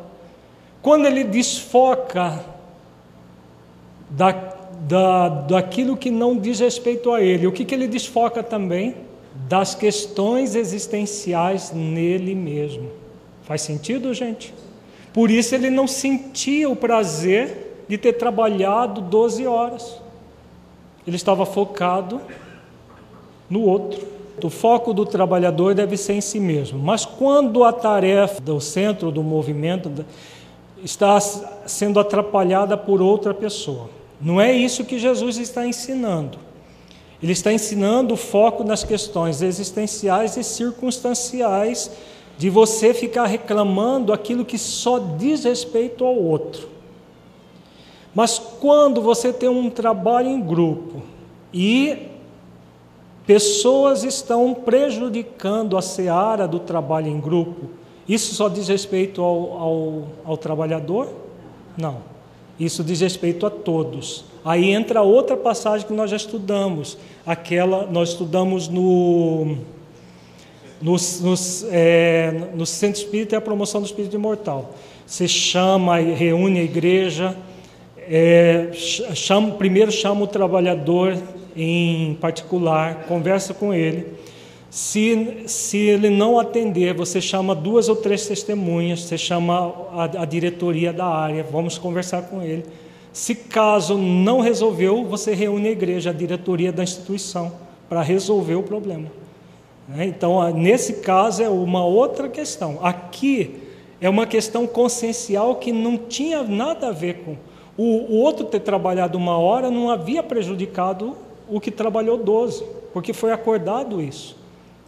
Quando 0.82 1.08
ele 1.08 1.24
desfoca 1.24 2.40
da, 4.10 4.32
da, 4.82 5.30
daquilo 5.30 5.98
que 5.98 6.12
não 6.12 6.38
diz 6.38 6.60
respeito 6.60 7.12
a 7.12 7.22
ele, 7.22 7.48
o 7.48 7.52
que, 7.52 7.66
que 7.66 7.74
ele 7.74 7.88
desfoca 7.88 8.44
também? 8.44 8.96
das 9.34 9.74
questões 9.74 10.56
existenciais 10.56 11.72
nele 11.72 12.36
mesmo. 12.36 12.90
Faz 13.44 13.62
sentido, 13.62 14.14
gente? 14.14 14.54
Por 15.14 15.30
isso 15.30 15.54
ele 15.54 15.70
não 15.70 15.88
sentia 15.88 16.70
o 16.70 16.76
prazer 16.76 17.86
de 17.88 17.98
ter 17.98 18.14
trabalhado 18.14 19.00
12 19.02 19.46
horas. 19.46 20.02
Ele 21.06 21.16
estava 21.16 21.46
focado 21.46 22.20
no 23.50 23.62
outro. 23.62 24.08
O 24.44 24.50
foco 24.50 24.94
do 24.94 25.06
trabalhador 25.06 25.76
deve 25.76 25.96
ser 25.96 26.14
em 26.14 26.22
si 26.22 26.40
mesmo. 26.40 26.80
Mas 26.80 27.06
quando 27.06 27.64
a 27.64 27.72
tarefa 27.72 28.42
do 28.42 28.60
centro 28.60 29.12
do 29.12 29.22
movimento 29.22 30.06
está 30.84 31.20
sendo 31.20 32.00
atrapalhada 32.00 32.76
por 32.76 33.02
outra 33.02 33.34
pessoa, 33.34 33.90
não 34.20 34.42
é 34.42 34.52
isso 34.52 34.84
que 34.84 34.98
Jesus 34.98 35.38
está 35.38 35.68
ensinando. 35.68 36.40
Ele 37.22 37.32
está 37.32 37.54
ensinando 37.54 38.16
o 38.16 38.18
foco 38.18 38.64
nas 38.64 38.84
questões 38.84 39.42
existenciais 39.42 40.36
e 40.36 40.44
circunstanciais 40.44 41.92
de 42.38 42.50
você 42.50 42.94
ficar 42.94 43.26
reclamando 43.26 44.12
aquilo 44.12 44.46
que 44.46 44.58
só 44.58 45.00
diz 45.00 45.44
respeito 45.44 46.04
ao 46.04 46.16
outro. 46.16 46.68
Mas 48.14 48.38
quando 48.38 49.02
você 49.02 49.34
tem 49.34 49.50
um 49.50 49.70
trabalho 49.70 50.30
em 50.30 50.40
grupo 50.40 51.02
e 51.54 52.10
pessoas 53.26 54.04
estão 54.04 54.54
prejudicando 54.54 55.78
a 55.78 55.82
seara 55.82 56.48
do 56.48 56.60
trabalho 56.60 57.08
em 57.08 57.20
grupo, 57.20 57.70
isso 58.08 58.36
só 58.36 58.50
diz 58.50 58.68
respeito 58.68 59.22
ao, 59.22 59.58
ao, 59.58 60.04
ao 60.26 60.38
trabalhador? 60.38 61.10
Não. 61.78 61.98
Isso 62.60 62.84
diz 62.84 63.00
respeito 63.02 63.46
a 63.46 63.50
todos. 63.50 64.26
Aí 64.46 64.72
entra 64.72 65.02
outra 65.02 65.36
passagem 65.36 65.88
que 65.88 65.94
nós 65.94 66.10
já 66.12 66.18
estudamos, 66.18 66.98
aquela 67.26 67.88
nós 67.88 68.10
estudamos 68.10 68.68
no 68.68 69.58
nos, 70.84 71.22
nos, 71.22 71.66
é, 71.72 72.50
no 72.54 72.66
Centro 72.66 73.02
Espírita 73.02 73.36
é 73.36 73.38
a 73.38 73.42
promoção 73.42 73.82
do 73.82 73.86
Espírito 73.86 74.16
Imortal. 74.16 74.76
Você 75.06 75.28
chama, 75.28 75.98
reúne 75.98 76.60
a 76.60 76.64
igreja, 76.64 77.36
é, 77.98 78.70
chama, 78.74 79.52
primeiro 79.52 79.92
chama 79.92 80.24
o 80.24 80.28
trabalhador 80.28 81.18
em 81.56 82.16
particular, 82.16 83.06
conversa 83.08 83.54
com 83.54 83.74
ele. 83.74 84.06
Se, 84.70 85.44
se 85.46 85.78
ele 85.78 86.10
não 86.10 86.40
atender, 86.40 86.94
você 86.94 87.22
chama 87.22 87.56
duas 87.56 87.90
ou 87.90 87.96
três 87.96 88.28
testemunhas, 88.28 89.02
você 89.02 89.18
chama 89.18 89.74
a, 89.92 90.04
a 90.24 90.26
diretoria 90.26 90.92
da 90.92 91.06
área, 91.06 91.44
vamos 91.44 91.78
conversar 91.78 92.24
com 92.24 92.42
ele 92.42 92.64
se 93.14 93.36
caso 93.36 93.96
não 93.96 94.42
resolveu, 94.42 95.06
você 95.06 95.36
reúne 95.36 95.68
a 95.68 95.72
igreja, 95.72 96.10
a 96.10 96.14
diretoria 96.14 96.72
da 96.72 96.82
instituição, 96.82 97.52
para 97.88 98.02
resolver 98.02 98.56
o 98.56 98.64
problema. 98.64 99.08
Né? 99.88 100.06
Então, 100.06 100.52
nesse 100.54 101.02
caso, 101.02 101.44
é 101.44 101.50
uma 101.50 101.86
outra 101.86 102.30
questão. 102.30 102.80
Aqui 102.82 103.62
é 104.00 104.10
uma 104.10 104.26
questão 104.26 104.68
consciencial 104.68 105.56
que 105.56 105.72
não 105.72 105.98
tinha 105.98 106.44
nada 106.44 106.90
a 106.90 106.92
ver 106.92 107.24
com. 107.24 107.36
O, 107.76 108.18
outro 108.18 108.46
ter 108.46 108.60
trabalhado 108.60 109.18
uma 109.18 109.38
hora 109.38 109.72
não 109.72 109.90
havia 109.90 110.22
prejudicado 110.22 111.18
o 111.50 111.60
que 111.60 111.72
trabalhou 111.72 112.18
12, 112.18 112.64
porque 112.94 113.14
foi 113.14 113.32
acordado 113.32 114.02
isso. 114.02 114.38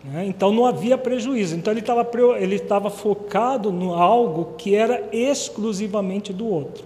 Né? 0.03 0.25
Então 0.27 0.51
não 0.51 0.65
havia 0.65 0.97
prejuízo. 0.97 1.55
Então 1.55 1.73
ele 1.73 1.79
estava 1.79 2.07
ele 2.37 2.89
focado 2.91 3.71
no 3.71 3.93
algo 3.95 4.53
que 4.57 4.75
era 4.75 5.09
exclusivamente 5.11 6.31
do 6.31 6.47
outro. 6.47 6.85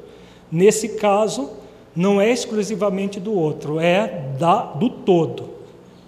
Nesse 0.51 0.89
caso, 0.89 1.49
não 1.95 2.21
é 2.21 2.29
exclusivamente 2.31 3.19
do 3.19 3.33
outro, 3.33 3.79
é 3.79 4.23
da, 4.39 4.61
do 4.61 4.89
todo, 4.89 5.49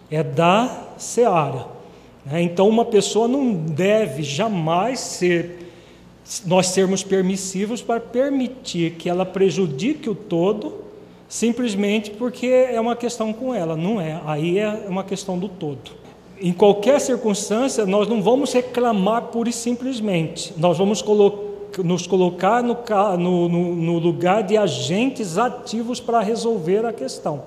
é 0.09 0.23
da 0.23 0.87
seara. 0.97 1.80
Né? 2.25 2.41
Então, 2.41 2.67
uma 2.67 2.85
pessoa 2.85 3.27
não 3.27 3.53
deve 3.53 4.23
jamais 4.23 4.99
ser, 4.99 5.69
nós 6.45 6.67
sermos 6.67 7.03
permissivos 7.03 7.81
para 7.81 7.99
permitir 7.99 8.91
que 8.91 9.09
ela 9.09 9.25
prejudique 9.25 10.09
o 10.09 10.15
todo, 10.15 10.75
simplesmente 11.27 12.11
porque 12.11 12.47
é 12.47 12.79
uma 12.79 12.95
questão 12.95 13.33
com 13.33 13.53
ela, 13.53 13.75
não 13.75 13.99
é. 13.99 14.21
Aí 14.25 14.59
é 14.59 14.85
uma 14.87 15.03
questão 15.03 15.37
do 15.37 15.47
todo. 15.49 15.91
Em 16.39 16.51
qualquer 16.51 16.99
circunstância, 16.99 17.85
nós 17.85 18.07
não 18.07 18.21
vamos 18.21 18.51
reclamar 18.51 19.23
pura 19.23 19.49
e 19.49 19.53
simplesmente, 19.53 20.53
nós 20.57 20.77
vamos 20.77 21.01
colocar 21.01 21.51
nos 21.79 22.05
colocar 22.05 22.61
no, 22.61 23.47
no, 23.47 23.75
no 23.75 23.97
lugar 23.97 24.43
de 24.43 24.57
agentes 24.57 25.37
ativos 25.37 26.01
para 26.01 26.19
resolver 26.19 26.85
a 26.85 26.91
questão. 26.91 27.43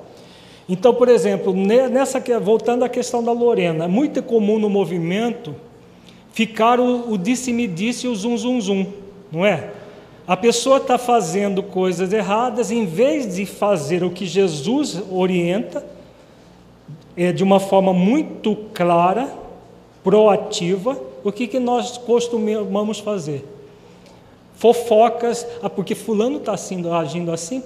Então, 0.68 0.94
por 0.94 1.08
exemplo, 1.08 1.52
nessa 1.54 2.22
voltando 2.40 2.84
à 2.84 2.88
questão 2.88 3.22
da 3.22 3.32
Lorena, 3.32 3.84
é 3.84 3.88
muito 3.88 4.22
comum 4.22 4.58
no 4.58 4.70
movimento 4.70 5.54
ficar 6.32 6.80
o, 6.80 7.12
o 7.12 7.18
disse-me 7.18 7.66
disse 7.66 8.06
e 8.06 8.08
o 8.08 8.16
zum 8.16 8.36
zum 8.36 8.60
zum, 8.60 8.86
não 9.30 9.44
é? 9.44 9.70
A 10.26 10.36
pessoa 10.36 10.78
está 10.78 10.96
fazendo 10.96 11.62
coisas 11.62 12.10
erradas, 12.12 12.70
em 12.70 12.86
vez 12.86 13.34
de 13.34 13.44
fazer 13.44 14.02
o 14.02 14.10
que 14.10 14.24
Jesus 14.24 15.02
orienta, 15.10 15.84
é, 17.14 17.30
de 17.30 17.44
uma 17.44 17.60
forma 17.60 17.92
muito 17.92 18.56
clara, 18.72 19.32
proativa, 20.02 20.98
o 21.22 21.30
que, 21.30 21.46
que 21.46 21.60
nós 21.60 21.98
costumamos 21.98 22.98
fazer? 22.98 23.44
Fofocas, 24.54 25.46
ah, 25.62 25.68
porque 25.68 25.94
fulano 25.94 26.38
está 26.38 26.54
assim, 26.54 26.82
agindo 26.90 27.32
assim, 27.32 27.62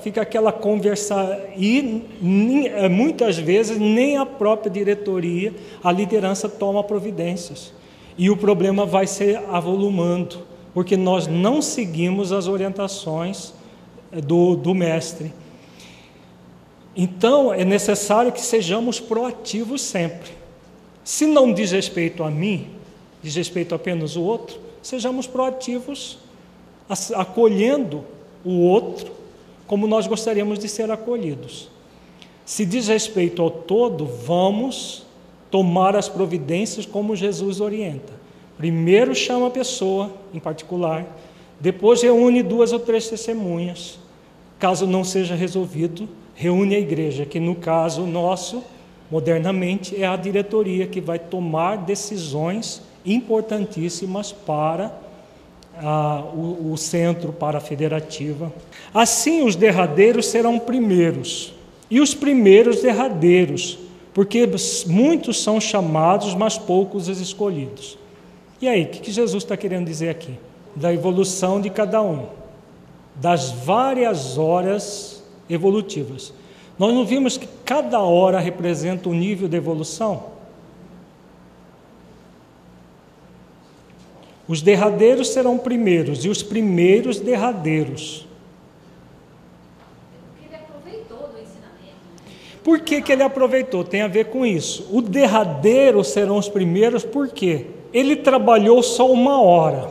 fica 0.00 0.22
aquela 0.22 0.52
conversa 0.52 1.40
e 1.56 2.02
eh, 2.66 2.88
muitas 2.88 3.38
vezes 3.38 3.78
nem 3.78 4.16
a 4.16 4.26
própria 4.26 4.70
diretoria, 4.70 5.54
a 5.82 5.92
liderança 5.92 6.48
toma 6.48 6.82
providências. 6.82 7.72
E 8.18 8.28
o 8.28 8.36
problema 8.36 8.84
vai 8.84 9.06
se 9.06 9.36
avolumando, 9.48 10.38
porque 10.74 10.96
nós 10.96 11.26
não 11.26 11.62
seguimos 11.62 12.32
as 12.32 12.48
orientações 12.48 13.54
eh, 14.12 14.20
do, 14.20 14.56
do 14.56 14.74
mestre. 14.74 15.32
Então, 16.94 17.54
é 17.54 17.64
necessário 17.64 18.32
que 18.32 18.40
sejamos 18.40 19.00
proativos 19.00 19.80
sempre. 19.80 20.30
Se 21.04 21.24
não 21.24 21.52
diz 21.52 21.72
respeito 21.72 22.22
a 22.22 22.30
mim, 22.30 22.66
diz 23.22 23.34
respeito 23.34 23.74
apenas 23.74 24.16
ao 24.16 24.22
outro, 24.22 24.60
sejamos 24.82 25.26
proativos, 25.26 26.18
acolhendo 27.14 28.04
o 28.44 28.60
outro 28.60 29.12
como 29.66 29.86
nós 29.86 30.06
gostaríamos 30.06 30.58
de 30.58 30.68
ser 30.68 30.90
acolhidos. 30.90 31.70
Se 32.44 32.66
diz 32.66 32.88
respeito 32.88 33.40
ao 33.40 33.50
todo, 33.50 34.04
vamos 34.04 35.06
tomar 35.50 35.96
as 35.96 36.08
providências 36.08 36.84
como 36.84 37.16
Jesus 37.16 37.60
orienta. 37.60 38.12
Primeiro 38.58 39.14
chama 39.14 39.46
a 39.46 39.50
pessoa 39.50 40.12
em 40.34 40.38
particular, 40.38 41.06
Depois 41.62 42.02
reúne 42.02 42.42
duas 42.42 42.72
ou 42.72 42.80
três 42.80 43.08
testemunhas. 43.08 43.96
Caso 44.58 44.84
não 44.84 45.04
seja 45.04 45.36
resolvido, 45.36 46.08
reúne 46.34 46.74
a 46.74 46.80
igreja, 46.80 47.24
que 47.24 47.38
no 47.38 47.54
caso 47.54 48.02
nosso, 48.02 48.64
modernamente, 49.08 49.94
é 49.94 50.04
a 50.04 50.16
diretoria 50.16 50.88
que 50.88 51.00
vai 51.00 51.20
tomar 51.20 51.76
decisões 51.76 52.82
importantíssimas 53.04 54.32
para 54.32 54.92
ah, 55.78 56.22
o, 56.34 56.72
o 56.72 56.76
centro, 56.76 57.32
para 57.32 57.58
a 57.58 57.60
federativa. 57.60 58.52
Assim, 58.92 59.44
os 59.44 59.56
derradeiros 59.56 60.26
serão 60.26 60.58
primeiros, 60.58 61.54
e 61.90 62.00
os 62.00 62.14
primeiros 62.14 62.80
derradeiros, 62.80 63.78
porque 64.14 64.48
muitos 64.86 65.42
são 65.42 65.60
chamados, 65.60 66.34
mas 66.34 66.58
poucos 66.58 67.08
os 67.08 67.20
escolhidos. 67.20 67.98
E 68.60 68.68
aí, 68.68 68.84
o 68.84 68.88
que 68.88 69.10
Jesus 69.10 69.42
está 69.42 69.56
querendo 69.56 69.86
dizer 69.86 70.08
aqui? 70.08 70.38
Da 70.76 70.92
evolução 70.92 71.60
de 71.60 71.68
cada 71.68 72.00
um, 72.00 72.26
das 73.16 73.50
várias 73.50 74.38
horas 74.38 75.22
evolutivas. 75.50 76.32
Nós 76.78 76.94
não 76.94 77.04
vimos 77.04 77.36
que 77.36 77.48
cada 77.64 78.00
hora 78.00 78.38
representa 78.38 79.08
um 79.08 79.14
nível 79.14 79.48
de 79.48 79.56
evolução? 79.56 80.24
Os 84.48 84.60
derradeiros 84.60 85.28
serão 85.28 85.56
primeiros 85.56 86.24
e 86.24 86.28
os 86.28 86.42
primeiros 86.42 87.20
derradeiros. 87.20 88.26
Ele 90.44 90.56
aproveitou 90.56 91.18
do 91.28 91.40
ensinamento. 91.40 92.62
Por 92.64 92.80
que, 92.80 93.00
que 93.00 93.12
ele 93.12 93.22
aproveitou? 93.22 93.84
Tem 93.84 94.02
a 94.02 94.08
ver 94.08 94.26
com 94.26 94.44
isso. 94.44 94.88
O 94.90 95.00
derradeiro 95.00 96.02
serão 96.02 96.38
os 96.38 96.48
primeiros, 96.48 97.04
por 97.04 97.28
quê? 97.28 97.66
Ele 97.92 98.16
trabalhou 98.16 98.82
só 98.82 99.10
uma 99.10 99.40
hora. 99.40 99.88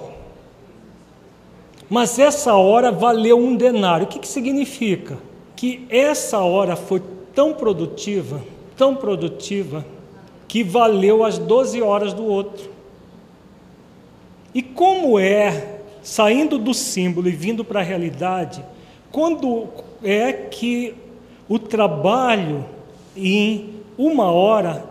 Mas 1.89 2.19
essa 2.19 2.53
hora 2.53 2.91
valeu 2.91 3.37
um 3.37 3.55
denário. 3.55 4.05
O 4.05 4.09
que, 4.09 4.19
que 4.19 4.27
significa? 4.27 5.17
Que 5.55 5.85
essa 5.89 6.39
hora 6.39 6.75
foi 6.75 7.01
tão 7.33 7.53
produtiva, 7.53 8.41
tão 8.75 8.95
produtiva, 8.95 9.85
que 10.47 10.63
valeu 10.63 11.23
as 11.23 11.37
12 11.37 11.81
horas 11.81 12.13
do 12.13 12.25
outro. 12.25 12.69
E 14.53 14.61
como 14.61 15.17
é, 15.17 15.79
saindo 16.03 16.57
do 16.57 16.73
símbolo 16.73 17.29
e 17.29 17.31
vindo 17.31 17.63
para 17.63 17.79
a 17.79 17.83
realidade, 17.83 18.63
quando 19.11 19.67
é 20.03 20.31
que 20.31 20.95
o 21.47 21.59
trabalho 21.59 22.65
em 23.15 23.81
uma 23.97 24.31
hora 24.31 24.85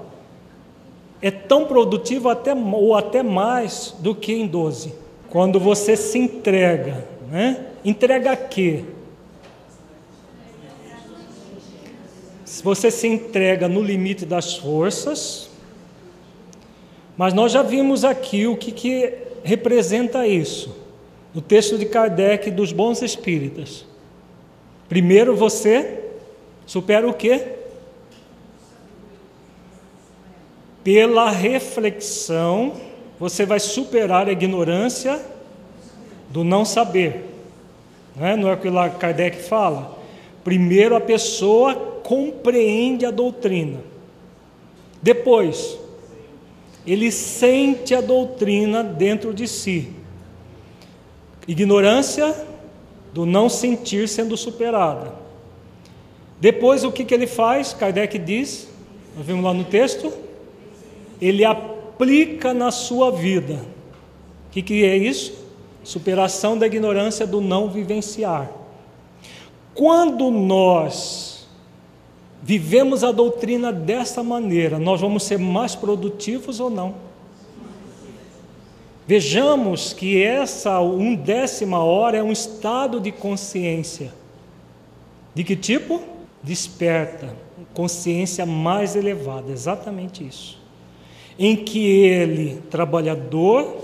é 1.23 1.31
tão 1.31 1.67
produtivo 1.67 2.29
até, 2.29 2.55
ou 2.55 2.95
até 2.95 3.23
mais 3.23 3.95
do 3.99 4.15
que 4.15 4.33
em 4.33 4.47
12? 4.47 4.95
Quando 5.29 5.61
você 5.61 5.97
se 5.97 6.19
entrega, 6.19 7.07
né? 7.31 7.67
Entrega 7.85 8.33
a 8.33 8.37
quê? 8.37 8.85
Se 12.45 12.63
você 12.63 12.91
se 12.91 13.07
entrega 13.07 13.69
no 13.69 13.83
limite 13.83 14.27
das 14.27 14.57
forças, 14.57 15.49
mas 17.17 17.33
nós 17.33 17.53
já 17.53 17.63
vimos 17.63 18.05
aqui 18.05 18.47
o 18.47 18.57
que, 18.57 18.73
que 18.73 19.30
representa 19.43 20.27
isso? 20.27 20.77
No 21.35 21.41
texto 21.41 21.79
de 21.79 21.87
Kardec 21.87 22.51
dos 22.51 22.73
bons 22.73 23.03
espíritas. 23.03 23.87
Primeiro 24.89 25.37
você 25.37 26.01
supera 26.67 27.09
o 27.09 27.15
quê? 27.15 27.55
Pela 30.83 31.31
reflexão, 31.31 32.73
você 33.19 33.45
vai 33.45 33.61
superar 33.61 34.29
a 34.29 34.33
ignorância 34.33 35.21
do 36.31 36.43
não 36.43 36.65
saber. 36.65 37.27
Não 38.17 38.27
é, 38.27 38.37
não 38.37 38.49
é 38.49 38.55
o 38.55 38.57
que 38.57 38.69
lá 38.69 38.89
Kardec 38.91 39.43
fala? 39.43 39.99
Primeiro 40.43 40.97
a 40.97 41.01
pessoa 41.01 41.75
compreende 42.03 43.05
a 43.05 43.11
doutrina. 43.11 43.79
Depois, 45.03 45.79
ele 46.87 47.11
sente 47.11 47.95
a 47.95 48.01
doutrina 48.01 48.83
dentro 48.83 49.35
de 49.35 49.47
si. 49.47 49.93
Ignorância 51.47 52.35
do 53.13 53.27
não 53.27 53.49
sentir 53.49 54.09
sendo 54.09 54.37
superada. 54.37 55.15
Depois, 56.41 56.85
o 56.85 56.93
que, 56.93 57.05
que 57.05 57.13
ele 57.13 57.27
faz? 57.27 57.75
Kardec 57.75 58.19
diz, 58.19 58.69
nós 59.17 59.27
vimos 59.27 59.45
lá 59.45 59.53
no 59.53 59.65
texto, 59.65 60.13
ele 61.21 61.45
aplica 61.45 62.55
na 62.55 62.71
sua 62.71 63.11
vida. 63.11 63.55
O 64.49 64.51
que, 64.53 64.63
que 64.63 64.85
é 64.85 64.97
isso? 64.97 65.35
Superação 65.85 66.57
da 66.57 66.67
ignorância 66.67 67.27
do 67.27 67.41
não 67.41 67.69
vivenciar. 67.69 68.51
Quando 69.75 70.31
nós 70.31 71.30
vivemos 72.43 73.05
a 73.05 73.13
doutrina 73.13 73.73
dessa 73.73 74.23
maneira, 74.23 74.79
nós 74.79 75.01
vamos 75.01 75.23
ser 75.25 75.39
mais 75.39 75.75
produtivos 75.75 76.61
ou 76.61 76.71
não? 76.71 76.95
Vejamos 79.07 79.93
que 79.93 80.23
essa 80.23 80.81
undécima 80.81 81.83
hora 81.83 82.19
é 82.19 82.23
um 82.23 82.31
estado 82.31 83.01
de 83.01 83.11
consciência. 83.11 84.15
De 85.35 85.43
que 85.43 85.57
tipo? 85.57 86.01
Desperta, 86.43 87.35
consciência 87.75 88.47
mais 88.47 88.95
elevada, 88.95 89.51
exatamente 89.51 90.25
isso. 90.25 90.59
Em 91.39 91.57
que 91.57 91.85
ele, 91.85 92.63
trabalhador, 92.71 93.77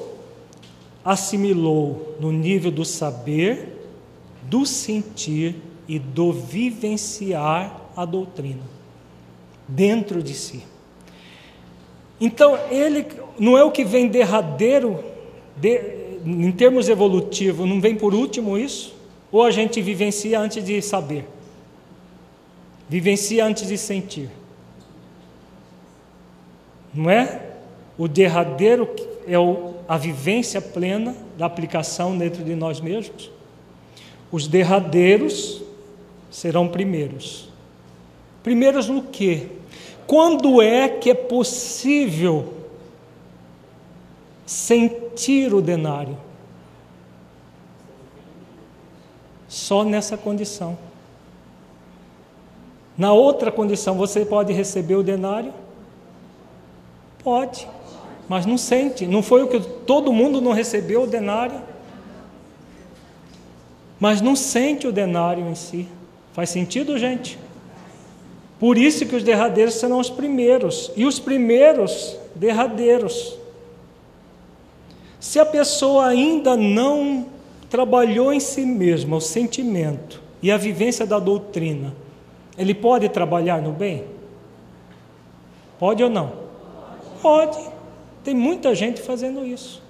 assimilou 1.05 2.17
no 2.21 2.31
nível 2.31 2.71
do 2.71 2.85
saber, 2.85 3.89
do 4.43 4.65
sentir 4.65 5.57
e 5.89 5.99
do 5.99 6.33
vivenciar 6.33 7.86
a 7.97 8.05
doutrina 8.05 8.63
dentro 9.67 10.23
de 10.23 10.35
si. 10.35 10.63
Então, 12.21 12.59
ele 12.71 13.07
não 13.39 13.57
é 13.57 13.65
o 13.65 13.71
que 13.71 13.85
vem 13.85 14.09
derradeiro, 14.09 15.03
de, 15.57 15.81
em 16.25 16.53
termos 16.53 16.89
evolutivos, 16.89 17.69
não 17.69 17.81
vem 17.81 17.95
por 17.95 18.15
último 18.15 18.57
isso? 18.57 18.95
Ou 19.31 19.43
a 19.43 19.51
gente 19.51 19.81
vivencia 19.83 20.39
antes 20.39 20.65
de 20.65 20.81
saber? 20.81 21.27
Vivencia 22.89 23.45
antes 23.45 23.67
de 23.67 23.77
sentir. 23.77 24.31
Não 26.95 27.11
é? 27.11 27.43
O 27.99 28.07
derradeiro 28.07 28.89
é 29.27 29.35
a 29.89 29.99
vivência 29.99 30.61
plena 30.61 31.15
da 31.37 31.47
aplicação 31.47 32.17
dentro 32.17 32.45
de 32.45 32.55
nós 32.55 32.81
mesmos. 32.81 33.31
Os 34.31 34.47
derradeiros 34.47 35.63
serão 36.31 36.69
primeiros. 36.69 37.49
Primeiros 38.47 38.89
no 38.89 39.03
quê? 39.03 39.49
Quando 40.07 40.63
é 40.63 40.89
que 40.89 41.11
é 41.11 41.15
possível 41.15 42.55
sentir 44.47 45.53
o 45.53 45.61
denário? 45.61 46.17
Só 49.49 49.83
nessa 49.83 50.17
condição. 50.17 50.79
Na 52.97 53.13
outra 53.13 53.51
condição, 53.51 53.97
você 53.97 54.25
pode 54.25 54.53
receber 54.53 54.95
o 54.95 55.03
denário? 55.03 55.53
Pode, 57.25 57.67
mas 58.29 58.47
não 58.47 58.57
sente. 58.57 59.09
Não 59.09 59.25
foi 59.25 59.43
o 59.43 59.49
que 59.49 59.59
todo 59.59 60.13
mundo 60.13 60.41
não 60.41 60.53
recebeu 60.53 61.03
o 61.03 61.07
denário? 61.09 61.61
Mas 63.99 64.21
não 64.21 64.37
sente 64.37 64.87
o 64.87 64.93
denário 64.93 65.49
em 65.49 65.57
si. 65.57 65.89
Faz 66.33 66.49
sentido, 66.51 66.97
gente? 66.97 67.45
Por 68.59 68.79
isso 68.79 69.05
que 69.05 69.15
os 69.15 69.23
derradeiros 69.23 69.75
serão 69.75 69.99
os 69.99 70.09
primeiros, 70.09 70.91
e 70.97 71.05
os 71.05 71.19
primeiros 71.19 72.17
derradeiros. 72.35 73.37
Se 75.21 75.39
a 75.39 75.45
pessoa 75.45 76.07
ainda 76.07 76.57
não 76.57 77.27
trabalhou 77.69 78.33
em 78.33 78.41
si 78.41 78.65
mesma 78.65 79.17
o 79.17 79.21
sentimento 79.21 80.23
e 80.43 80.51
a 80.51 80.57
vivência 80.57 81.07
da 81.07 81.19
doutrina, 81.19 81.95
ele 82.57 82.75
pode 82.75 83.09
trabalhar 83.09 83.61
no 83.61 83.73
bem? 83.73 84.05
Pode 85.79 86.03
ou 86.03 86.09
não? 86.09 86.33
Pode. 87.21 87.59
Tem 88.25 88.35
muita 88.35 88.75
gente 88.75 89.03
fazendo 89.03 89.45
isso. 89.45 89.83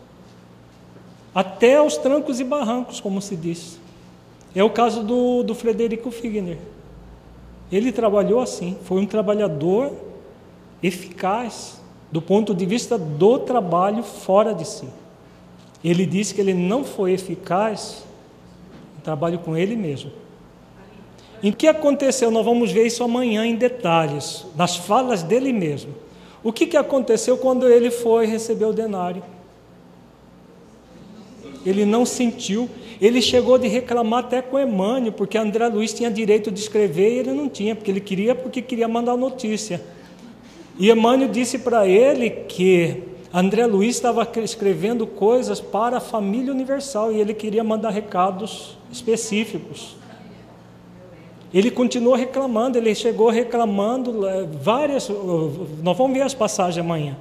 Até 1.35 1.77
aos 1.77 1.97
trancos 1.97 2.41
e 2.41 2.45
barrancos, 2.45 3.01
como 3.01 3.21
se 3.21 3.37
diz. 3.37 3.79
É 4.55 4.65
o 4.65 4.71
caso 4.71 5.03
do, 5.03 5.43
do 5.43 5.55
Frederico 5.55 6.11
Figner. 6.11 6.59
Ele 7.71 7.91
trabalhou 7.91 8.41
assim, 8.41 8.77
foi 8.85 9.01
um 9.01 9.07
trabalhador 9.07 9.93
eficaz 10.83 11.81
do 12.11 12.23
ponto 12.23 12.55
de 12.55 12.65
vista 12.65 12.97
do 12.97 13.39
trabalho 13.41 14.03
fora 14.03 14.55
de 14.55 14.67
si. 14.67 14.89
Ele 15.83 16.07
disse 16.07 16.35
que 16.35 16.41
ele 16.41 16.55
não 16.55 16.85
foi 16.85 17.13
eficaz 17.13 18.05
no 18.97 19.03
trabalho 19.03 19.39
com 19.41 19.57
ele 19.57 19.77
mesmo. 19.77 20.11
Em 21.43 21.53
que 21.53 21.67
aconteceu? 21.67 22.31
Nós 22.31 22.45
vamos 22.45 22.73
ver 22.73 22.87
isso 22.87 23.05
amanhã 23.05 23.45
em 23.45 23.57
detalhes, 23.57 24.47
nas 24.57 24.77
falas 24.77 25.23
dele 25.23 25.53
mesmo. 25.53 25.95
O 26.43 26.53
que, 26.53 26.67
que 26.67 26.77
aconteceu 26.77 27.37
quando 27.37 27.69
ele 27.69 27.91
foi 27.91 28.27
receber 28.27 28.65
o 28.65 28.73
denário? 28.73 29.23
ele 31.69 31.85
não 31.85 32.07
sentiu. 32.07 32.71
Ele 33.01 33.21
chegou 33.21 33.59
de 33.59 33.69
reclamar 33.69 34.21
até 34.21 34.41
com 34.41 34.59
Emmanuel, 34.59 35.13
porque 35.13 35.37
André 35.37 35.69
Luiz 35.69 35.93
tinha 35.93 36.11
direito 36.11 36.51
de 36.51 36.61
escrever 36.61 37.13
e 37.13 37.19
ele 37.19 37.33
não 37.33 37.49
tinha, 37.49 37.75
porque 37.75 37.91
ele 37.91 38.01
queria, 38.01 38.35
porque 38.35 38.63
queria 38.63 38.89
mandar 38.89 39.17
notícia. 39.17 39.83
E 40.79 40.91
Emmanuel 40.91 41.29
disse 41.29 41.59
para 41.59 41.87
ele 41.87 42.31
que 42.31 43.03
André 43.33 43.67
Luiz 43.67 43.97
estava 43.97 44.27
escrevendo 44.43 45.07
coisas 45.07 45.61
para 45.61 45.99
a 45.99 46.01
família 46.01 46.53
universal 46.53 47.13
e 47.13 47.21
ele 47.21 47.35
queria 47.35 47.63
mandar 47.63 47.91
recados 47.91 48.79
específicos. 48.91 49.97
Ele 51.53 51.71
continuou 51.71 52.15
reclamando, 52.15 52.77
ele 52.77 52.95
chegou 52.95 53.31
reclamando 53.31 54.27
eh, 54.27 54.47
várias. 54.63 55.09
Nós 55.09 55.97
vamos 55.97 56.17
ver 56.17 56.23
as 56.23 56.35
passagens 56.35 56.85
amanhã. 56.85 57.17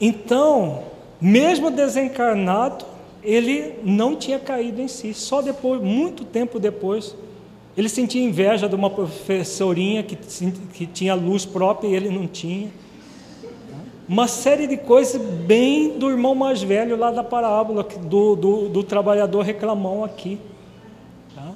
Então, 0.00 0.82
mesmo 1.20 1.70
desencarnado, 1.70 2.84
ele 3.22 3.74
não 3.84 4.16
tinha 4.16 4.38
caído 4.38 4.80
em 4.80 4.88
si. 4.88 5.12
Só 5.14 5.42
depois, 5.42 5.80
muito 5.80 6.24
tempo 6.24 6.58
depois, 6.58 7.14
ele 7.76 7.88
sentia 7.88 8.22
inveja 8.22 8.68
de 8.68 8.74
uma 8.74 8.90
professorinha 8.90 10.02
que, 10.02 10.16
que 10.72 10.86
tinha 10.86 11.14
luz 11.14 11.44
própria 11.44 11.88
e 11.88 11.94
ele 11.94 12.10
não 12.10 12.26
tinha. 12.26 12.68
Uma 14.08 14.26
série 14.26 14.66
de 14.66 14.76
coisas 14.76 15.22
bem 15.22 15.96
do 15.96 16.10
irmão 16.10 16.34
mais 16.34 16.62
velho 16.62 16.96
lá 16.96 17.12
da 17.12 17.22
parábola, 17.22 17.84
do, 17.84 18.34
do, 18.34 18.68
do 18.68 18.82
trabalhador 18.82 19.42
reclamão 19.42 20.02
aqui. 20.02 20.36
Tá? 21.32 21.52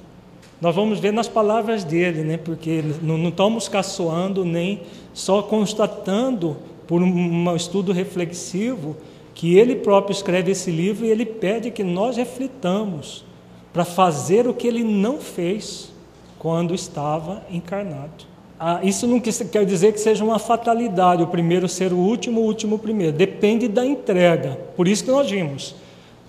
Nós 0.61 0.73
vamos 0.73 0.99
ver 0.99 1.11
nas 1.11 1.27
palavras 1.27 1.83
dele, 1.83 2.23
né? 2.23 2.37
porque 2.37 2.81
não, 3.01 3.17
não 3.17 3.29
estamos 3.29 3.67
caçoando 3.67 4.45
nem 4.45 4.81
só 5.13 5.41
constatando 5.41 6.55
por 6.87 7.01
um 7.01 7.55
estudo 7.55 7.91
reflexivo 7.91 8.95
que 9.35 9.57
ele 9.57 9.75
próprio 9.75 10.13
escreve 10.13 10.53
esse 10.53 10.71
livro 10.71 11.05
e 11.05 11.11
ele 11.11 11.25
pede 11.25 11.69
que 11.69 11.83
nós 11.83 12.15
reflitamos 12.15 13.25
para 13.73 13.83
fazer 13.83 14.47
o 14.47 14.53
que 14.53 14.65
ele 14.65 14.83
não 14.83 15.19
fez 15.19 15.91
quando 16.39 16.73
estava 16.73 17.43
encarnado. 17.51 18.25
Ah, 18.57 18.79
isso 18.81 19.05
não 19.05 19.19
quer 19.19 19.65
dizer 19.65 19.91
que 19.91 19.99
seja 19.99 20.23
uma 20.23 20.39
fatalidade, 20.39 21.21
o 21.21 21.27
primeiro 21.27 21.67
ser 21.67 21.91
o 21.91 21.97
último, 21.97 22.39
o 22.39 22.45
último 22.45 22.79
primeiro. 22.79 23.11
Depende 23.11 23.67
da 23.67 23.85
entrega. 23.85 24.57
Por 24.77 24.87
isso 24.87 25.03
que 25.03 25.11
nós 25.11 25.29
vimos 25.29 25.75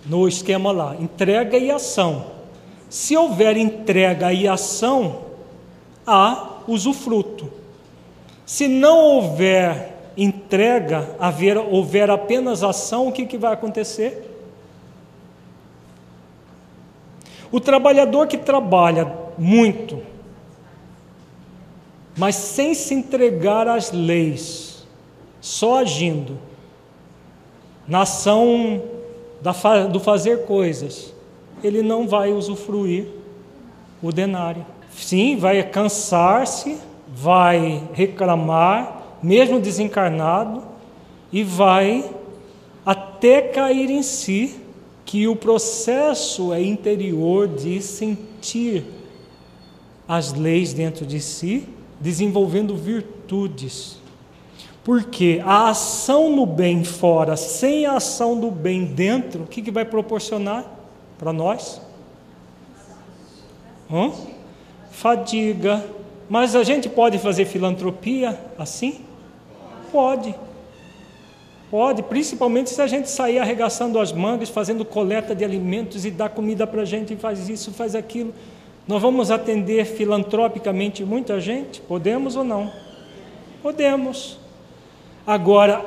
no 0.05 0.27
esquema 0.27 0.73
lá: 0.73 0.97
entrega 0.99 1.57
e 1.57 1.71
ação. 1.71 2.27
Se 2.89 3.17
houver 3.17 3.57
entrega 3.57 4.33
e 4.33 4.49
ação, 4.49 5.19
há 6.05 6.63
usufruto. 6.67 7.49
Se 8.45 8.67
não 8.67 8.99
houver 8.99 9.96
entrega, 10.17 11.15
haver, 11.19 11.59
houver 11.59 12.11
apenas 12.11 12.63
ação, 12.63 13.09
o 13.09 13.13
que, 13.13 13.27
que 13.27 13.37
vai 13.37 13.53
acontecer? 13.53 14.33
O 17.51 17.61
trabalhador 17.61 18.27
que 18.27 18.39
trabalha 18.39 19.13
muito, 19.39 20.03
mas 22.17 22.35
sem 22.35 22.75
se 22.75 22.95
entregar 22.95 23.69
às 23.69 23.93
leis, 23.93 24.87
só 25.41 25.79
agindo, 25.79 26.39
na 27.87 28.03
ação 28.03 28.83
da, 29.41 29.53
do 29.87 30.01
fazer 30.01 30.45
coisas, 30.45 31.15
ele 31.63 31.83
não 31.83 32.09
vai 32.09 32.33
usufruir 32.33 33.07
o 34.03 34.11
denário. 34.11 34.67
Sim, 34.91 35.37
vai 35.37 35.63
cansar-se, 35.63 36.79
vai 37.07 37.83
reclamar, 37.93 39.06
mesmo 39.23 39.61
desencarnado, 39.61 40.63
e 41.33 41.43
vai 41.43 42.09
até 42.85 43.43
cair 43.43 43.91
em 43.91 44.03
si, 44.03 44.61
que 45.05 45.29
o 45.29 45.37
processo 45.37 46.53
é 46.53 46.63
interior 46.63 47.47
de 47.47 47.81
sentir 47.81 48.85
as 50.09 50.33
leis 50.33 50.73
dentro 50.73 51.07
de 51.07 51.21
si, 51.21 51.69
desenvolvendo 52.01 52.77
virtudes. 52.77 53.99
Porque 54.85 55.43
a 55.45 55.71
ação 55.71 56.35
no 56.35 56.47
bem 56.47 56.85
fora, 56.85 57.37
sem 57.37 57.87
a 57.87 57.95
ação 57.95 58.39
do 58.39 58.51
bem 58.51 58.85
dentro, 58.85 59.43
o 59.43 59.47
que, 59.47 59.63
que 59.63 59.71
vai 59.71 59.85
proporcionar 59.85 60.65
para 61.19 61.33
nós? 61.33 61.81
Hã? 63.91 64.13
Fadiga. 64.91 65.85
Mas 66.29 66.55
a 66.57 66.65
gente 66.65 66.89
pode 66.89 67.19
fazer 67.19 67.47
filantropia 67.47 68.39
assim? 68.59 69.06
Pode. 69.91 70.35
Pode, 71.71 72.03
principalmente 72.05 72.71
se 72.71 72.81
a 72.81 72.87
gente 72.87 73.11
sair 73.11 73.39
arregaçando 73.39 73.99
as 73.99 74.13
mangas, 74.13 74.49
fazendo 74.49 74.85
coleta 74.85 75.35
de 75.35 75.45
alimentos 75.45 76.05
e 76.05 76.11
dar 76.11 76.29
comida 76.29 76.67
para 76.67 76.83
a 76.83 76.85
gente, 76.85 77.15
e 77.15 77.17
faz 77.17 77.49
isso, 77.49 77.73
faz 77.73 77.95
aquilo. 77.95 78.33
Nós 78.87 79.03
vamos 79.03 79.33
atender 79.33 79.85
filantropicamente 79.85 81.05
muita 81.05 81.41
gente? 81.41 81.81
Podemos 81.81 82.37
ou 82.37 82.45
não? 82.45 82.73
Podemos. 83.63 84.39
Agora, 85.27 85.85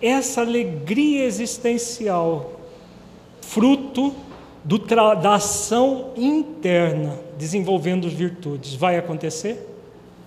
essa 0.00 0.42
alegria 0.42 1.24
existencial, 1.24 2.52
fruto 3.40 4.14
da 5.22 5.34
ação 5.34 6.12
interna, 6.16 7.18
desenvolvendo 7.38 8.08
virtudes, 8.10 8.74
vai 8.74 8.98
acontecer? 8.98 9.66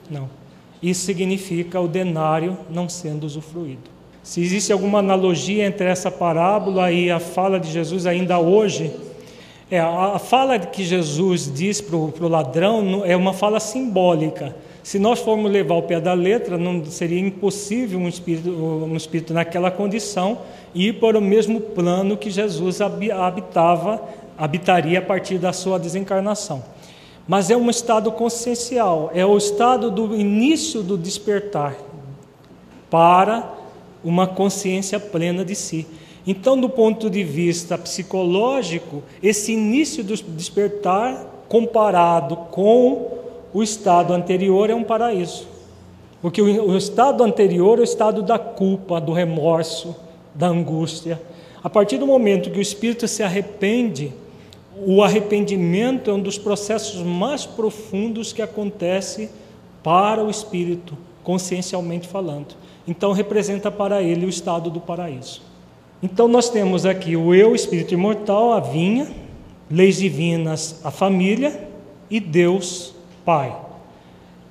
Não. 0.09 0.36
Isso 0.81 1.05
significa 1.05 1.79
o 1.79 1.87
denário 1.87 2.57
não 2.69 2.87
sendo 2.87 3.25
usufruído. 3.25 3.89
Se 4.21 4.41
existe 4.41 4.73
alguma 4.73 4.99
analogia 4.99 5.65
entre 5.65 5.87
essa 5.87 6.11
parábola 6.11 6.91
e 6.91 7.09
a 7.09 7.19
fala 7.19 7.59
de 7.59 7.71
Jesus 7.71 8.05
ainda 8.05 8.37
hoje, 8.39 8.91
é, 9.71 9.79
a 9.79 10.19
fala 10.19 10.59
que 10.59 10.83
Jesus 10.83 11.51
diz 11.53 11.81
para 11.81 11.95
o 11.95 12.27
ladrão 12.27 13.03
é 13.05 13.15
uma 13.15 13.33
fala 13.33 13.59
simbólica. 13.59 14.55
Se 14.83 14.99
nós 14.99 15.19
formos 15.19 15.51
levar 15.51 15.75
o 15.75 15.81
pé 15.81 15.99
da 15.99 16.13
letra, 16.13 16.57
não 16.57 16.85
seria 16.85 17.19
impossível 17.19 17.99
um 17.99 18.07
espírito, 18.07 18.49
um 18.49 18.95
espírito 18.95 19.33
naquela 19.33 19.71
condição 19.71 20.39
ir 20.75 20.99
para 20.99 21.17
o 21.17 21.21
mesmo 21.21 21.59
plano 21.59 22.15
que 22.15 22.29
Jesus 22.29 22.79
habitava, 22.81 24.01
habitaria 24.37 24.99
a 24.99 25.01
partir 25.01 25.37
da 25.37 25.51
sua 25.51 25.79
desencarnação 25.79 26.63
mas 27.27 27.49
é 27.49 27.57
um 27.57 27.69
estado 27.69 28.11
consciencial, 28.11 29.11
é 29.13 29.25
o 29.25 29.37
estado 29.37 29.91
do 29.91 30.15
início 30.15 30.81
do 30.81 30.97
despertar 30.97 31.75
para 32.89 33.53
uma 34.03 34.25
consciência 34.25 34.99
plena 34.99 35.43
de 35.43 35.53
si. 35.53 35.85
Então, 36.25 36.59
do 36.59 36.69
ponto 36.69 37.09
de 37.09 37.23
vista 37.23 37.77
psicológico, 37.77 39.03
esse 39.21 39.53
início 39.53 40.03
do 40.03 40.15
despertar 40.15 41.25
comparado 41.47 42.35
com 42.51 43.17
o 43.53 43.63
estado 43.63 44.13
anterior 44.13 44.69
é 44.69 44.75
um 44.75 44.83
paraíso. 44.83 45.47
Porque 46.21 46.41
o, 46.41 46.75
estado 46.75 47.23
anterior 47.23 47.77
é 47.77 47.81
o 47.81 47.83
estado 47.83 48.21
da 48.21 48.39
culpa, 48.39 48.99
do 48.99 49.13
remorso, 49.13 49.95
da 50.33 50.47
angústia. 50.47 51.21
A 51.63 51.69
partir 51.69 51.97
do 51.97 52.07
momento 52.07 52.51
que 52.51 52.59
o 52.59 52.61
espírito 52.61 53.07
se 53.07 53.23
arrepende, 53.23 54.13
o 54.85 55.03
arrependimento 55.03 56.09
é 56.09 56.13
um 56.13 56.19
dos 56.19 56.37
processos 56.37 57.01
mais 57.01 57.45
profundos 57.45 58.33
que 58.33 58.41
acontece 58.41 59.29
para 59.83 60.23
o 60.23 60.29
espírito, 60.29 60.97
consciencialmente 61.23 62.07
falando. 62.07 62.55
Então 62.87 63.11
representa 63.11 63.71
para 63.71 64.01
ele 64.01 64.25
o 64.25 64.29
estado 64.29 64.69
do 64.69 64.79
paraíso. 64.79 65.41
Então 66.01 66.27
nós 66.27 66.49
temos 66.49 66.85
aqui 66.85 67.15
o 67.15 67.33
eu, 67.33 67.55
espírito 67.55 67.93
imortal, 67.93 68.53
a 68.53 68.59
vinha, 68.59 69.07
leis 69.69 69.97
divinas, 69.97 70.79
a 70.83 70.91
família 70.91 71.67
e 72.09 72.19
Deus, 72.19 72.93
Pai. 73.25 73.55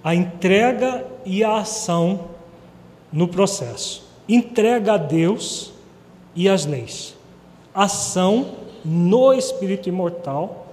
A 0.02 0.14
entrega 0.14 1.06
e 1.24 1.42
a 1.42 1.56
ação 1.58 2.28
no 3.12 3.26
processo. 3.28 4.04
Entrega 4.28 4.94
a 4.94 4.96
Deus 4.96 5.72
e 6.34 6.48
as 6.48 6.66
leis. 6.66 7.16
Ação 7.74 8.65
no 8.86 9.34
espírito 9.34 9.88
imortal 9.88 10.68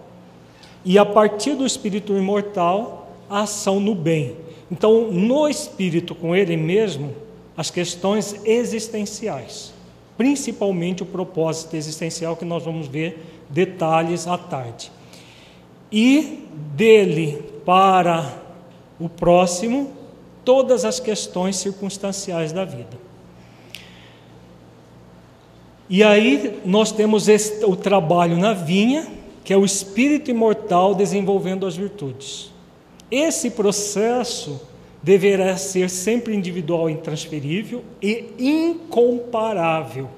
e 0.85 0.99
a 0.99 1.05
partir 1.05 1.55
do 1.55 1.65
espírito 1.65 2.13
imortal 2.13 3.11
a 3.29 3.41
ação 3.41 3.79
no 3.79 3.95
bem. 3.95 4.35
Então, 4.71 5.11
no 5.11 5.47
espírito 5.47 6.13
com 6.13 6.35
ele 6.35 6.55
mesmo, 6.55 7.13
as 7.57 7.71
questões 7.71 8.39
existenciais, 8.45 9.73
principalmente 10.17 11.03
o 11.03 11.05
propósito 11.05 11.75
existencial 11.75 12.35
que 12.35 12.45
nós 12.45 12.63
vamos 12.63 12.87
ver 12.87 13.43
detalhes 13.49 14.27
à 14.27 14.37
tarde. 14.37 14.91
E 15.91 16.47
dele 16.75 17.43
para 17.65 18.41
o 18.99 19.07
próximo, 19.07 19.91
todas 20.43 20.85
as 20.85 20.99
questões 20.99 21.55
circunstanciais 21.55 22.51
da 22.51 22.65
vida. 22.65 23.02
E 25.93 26.01
aí 26.01 26.59
nós 26.65 26.91
temos 26.91 27.27
esse, 27.29 27.63
o 27.65 27.75
trabalho 27.75 28.35
na 28.35 28.51
vinha, 28.51 29.07
que 29.43 29.53
é 29.53 29.57
o 29.57 29.63
espírito 29.63 30.31
imortal 30.31 30.95
desenvolvendo 30.95 31.67
as 31.67 31.75
virtudes. 31.75 32.49
Esse 33.11 33.51
processo 33.51 34.59
deverá 35.03 35.55
ser 35.55 35.91
sempre 35.91 36.35
individual 36.35 36.89
intransferível 36.89 37.83
e 38.01 38.25
incomparável. 38.39 40.09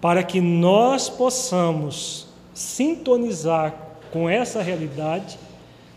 para 0.00 0.24
que 0.24 0.40
nós 0.40 1.08
possamos 1.08 2.26
sintonizar 2.52 3.72
com 4.12 4.28
essa 4.28 4.60
realidade, 4.60 5.38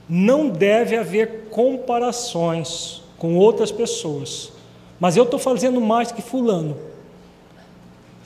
não 0.07 0.47
deve 0.47 0.95
haver 0.95 1.47
comparações 1.49 3.01
com 3.17 3.35
outras 3.35 3.71
pessoas. 3.71 4.51
Mas 4.99 5.17
eu 5.17 5.23
estou 5.23 5.39
fazendo 5.39 5.81
mais 5.81 6.11
que 6.11 6.21
Fulano. 6.21 6.90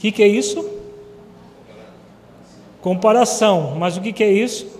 Que, 0.05 0.11
que 0.11 0.21
é 0.21 0.27
isso? 0.27 0.63
Comparação. 2.79 3.73
Mas 3.75 3.97
o 3.97 4.01
que, 4.01 4.13
que 4.13 4.23
é 4.23 4.31
isso? 4.31 4.79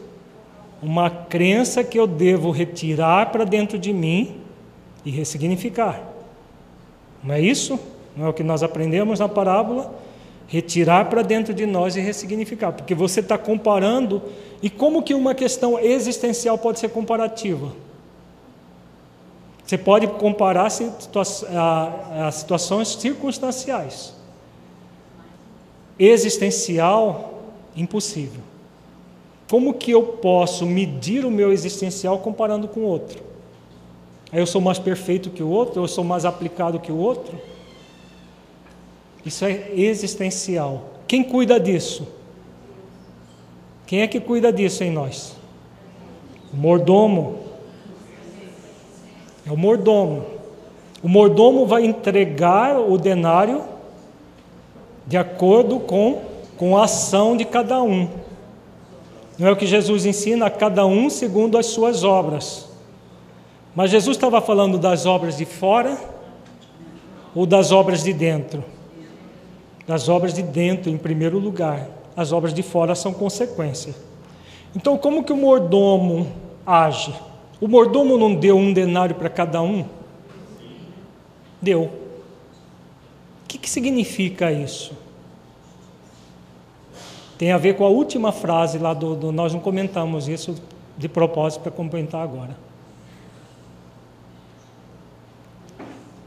Uma 0.84 1.10
crença 1.10 1.84
que 1.84 1.98
eu 1.98 2.06
devo 2.06 2.52
retirar 2.52 3.32
para 3.32 3.44
dentro 3.44 3.80
de 3.80 3.92
mim 3.92 4.40
e 5.04 5.10
ressignificar. 5.10 6.00
Não 7.24 7.34
é 7.34 7.42
isso? 7.42 7.80
Não 8.16 8.28
é 8.28 8.30
o 8.30 8.34
que 8.34 8.44
nós 8.44 8.62
aprendemos 8.62 9.20
na 9.20 9.28
parábola? 9.28 9.96
Retirar 10.48 11.10
para 11.10 11.24
dentro 11.24 11.56
de 11.56 11.66
nós 11.66 11.96
e 11.96 12.02
ressignificar. 12.02 12.74
Porque 12.74 12.94
você 12.94 13.20
está 13.20 13.36
comparando. 13.36 14.22
E 14.62 14.70
como 14.70 15.02
que 15.02 15.16
uma 15.16 15.34
questão 15.34 15.80
existencial 15.80 16.56
pode 16.56 16.80
ser 16.80 16.90
comparativa? 16.90 17.74
Você 19.66 19.76
pode 19.76 20.06
comparar 20.06 20.68
a, 20.68 22.32
situações 22.32 22.90
circunstanciais. 22.90 24.14
Existencial, 25.98 27.44
impossível. 27.76 28.42
Como 29.50 29.74
que 29.74 29.92
eu 29.92 30.04
posso 30.04 30.66
medir 30.66 31.26
o 31.26 31.32
meu 31.32 31.52
existencial 31.52 32.20
comparando 32.20 32.68
com 32.68 32.82
o 32.82 32.84
outro? 32.84 33.24
Eu 34.34 34.46
sou 34.46 34.60
mais 34.60 34.80
perfeito 34.80 35.30
que 35.30 35.44
o 35.44 35.48
outro, 35.48 35.82
eu 35.82 35.88
sou 35.88 36.04
mais 36.04 36.26
aplicado 36.26 36.80
que 36.80 36.92
o 36.92 36.98
outro? 36.98 37.40
Isso 39.26 39.46
é 39.46 39.70
existencial. 39.74 40.86
Quem 41.08 41.24
cuida 41.24 41.60
disso? 41.60 42.08
Quem 43.88 44.02
é 44.02 44.08
que 44.08 44.20
cuida 44.20 44.52
disso 44.52 44.84
em 44.84 44.92
nós? 44.92 45.36
O 46.52 46.58
mordomo. 46.58 47.40
É 49.46 49.52
o 49.52 49.58
mordomo. 49.58 50.26
O 51.04 51.08
mordomo 51.08 51.66
vai 51.66 51.86
entregar 51.86 52.80
o 52.80 52.98
denário 52.98 53.64
de 55.08 55.18
acordo 55.18 55.80
com, 55.80 56.22
com 56.58 56.78
a 56.78 56.86
ação 56.86 57.38
de 57.38 57.46
cada 57.46 57.82
um. 57.82 58.10
Não 59.38 59.48
é 59.48 59.52
o 59.52 59.56
que 59.56 59.68
Jesus 59.68 60.06
ensina 60.06 60.46
a 60.46 60.50
cada 60.50 60.86
um 60.86 61.10
segundo 61.10 61.58
as 61.58 61.68
suas 61.68 62.04
obras. 62.04 62.68
Mas 63.76 63.92
Jesus 63.92 64.16
estava 64.16 64.40
falando 64.40 64.78
das 64.78 65.06
obras 65.06 65.38
de 65.38 65.46
fora 65.46 65.98
ou 67.36 67.46
das 67.46 67.72
obras 67.72 68.04
de 68.04 68.14
dentro? 68.14 68.64
Das 69.86 70.08
obras 70.08 70.34
de 70.34 70.42
dentro, 70.42 70.90
em 70.90 70.98
primeiro 70.98 71.38
lugar. 71.38 71.90
As 72.16 72.32
obras 72.32 72.54
de 72.54 72.64
fora 72.64 72.96
são 72.96 73.14
consequência. 73.14 73.94
Então, 74.74 74.98
como 74.98 75.24
que 75.24 75.34
o 75.34 75.38
mordomo 75.38 76.28
age? 76.66 77.14
O 77.60 77.68
mordomo 77.68 78.18
não 78.18 78.34
deu 78.34 78.58
um 78.58 78.72
denário 78.72 79.16
para 79.16 79.30
cada 79.30 79.62
um? 79.62 79.86
Deu. 81.62 82.05
O 83.46 83.48
que, 83.48 83.60
que 83.60 83.70
significa 83.70 84.52
isso? 84.52 84.94
Tem 87.38 87.52
a 87.52 87.58
ver 87.58 87.76
com 87.76 87.86
a 87.86 87.90
última 87.90 88.32
frase 88.32 88.80
lá 88.80 88.94
do, 88.94 89.16
do 89.16 89.32
nós 89.32 89.54
não 89.54 89.60
comentamos 89.60 90.28
isso 90.28 90.56
de 90.98 91.08
propósito 91.08 91.62
para 91.62 91.72
comentar 91.72 92.24
agora. 92.24 92.58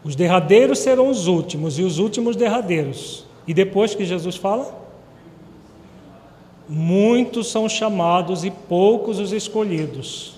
Os 0.04 0.14
derradeiros 0.14 0.78
serão 0.78 1.08
os 1.10 1.26
últimos 1.26 1.78
e 1.78 1.82
os 1.82 1.98
últimos 1.98 2.36
derradeiros. 2.36 3.26
E 3.46 3.52
depois 3.52 3.94
que 3.94 4.04
Jesus 4.04 4.36
fala? 4.36 4.86
Muitos 6.68 7.50
são 7.50 7.68
chamados 7.68 8.44
e 8.44 8.50
poucos 8.50 9.18
os 9.18 9.32
escolhidos. 9.32 10.34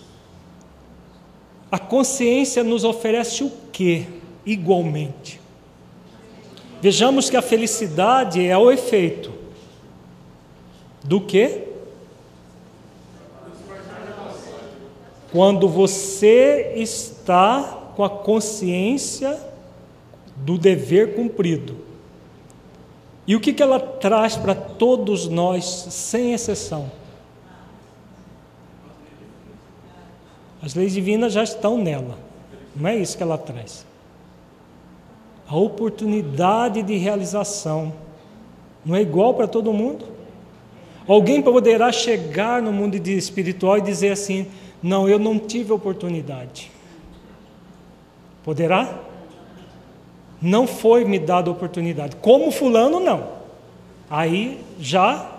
A 1.71 1.79
consciência 1.79 2.65
nos 2.65 2.85
oferece 2.85 3.45
o 3.45 3.51
que 3.73 4.07
igualmente? 4.47 5.40
Vejamos 6.81 7.29
que 7.29 7.37
a 7.37 7.43
felicidade 7.43 8.45
é 8.45 8.57
o 8.57 8.71
efeito 8.71 9.33
do 11.05 11.21
que? 11.21 11.69
Quando 15.31 15.69
você 15.69 16.73
está 16.77 17.93
com 17.95 18.03
a 18.03 18.11
consciência 18.11 19.39
do 20.37 20.57
dever 20.57 21.15
cumprido. 21.15 21.77
E 23.27 23.37
o 23.37 23.41
que, 23.41 23.53
que 23.53 23.63
ela 23.63 23.79
traz 23.79 24.37
para 24.37 24.55
todos 24.55 25.29
nós, 25.29 25.65
sem 25.65 26.33
exceção? 26.33 26.91
As 30.63 30.75
leis 30.75 30.95
divinas 30.95 31.33
já 31.33 31.43
estão 31.43 31.79
nela, 31.79 32.19
não 32.75 32.89
é 32.89 32.97
isso 32.97 33.17
que 33.17 33.23
ela 33.23 33.39
traz. 33.39 33.87
A 35.51 35.57
oportunidade 35.57 36.83
de 36.83 36.97
realização 36.97 37.93
não 38.85 38.95
é 38.95 39.03
igual 39.03 39.35
para 39.35 39.49
todo 39.49 39.73
mundo? 39.73 40.05
Alguém 41.09 41.43
poderá 41.43 41.91
chegar 41.91 42.63
no 42.63 42.73
mundo 42.73 42.95
espiritual 42.95 43.79
e 43.79 43.81
dizer 43.81 44.13
assim: 44.13 44.47
Não, 44.81 45.09
eu 45.09 45.19
não 45.19 45.39
tive 45.39 45.73
oportunidade. 45.73 46.71
Poderá? 48.45 49.11
não 50.41 50.67
foi 50.67 51.05
me 51.05 51.19
dada 51.19 51.51
oportunidade. 51.51 52.17
Como 52.17 52.51
fulano, 52.51 52.99
não. 52.99 53.41
Aí 54.09 54.59
já 54.79 55.31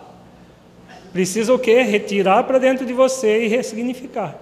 precisa 1.12 1.53
o 1.53 1.59
quê? 1.59 1.82
Retirar 1.82 2.43
para 2.43 2.59
dentro 2.59 2.86
de 2.86 2.93
você 2.93 3.45
e 3.45 3.47
ressignificar. 3.47 4.36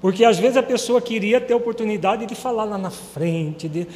Porque 0.00 0.24
às 0.24 0.38
vezes 0.38 0.56
a 0.56 0.62
pessoa 0.62 1.00
queria 1.00 1.40
ter 1.40 1.54
oportunidade 1.54 2.26
de 2.26 2.34
falar 2.34 2.64
lá 2.64 2.76
na 2.76 2.90
frente, 2.90 3.68
de... 3.68 3.86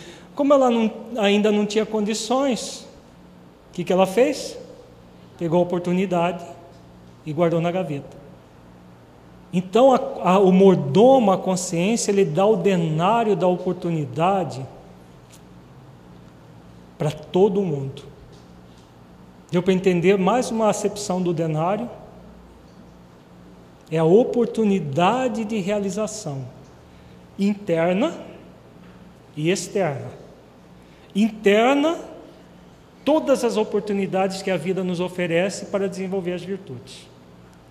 como 0.41 0.55
ela 0.55 0.71
não, 0.71 0.91
ainda 1.19 1.53
não 1.53 1.67
tinha 1.67 1.85
condições, 1.85 2.89
o 3.69 3.75
que, 3.75 3.85
que 3.85 3.93
ela 3.93 4.07
fez? 4.07 4.57
Pegou 5.39 5.59
a 5.59 5.62
oportunidade 5.62 6.43
e 7.27 7.33
guardou 7.35 7.61
na 7.61 7.71
gaveta. 7.71 8.17
Então 9.53 9.93
a, 9.93 9.99
a, 10.31 10.39
o 10.39 10.51
mordomo, 10.51 11.31
a 11.31 11.37
consciência, 11.37 12.11
ele 12.11 12.25
dá 12.25 12.47
o 12.47 12.57
denário 12.57 13.37
da 13.37 13.47
oportunidade 13.47 14.67
para 16.97 17.11
todo 17.11 17.61
mundo. 17.61 18.03
Deu 19.51 19.62
para 19.62 19.75
entender 19.75 20.17
mais 20.17 20.51
uma 20.51 20.71
acepção 20.71 21.21
do 21.21 21.35
denário? 21.35 21.87
É 23.91 23.99
a 23.99 24.05
oportunidade 24.05 25.45
de 25.45 25.59
realização 25.59 26.47
interna 27.39 28.15
e 29.37 29.51
externa. 29.51 30.20
Interna, 31.15 31.99
todas 33.05 33.45
as 33.45 33.57
oportunidades 33.57 34.43
que 34.43 34.51
a 34.51 34.57
vida 34.57 34.85
nos 34.85 35.01
oferece 35.01 35.66
para 35.66 35.89
desenvolver 35.89 36.32
as 36.32 36.43
virtudes. 36.43 37.09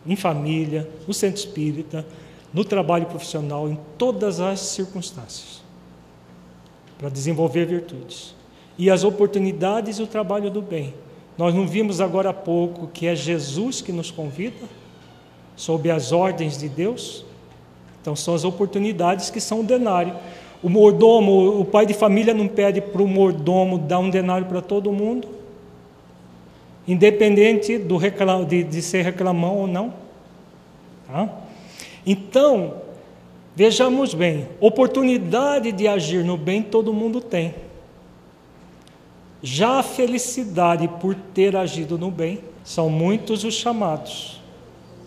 Em 0.05 0.15
família, 0.15 0.89
no 1.07 1.13
centro 1.13 1.39
espírita, 1.39 2.05
no 2.53 2.65
trabalho 2.65 3.05
profissional, 3.05 3.69
em 3.69 3.79
todas 3.97 4.39
as 4.39 4.59
circunstâncias. 4.59 5.61
Para 6.97 7.09
desenvolver 7.09 7.65
virtudes 7.65 8.35
e 8.79 8.89
as 8.89 9.03
oportunidades 9.03 9.99
e 9.99 10.01
o 10.01 10.07
trabalho 10.07 10.49
do 10.49 10.61
bem. 10.61 10.93
Nós 11.37 11.53
não 11.53 11.67
vimos 11.67 11.99
agora 11.99 12.29
há 12.29 12.33
pouco 12.33 12.87
que 12.87 13.07
é 13.07 13.15
Jesus 13.15 13.81
que 13.81 13.91
nos 13.91 14.09
convida, 14.09 14.65
sob 15.55 15.91
as 15.91 16.13
ordens 16.13 16.57
de 16.57 16.69
Deus? 16.69 17.25
Então, 18.01 18.15
são 18.15 18.33
as 18.33 18.45
oportunidades 18.45 19.29
que 19.29 19.41
são 19.41 19.59
o 19.59 19.63
denário. 19.63 20.15
O 20.61 20.69
mordomo, 20.69 21.59
o 21.59 21.65
pai 21.65 21.85
de 21.85 21.93
família 21.93 22.33
não 22.33 22.47
pede 22.47 22.81
para 22.81 23.01
o 23.01 23.07
mordomo 23.07 23.77
dar 23.77 23.99
um 23.99 24.09
denário 24.09 24.45
para 24.45 24.61
todo 24.61 24.91
mundo, 24.91 25.27
independente 26.87 27.77
do 27.77 27.97
de, 28.45 28.63
de 28.63 28.81
ser 28.81 29.03
reclamão 29.03 29.57
ou 29.57 29.67
não. 29.67 29.93
Tá? 31.07 31.29
Então, 32.05 32.73
vejamos 33.55 34.13
bem: 34.13 34.49
oportunidade 34.59 35.71
de 35.71 35.87
agir 35.87 36.25
no 36.25 36.35
bem 36.35 36.61
todo 36.61 36.93
mundo 36.93 37.21
tem. 37.21 37.55
Já 39.41 39.79
a 39.79 39.83
felicidade 39.83 40.87
por 40.99 41.15
ter 41.15 41.55
agido 41.55 41.97
no 41.97 42.11
bem, 42.11 42.39
são 42.61 42.89
muitos 42.89 43.45
os 43.45 43.53
chamados, 43.53 44.41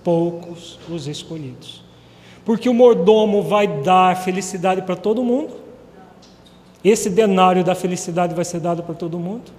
poucos 0.03 0.79
os 0.89 1.07
escolhidos. 1.07 1.82
Porque 2.45 2.69
o 2.69 2.75
mordomo 2.75 3.43
vai 3.43 3.67
dar 3.67 4.17
felicidade 4.17 4.83
para 4.83 4.97
todo 4.97 5.23
mundo? 5.23 5.55
Esse 6.85 7.09
denário 7.09 7.63
da 7.63 7.75
felicidade 7.75 8.35
vai 8.35 8.45
ser 8.45 8.61
dado 8.61 8.83
para 8.83 8.95
todo 8.95 9.19
mundo? 9.19 9.53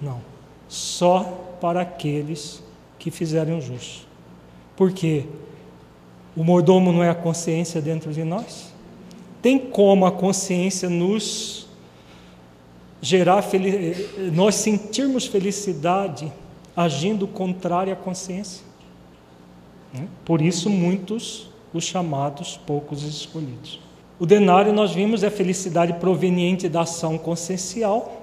Não. 0.00 0.20
Só 0.68 1.56
para 1.60 1.82
aqueles 1.82 2.62
que 2.98 3.10
fizerem 3.10 3.58
o 3.58 3.60
justo. 3.60 4.06
Porque 4.74 5.26
o 6.34 6.42
mordomo 6.42 6.92
não 6.92 7.02
é 7.02 7.10
a 7.10 7.14
consciência 7.14 7.80
dentro 7.80 8.12
de 8.12 8.24
nós? 8.24 8.72
Tem 9.42 9.58
como 9.58 10.06
a 10.06 10.12
consciência 10.12 10.88
nos 10.88 11.66
gerar 13.00 13.44
nós 14.32 14.54
sentirmos 14.54 15.26
felicidade 15.26 16.32
agindo 16.74 17.26
contrário 17.26 17.92
à 17.92 17.96
consciência. 17.96 18.64
Né? 19.92 20.08
Por 20.24 20.42
isso, 20.42 20.68
muitos 20.68 21.48
os 21.76 21.84
chamados, 21.84 22.58
poucos 22.66 23.04
os 23.04 23.20
escolhidos. 23.20 23.80
O 24.18 24.24
denário, 24.24 24.72
nós 24.72 24.92
vimos, 24.92 25.22
é 25.22 25.26
a 25.26 25.30
felicidade 25.30 25.92
proveniente 25.94 26.68
da 26.68 26.82
ação 26.82 27.18
consciencial, 27.18 28.22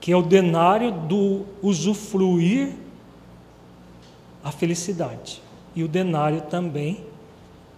que 0.00 0.12
é 0.12 0.16
o 0.16 0.22
denário 0.22 0.92
do 0.92 1.44
usufruir 1.62 2.72
a 4.44 4.52
felicidade. 4.52 5.42
E 5.74 5.82
o 5.82 5.88
denário 5.88 6.42
também, 6.42 7.04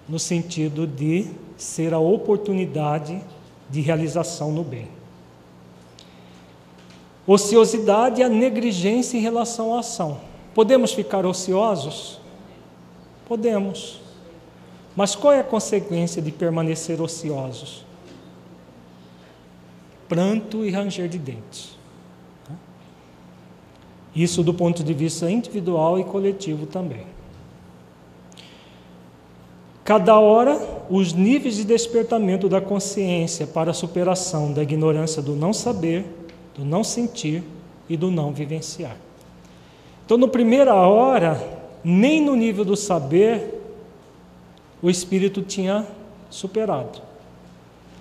no 0.08 0.18
sentido 0.18 0.86
de 0.86 1.30
ser 1.56 1.94
a 1.94 1.98
oportunidade 1.98 3.20
de 3.70 3.80
realização 3.80 4.50
no 4.50 4.64
bem. 4.64 4.88
Ociosidade 7.26 8.20
é 8.20 8.24
a 8.24 8.28
negligência 8.28 9.16
em 9.16 9.20
relação 9.20 9.74
à 9.74 9.80
ação. 9.80 10.20
Podemos 10.54 10.92
ficar 10.92 11.24
ociosos? 11.24 12.20
Podemos. 13.26 14.01
Mas 14.94 15.14
qual 15.14 15.32
é 15.32 15.40
a 15.40 15.44
consequência 15.44 16.20
de 16.20 16.30
permanecer 16.30 17.00
ociosos? 17.00 17.84
Pranto 20.08 20.64
e 20.64 20.70
ranger 20.70 21.08
de 21.08 21.18
dentes. 21.18 21.76
Isso 24.14 24.42
do 24.42 24.52
ponto 24.52 24.84
de 24.84 24.92
vista 24.92 25.30
individual 25.30 25.98
e 25.98 26.04
coletivo 26.04 26.66
também. 26.66 27.06
Cada 29.84 30.18
hora, 30.18 30.84
os 30.90 31.12
níveis 31.12 31.56
de 31.56 31.64
despertamento 31.64 32.48
da 32.48 32.60
consciência 32.60 33.46
para 33.46 33.70
a 33.70 33.74
superação 33.74 34.52
da 34.52 34.62
ignorância 34.62 35.20
do 35.20 35.34
não 35.34 35.52
saber, 35.52 36.04
do 36.54 36.64
não 36.64 36.84
sentir 36.84 37.42
e 37.88 37.96
do 37.96 38.10
não 38.10 38.32
vivenciar. 38.32 38.96
Então, 40.04 40.18
na 40.18 40.28
primeira 40.28 40.74
hora, 40.74 41.40
nem 41.82 42.20
no 42.20 42.36
nível 42.36 42.64
do 42.64 42.76
saber 42.76 43.61
o 44.82 44.90
espírito 44.90 45.40
tinha 45.42 45.86
superado. 46.28 47.00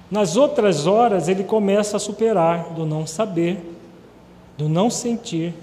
Nas 0.10 0.36
outras 0.36 0.88
horas, 0.88 1.30
ele 1.30 1.44
começa 1.44 1.96
a 1.96 2.00
superar 2.00 2.74
do 2.74 2.86
não 2.86 3.06
saber, 3.08 3.78
do 4.58 4.68
não 4.68 4.90
sentir, 4.90 5.54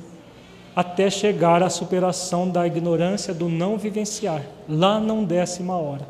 até 0.74 1.10
chegar 1.10 1.62
à 1.62 1.68
superação 1.68 2.48
da 2.48 2.66
ignorância, 2.66 3.34
do 3.34 3.48
não 3.48 3.76
vivenciar, 3.76 4.44
lá 4.68 5.00
não 5.00 5.24
décima 5.24 5.76
hora, 5.76 6.08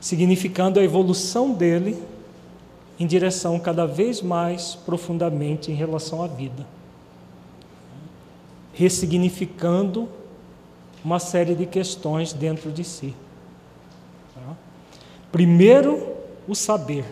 significando 0.00 0.78
a 0.78 0.84
evolução 0.84 1.52
dele 1.52 2.00
em 2.98 3.06
direção 3.06 3.58
cada 3.58 3.86
vez 3.86 4.22
mais 4.22 4.74
profundamente 4.74 5.70
em 5.72 5.74
relação 5.74 6.22
à 6.22 6.28
vida, 6.28 6.64
ressignificando 8.72 10.08
uma 11.04 11.18
série 11.18 11.54
de 11.54 11.66
questões 11.66 12.32
dentro 12.32 12.70
de 12.70 12.84
si. 12.84 13.14
Primeiro, 15.30 16.14
o 16.46 16.54
saber. 16.54 17.04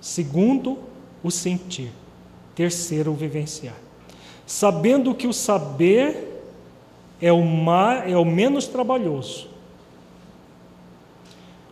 Segundo, 0.00 0.78
o 1.22 1.30
sentir. 1.30 1.90
Terceiro, 2.54 3.12
o 3.12 3.14
vivenciar. 3.14 3.74
Sabendo 4.46 5.14
que 5.14 5.26
o 5.26 5.32
saber 5.32 6.42
é 7.20 7.32
o, 7.32 7.42
mais, 7.42 8.10
é 8.12 8.16
o 8.16 8.24
menos 8.24 8.66
trabalhoso. 8.66 9.48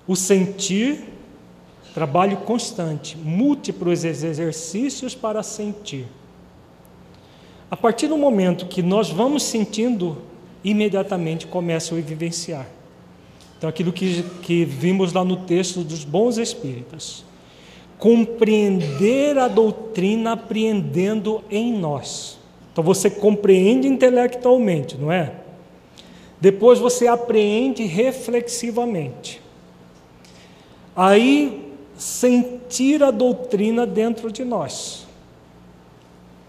O 0.07 0.17
sentir, 0.17 1.05
trabalho 1.95 2.39
constante, 2.39 3.17
múltiplos 3.17 4.05
exercícios 4.05 5.15
para 5.15 5.43
sentir. 5.43 6.07
A 7.71 7.77
partir 7.77 8.09
do 8.09 8.19
momento 8.19 8.67
que 8.67 8.83
nós 8.83 9.11
vamos 9.11 9.43
sentindo, 9.43 10.19
imediatamente 10.65 11.47
começa 11.47 11.95
a 11.95 12.01
vivenciar. 12.01 12.67
Então, 13.63 13.71
aquilo 13.71 13.93
que, 13.93 14.25
que 14.43 14.65
vimos 14.65 15.13
lá 15.13 15.25
no 15.25 15.37
texto 15.37 15.85
dos 15.85 16.03
bons 16.03 16.37
espíritos. 16.37 17.25
Compreender 17.97 19.39
a 19.39 19.47
doutrina 19.47 20.33
apreendendo 20.33 21.45
em 21.49 21.73
nós. 21.73 22.41
Então, 22.73 22.83
você 22.83 23.09
compreende 23.09 23.87
intelectualmente, 23.87 24.99
não 24.99 25.13
é? 25.13 25.35
Depois 26.41 26.81
você 26.81 27.07
apreende 27.07 27.85
reflexivamente. 27.85 29.41
Aí, 30.97 31.73
sentir 31.97 33.01
a 33.01 33.13
doutrina 33.13 33.87
dentro 33.87 34.33
de 34.33 34.45
nós 34.45 35.07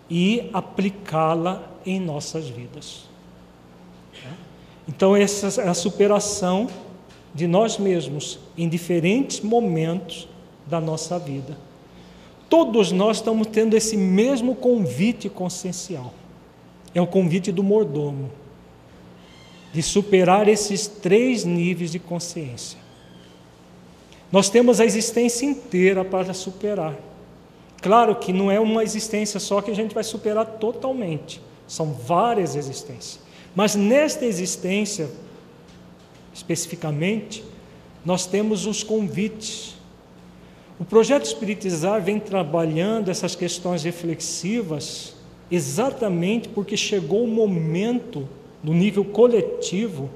e 0.09 0.49
aplicá-la 0.51 1.61
em 1.85 1.99
nossas 1.99 2.49
vidas. 2.49 3.03
Então, 4.87 5.15
essa 5.15 5.61
é 5.61 5.69
a 5.69 5.75
superação 5.75 6.67
de 7.33 7.47
nós 7.47 7.77
mesmos 7.77 8.39
em 8.57 8.69
diferentes 8.69 9.41
momentos 9.41 10.27
da 10.67 10.79
nossa 10.79 11.17
vida. 11.17 11.57
Todos 12.49 12.91
nós 12.91 13.17
estamos 13.17 13.47
tendo 13.47 13.75
esse 13.75 13.97
mesmo 13.97 14.55
convite 14.55 15.27
consciencial. 15.29 16.13
É 16.93 17.01
o 17.01 17.07
convite 17.07 17.51
do 17.51 17.63
mordomo 17.63 18.29
de 19.73 19.81
superar 19.81 20.47
esses 20.47 20.85
três 20.85 21.43
níveis 21.43 21.91
de 21.91 21.97
consciência. 21.97 22.77
Nós 24.31 24.47
temos 24.47 24.79
a 24.79 24.85
existência 24.85 25.45
inteira 25.45 26.05
para 26.05 26.31
superar. 26.33 26.95
Claro 27.81 28.15
que 28.15 28.31
não 28.31 28.51
é 28.51 28.59
uma 28.59 28.83
existência 28.83 29.39
só 29.39 29.61
que 29.61 29.71
a 29.71 29.75
gente 29.75 29.93
vai 29.93 30.03
superar 30.03 30.45
totalmente, 30.45 31.41
são 31.67 31.91
várias 31.91 32.55
existências. 32.55 33.19
Mas 33.55 33.75
nesta 33.75 34.25
existência, 34.25 35.09
especificamente, 36.33 37.43
nós 38.05 38.25
temos 38.25 38.65
os 38.65 38.83
convites. 38.83 39.75
O 40.79 40.85
projeto 40.85 41.25
Espiritizar 41.25 42.01
vem 42.01 42.19
trabalhando 42.19 43.09
essas 43.09 43.35
questões 43.35 43.83
reflexivas 43.83 45.15
exatamente 45.49 46.49
porque 46.49 46.75
chegou 46.75 47.23
o 47.23 47.27
momento, 47.27 48.27
no 48.63 48.73
nível 48.73 49.05
coletivo, 49.05 50.09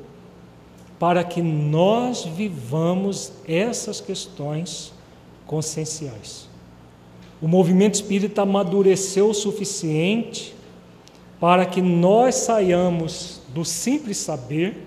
para 0.97 1.23
que 1.23 1.41
nós 1.41 2.25
vivamos 2.25 3.31
essas 3.47 4.01
questões 4.01 4.91
conscienciais. 5.45 6.49
O 7.39 7.47
movimento 7.47 7.95
espírita 7.95 8.41
amadureceu 8.41 9.29
o 9.29 9.33
suficiente 9.33 10.55
para 11.39 11.65
que 11.67 11.81
nós 11.81 12.33
saiamos 12.35 13.41
do 13.53 13.63
simples 13.63 14.17
saber 14.17 14.86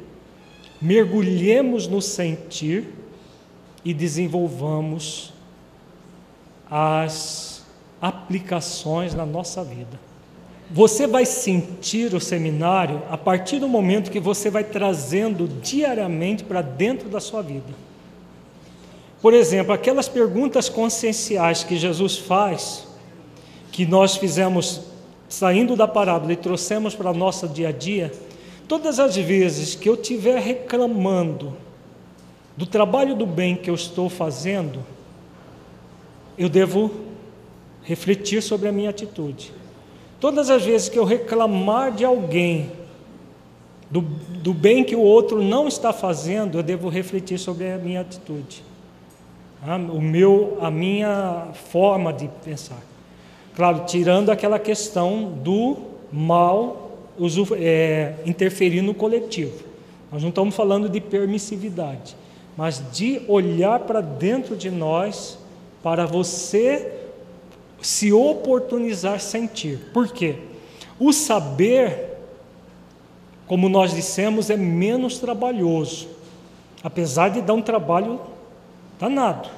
mergulhemos 0.80 1.86
no 1.86 2.00
sentir 2.00 2.88
e 3.84 3.92
desenvolvamos 3.92 5.32
as 6.70 7.64
aplicações 8.00 9.14
na 9.14 9.26
nossa 9.26 9.62
vida. 9.62 9.98
Você 10.70 11.06
vai 11.06 11.26
sentir 11.26 12.14
o 12.14 12.20
seminário 12.20 13.02
a 13.10 13.18
partir 13.18 13.58
do 13.58 13.68
momento 13.68 14.10
que 14.10 14.20
você 14.20 14.48
vai 14.48 14.62
trazendo 14.62 15.48
diariamente 15.48 16.44
para 16.44 16.62
dentro 16.62 17.08
da 17.08 17.18
sua 17.18 17.42
vida. 17.42 17.74
Por 19.20 19.34
exemplo, 19.34 19.72
aquelas 19.72 20.08
perguntas 20.08 20.68
conscienciais 20.68 21.64
que 21.64 21.76
Jesus 21.76 22.16
faz, 22.16 22.86
que 23.72 23.84
nós 23.84 24.16
fizemos 24.16 24.82
saindo 25.28 25.76
da 25.76 25.86
parábola 25.86 26.32
e 26.32 26.36
trouxemos 26.36 26.94
para 26.94 27.10
o 27.10 27.14
nosso 27.14 27.48
dia 27.48 27.68
a 27.68 27.72
dia, 27.72 28.12
Todas 28.70 29.00
as 29.00 29.16
vezes 29.16 29.74
que 29.74 29.88
eu 29.88 29.94
estiver 29.94 30.40
reclamando 30.40 31.56
do 32.56 32.64
trabalho 32.64 33.16
do 33.16 33.26
bem 33.26 33.56
que 33.56 33.68
eu 33.68 33.74
estou 33.74 34.08
fazendo, 34.08 34.86
eu 36.38 36.48
devo 36.48 36.88
refletir 37.82 38.40
sobre 38.40 38.68
a 38.68 38.72
minha 38.72 38.90
atitude. 38.90 39.52
Todas 40.20 40.50
as 40.50 40.64
vezes 40.64 40.88
que 40.88 40.96
eu 40.96 41.04
reclamar 41.04 41.90
de 41.90 42.04
alguém, 42.04 42.70
do, 43.90 44.02
do 44.02 44.54
bem 44.54 44.84
que 44.84 44.94
o 44.94 45.00
outro 45.00 45.42
não 45.42 45.66
está 45.66 45.92
fazendo, 45.92 46.56
eu 46.56 46.62
devo 46.62 46.88
refletir 46.88 47.40
sobre 47.40 47.72
a 47.72 47.76
minha 47.76 48.02
atitude. 48.02 48.62
Ah, 49.66 49.78
o 49.78 50.00
meu, 50.00 50.58
a 50.60 50.70
minha 50.70 51.48
forma 51.72 52.12
de 52.12 52.28
pensar. 52.44 52.80
Claro, 53.56 53.84
tirando 53.86 54.30
aquela 54.30 54.60
questão 54.60 55.24
do 55.24 55.76
mal 56.12 56.89
é, 57.56 58.14
interferir 58.24 58.82
no 58.82 58.94
coletivo. 58.94 59.64
Nós 60.10 60.22
não 60.22 60.30
estamos 60.30 60.54
falando 60.54 60.88
de 60.88 61.00
permissividade, 61.00 62.16
mas 62.56 62.82
de 62.92 63.22
olhar 63.28 63.80
para 63.80 64.00
dentro 64.00 64.56
de 64.56 64.70
nós 64.70 65.38
para 65.82 66.06
você 66.06 66.92
se 67.80 68.12
oportunizar 68.12 69.20
sentir. 69.20 69.78
Por 69.92 70.08
quê? 70.08 70.36
O 70.98 71.12
saber, 71.12 72.18
como 73.46 73.68
nós 73.68 73.94
dissemos, 73.94 74.50
é 74.50 74.56
menos 74.56 75.18
trabalhoso, 75.18 76.08
apesar 76.82 77.30
de 77.30 77.40
dar 77.40 77.54
um 77.54 77.62
trabalho 77.62 78.20
danado. 78.98 79.48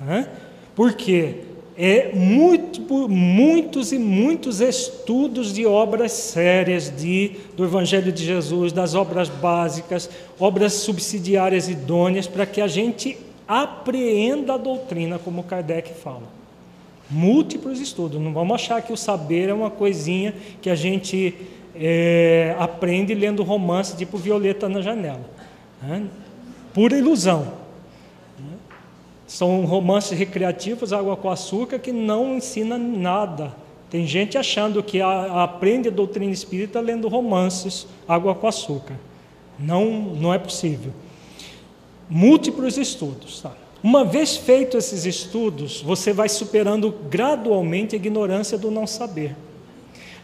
Né? 0.00 0.28
Porque 0.74 1.44
é 1.82 2.12
muito, 2.12 3.08
muitos 3.08 3.90
e 3.90 3.98
muitos 3.98 4.60
estudos 4.60 5.50
de 5.50 5.64
obras 5.64 6.12
sérias 6.12 6.92
de, 6.94 7.32
do 7.56 7.64
Evangelho 7.64 8.12
de 8.12 8.22
Jesus, 8.22 8.70
das 8.70 8.94
obras 8.94 9.30
básicas, 9.30 10.10
obras 10.38 10.74
subsidiárias 10.74 11.70
idôneas, 11.70 12.26
para 12.26 12.44
que 12.44 12.60
a 12.60 12.66
gente 12.66 13.16
apreenda 13.48 14.52
a 14.52 14.56
doutrina, 14.58 15.18
como 15.18 15.42
Kardec 15.42 15.94
fala. 15.94 16.24
Múltiplos 17.08 17.80
estudos, 17.80 18.20
não 18.20 18.34
vamos 18.34 18.56
achar 18.56 18.82
que 18.82 18.92
o 18.92 18.96
saber 18.96 19.48
é 19.48 19.54
uma 19.54 19.70
coisinha 19.70 20.34
que 20.60 20.68
a 20.68 20.74
gente 20.74 21.34
é, 21.74 22.54
aprende 22.58 23.14
lendo 23.14 23.42
romance 23.42 23.96
tipo 23.96 24.18
Violeta 24.18 24.68
na 24.68 24.82
Janela. 24.82 25.24
Né? 25.82 26.02
Pura 26.74 26.98
ilusão. 26.98 27.59
São 29.30 29.64
romances 29.64 30.18
recreativos, 30.18 30.92
água 30.92 31.16
com 31.16 31.30
açúcar, 31.30 31.78
que 31.78 31.92
não 31.92 32.36
ensina 32.36 32.76
nada. 32.76 33.54
Tem 33.88 34.04
gente 34.04 34.36
achando 34.36 34.82
que 34.82 35.00
a, 35.00 35.44
aprende 35.44 35.86
a 35.86 35.92
doutrina 35.92 36.32
espírita 36.32 36.80
lendo 36.80 37.06
romances, 37.06 37.86
água 38.08 38.34
com 38.34 38.48
açúcar. 38.48 38.98
Não, 39.56 39.88
não 40.16 40.34
é 40.34 40.38
possível. 40.38 40.92
Múltiplos 42.08 42.76
estudos. 42.76 43.40
Tá? 43.40 43.52
Uma 43.80 44.04
vez 44.04 44.36
feitos 44.36 44.86
esses 44.86 45.06
estudos, 45.06 45.80
você 45.80 46.12
vai 46.12 46.28
superando 46.28 46.92
gradualmente 47.08 47.94
a 47.94 47.98
ignorância 47.98 48.58
do 48.58 48.68
não 48.68 48.84
saber. 48.84 49.36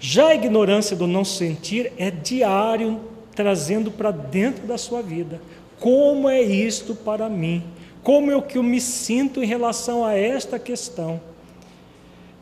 Já 0.01 0.31
a 0.31 0.35
ignorância 0.35 0.97
do 0.97 1.07
não 1.07 1.25
sentir 1.25 1.93
é 1.97 2.11
diário, 2.11 2.99
trazendo 3.37 3.89
para 3.89 4.11
dentro 4.11 4.67
da 4.67 4.77
sua 4.77 5.01
vida. 5.01 5.41
Como 5.79 6.29
é 6.29 6.43
isto 6.43 6.93
para 6.93 7.29
mim? 7.29 7.63
Como 8.07 8.31
é 8.31 8.41
que 8.41 8.57
eu 8.57 8.63
me 8.63 8.81
sinto 8.81 9.43
em 9.43 9.47
relação 9.47 10.05
a 10.05 10.15
esta 10.15 10.61
questão. 10.61 11.21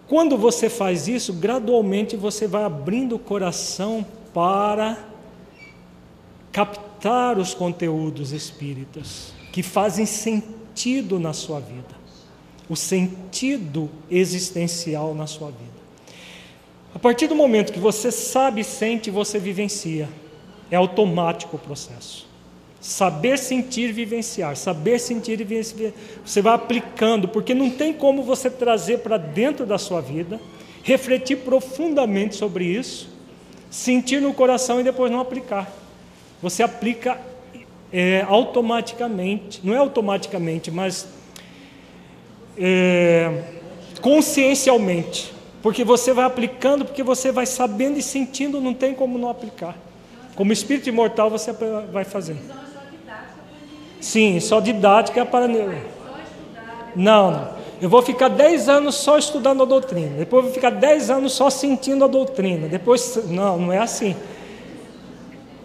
Quando 0.07 0.37
você 0.37 0.69
faz 0.69 1.09
isso, 1.09 1.33
gradualmente 1.33 2.17
você 2.17 2.47
vai 2.47 2.65
abrindo 2.65 3.17
o 3.17 3.19
coração 3.19 4.05
para 4.35 5.03
captar 6.53 7.39
os 7.39 7.55
conteúdos 7.55 8.31
espíritas 8.31 9.33
que 9.55 9.63
fazem 9.63 10.05
sentido 10.05 11.19
na 11.19 11.33
sua 11.33 11.61
vida, 11.61 11.97
o 12.69 12.77
sentido 12.77 13.89
existencial 14.11 15.15
na 15.15 15.27
sua 15.27 15.49
vida. 15.49 15.81
A 16.95 16.99
partir 16.99 17.27
do 17.27 17.35
momento 17.35 17.73
que 17.73 17.81
você 17.81 18.13
sabe, 18.13 18.63
sente, 18.63 19.11
você 19.11 19.39
vivencia, 19.39 20.11
é 20.71 20.77
automático 20.77 21.57
o 21.57 21.59
processo. 21.59 22.34
Saber 22.85 23.39
sentir, 23.39 23.93
vivenciar. 23.93 24.55
Saber 24.57 24.99
sentir 24.99 25.33
e 25.33 25.37
vivenciar. 25.37 25.91
Você 26.23 26.43
vai 26.43 26.53
aplicando, 26.53 27.27
porque 27.27 27.55
não 27.55 27.71
tem 27.71 27.95
como 27.95 28.23
você 28.23 28.51
trazer 28.51 28.99
para 28.99 29.17
dentro 29.17 29.65
da 29.65 29.79
sua 29.79 30.03
vida, 30.03 30.39
refletir 30.83 31.39
profundamente 31.39 32.37
sobre 32.37 32.67
isso, 32.67 33.09
sentir 33.71 34.21
no 34.21 34.35
coração 34.35 34.81
e 34.81 34.83
depois 34.83 35.11
não 35.11 35.19
aplicar. 35.19 35.73
Você 36.43 36.63
aplica 36.63 37.19
é, 37.91 38.21
automaticamente, 38.29 39.63
não 39.65 39.73
é 39.73 39.79
automaticamente, 39.79 40.71
mas 40.71 41.09
é, 42.59 43.45
consciencialmente. 44.03 45.33
Porque 45.63 45.85
você 45.85 46.13
vai 46.13 46.27
aplicando, 46.27 46.85
porque 46.85 47.03
você 47.03 47.33
vai 47.33 47.47
sabendo 47.47 47.99
e 47.99 48.03
sentindo, 48.03 48.61
não 48.61 48.75
tem 48.75 48.93
como 48.93 49.17
não 49.17 49.31
aplicar. 49.31 49.75
Como 50.35 50.53
espírito 50.53 50.91
imortal 50.91 51.31
você 51.31 51.51
vai 51.91 52.05
fazer. 52.05 52.37
Sim, 54.05 54.39
só 54.39 54.61
didática 54.61 55.25
para. 55.25 55.49
Não, 56.95 57.31
não. 57.31 57.55
Eu 57.81 57.89
vou 57.89 58.03
ficar 58.03 58.29
10 58.29 58.69
anos 58.69 58.97
só 58.97 59.17
estudando 59.17 59.63
a 59.63 59.65
doutrina. 59.65 60.19
Depois 60.19 60.41
eu 60.41 60.51
vou 60.51 60.53
ficar 60.53 60.69
10 60.71 61.09
anos 61.09 61.33
só 61.33 61.49
sentindo 61.49 62.05
a 62.05 62.07
doutrina. 62.07 62.69
Depois. 62.69 63.19
Não, 63.31 63.59
não 63.59 63.73
é 63.73 63.79
assim. 63.79 64.15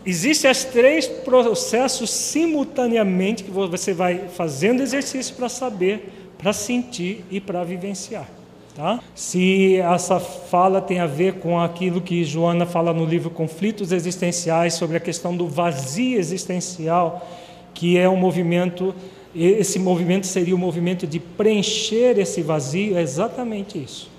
Existem 0.06 0.50
os 0.50 0.64
três 0.64 1.06
processos 1.06 2.10
simultaneamente 2.10 3.44
que 3.44 3.52
você 3.52 3.94
vai 3.94 4.30
fazendo 4.30 4.82
exercício 4.82 5.36
para 5.36 5.50
saber, 5.50 6.32
para 6.38 6.54
sentir 6.54 7.26
e 7.30 7.42
para 7.42 7.66
vivenciar. 7.66 8.26
Tá? 8.74 9.02
Se 9.14 9.76
essa 9.76 10.18
fala 10.18 10.80
tem 10.80 11.02
a 11.02 11.06
ver 11.06 11.40
com 11.40 11.60
aquilo 11.60 12.00
que 12.00 12.24
Joana 12.24 12.66
fala 12.66 12.94
no 12.94 13.04
livro 13.04 13.30
Conflitos 13.30 13.92
Existenciais, 13.92 14.76
sobre 14.76 14.96
a 14.96 15.00
questão 15.02 15.36
do 15.36 15.46
vazio 15.46 16.18
existencial 16.18 17.28
que 17.74 17.98
é 17.98 18.08
um 18.10 18.18
movimento, 18.18 18.94
esse 19.36 19.80
movimento 19.80 20.28
seria 20.28 20.56
o 20.56 20.58
movimento 20.58 21.08
de 21.08 21.20
preencher 21.20 22.18
esse 22.18 22.42
vazio, 22.42 22.98
é 22.98 23.02
exatamente 23.02 23.82
isso. 23.82 24.10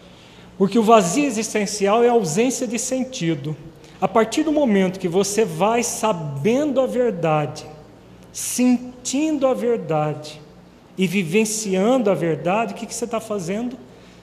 Porque 0.57 0.79
o 0.79 0.83
vazio 0.83 1.25
existencial 1.25 2.05
é 2.05 2.09
a 2.09 2.13
ausência 2.13 2.67
de 2.67 2.79
sentido. 2.79 3.57
A 4.01 4.07
partir 4.07 4.43
do 4.43 4.53
momento 4.53 4.99
que 4.99 5.09
você 5.09 5.45
vai 5.45 5.83
sabendo 5.83 6.81
a 6.81 6.87
verdade, 6.87 7.67
sentindo 8.33 9.47
a 9.47 9.55
verdade 9.55 10.41
e 10.97 11.07
vivenciando 11.07 12.11
a 12.11 12.15
verdade, 12.15 12.73
o 12.73 12.77
que, 12.77 12.87
que 12.87 12.95
você 12.95 13.05
está 13.05 13.21
fazendo? 13.21 13.77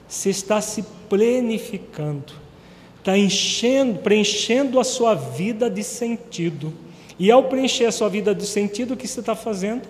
Você 0.06 0.30
está 0.30 0.60
se 0.60 0.84
plenificando, 1.08 2.32
está 2.98 3.16
enchendo, 3.16 3.98
preenchendo 3.98 4.80
a 4.80 4.84
sua 4.84 5.14
vida 5.14 5.68
de 5.68 5.82
sentido. 5.82 6.72
E 7.18 7.30
ao 7.30 7.44
preencher 7.44 7.86
a 7.86 7.92
sua 7.92 8.08
vida 8.08 8.34
de 8.34 8.46
sentido, 8.46 8.94
o 8.94 8.96
que 8.96 9.08
você 9.08 9.20
está 9.20 9.34
fazendo? 9.34 9.88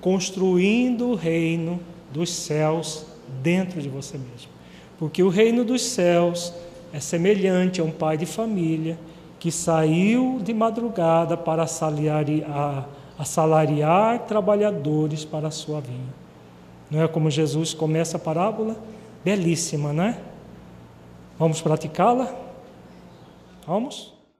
Construindo 0.00 1.08
o 1.08 1.14
reino 1.14 1.78
dos 2.10 2.32
céus 2.32 3.04
dentro 3.42 3.80
de 3.80 3.88
você 3.88 4.16
mesmo. 4.16 4.50
Porque 4.98 5.22
o 5.22 5.28
reino 5.28 5.64
dos 5.64 5.82
céus 5.82 6.52
é 6.92 7.00
semelhante 7.00 7.80
a 7.80 7.84
um 7.84 7.90
pai 7.90 8.16
de 8.16 8.26
família 8.26 8.98
que 9.38 9.50
saiu 9.50 10.38
de 10.42 10.52
madrugada 10.52 11.36
para 11.36 11.62
assalariar, 11.62 12.88
assalariar 13.18 14.20
trabalhadores 14.20 15.24
para 15.24 15.48
a 15.48 15.50
sua 15.50 15.80
vinha. 15.80 16.20
Não 16.90 17.02
é 17.02 17.08
como 17.08 17.30
Jesus 17.30 17.72
começa 17.72 18.16
a 18.16 18.20
parábola? 18.20 18.76
Belíssima, 19.24 19.92
não 19.92 20.04
é? 20.04 20.18
Vamos 21.38 21.62
praticá-la? 21.62 22.34
Vamos? 23.66 24.19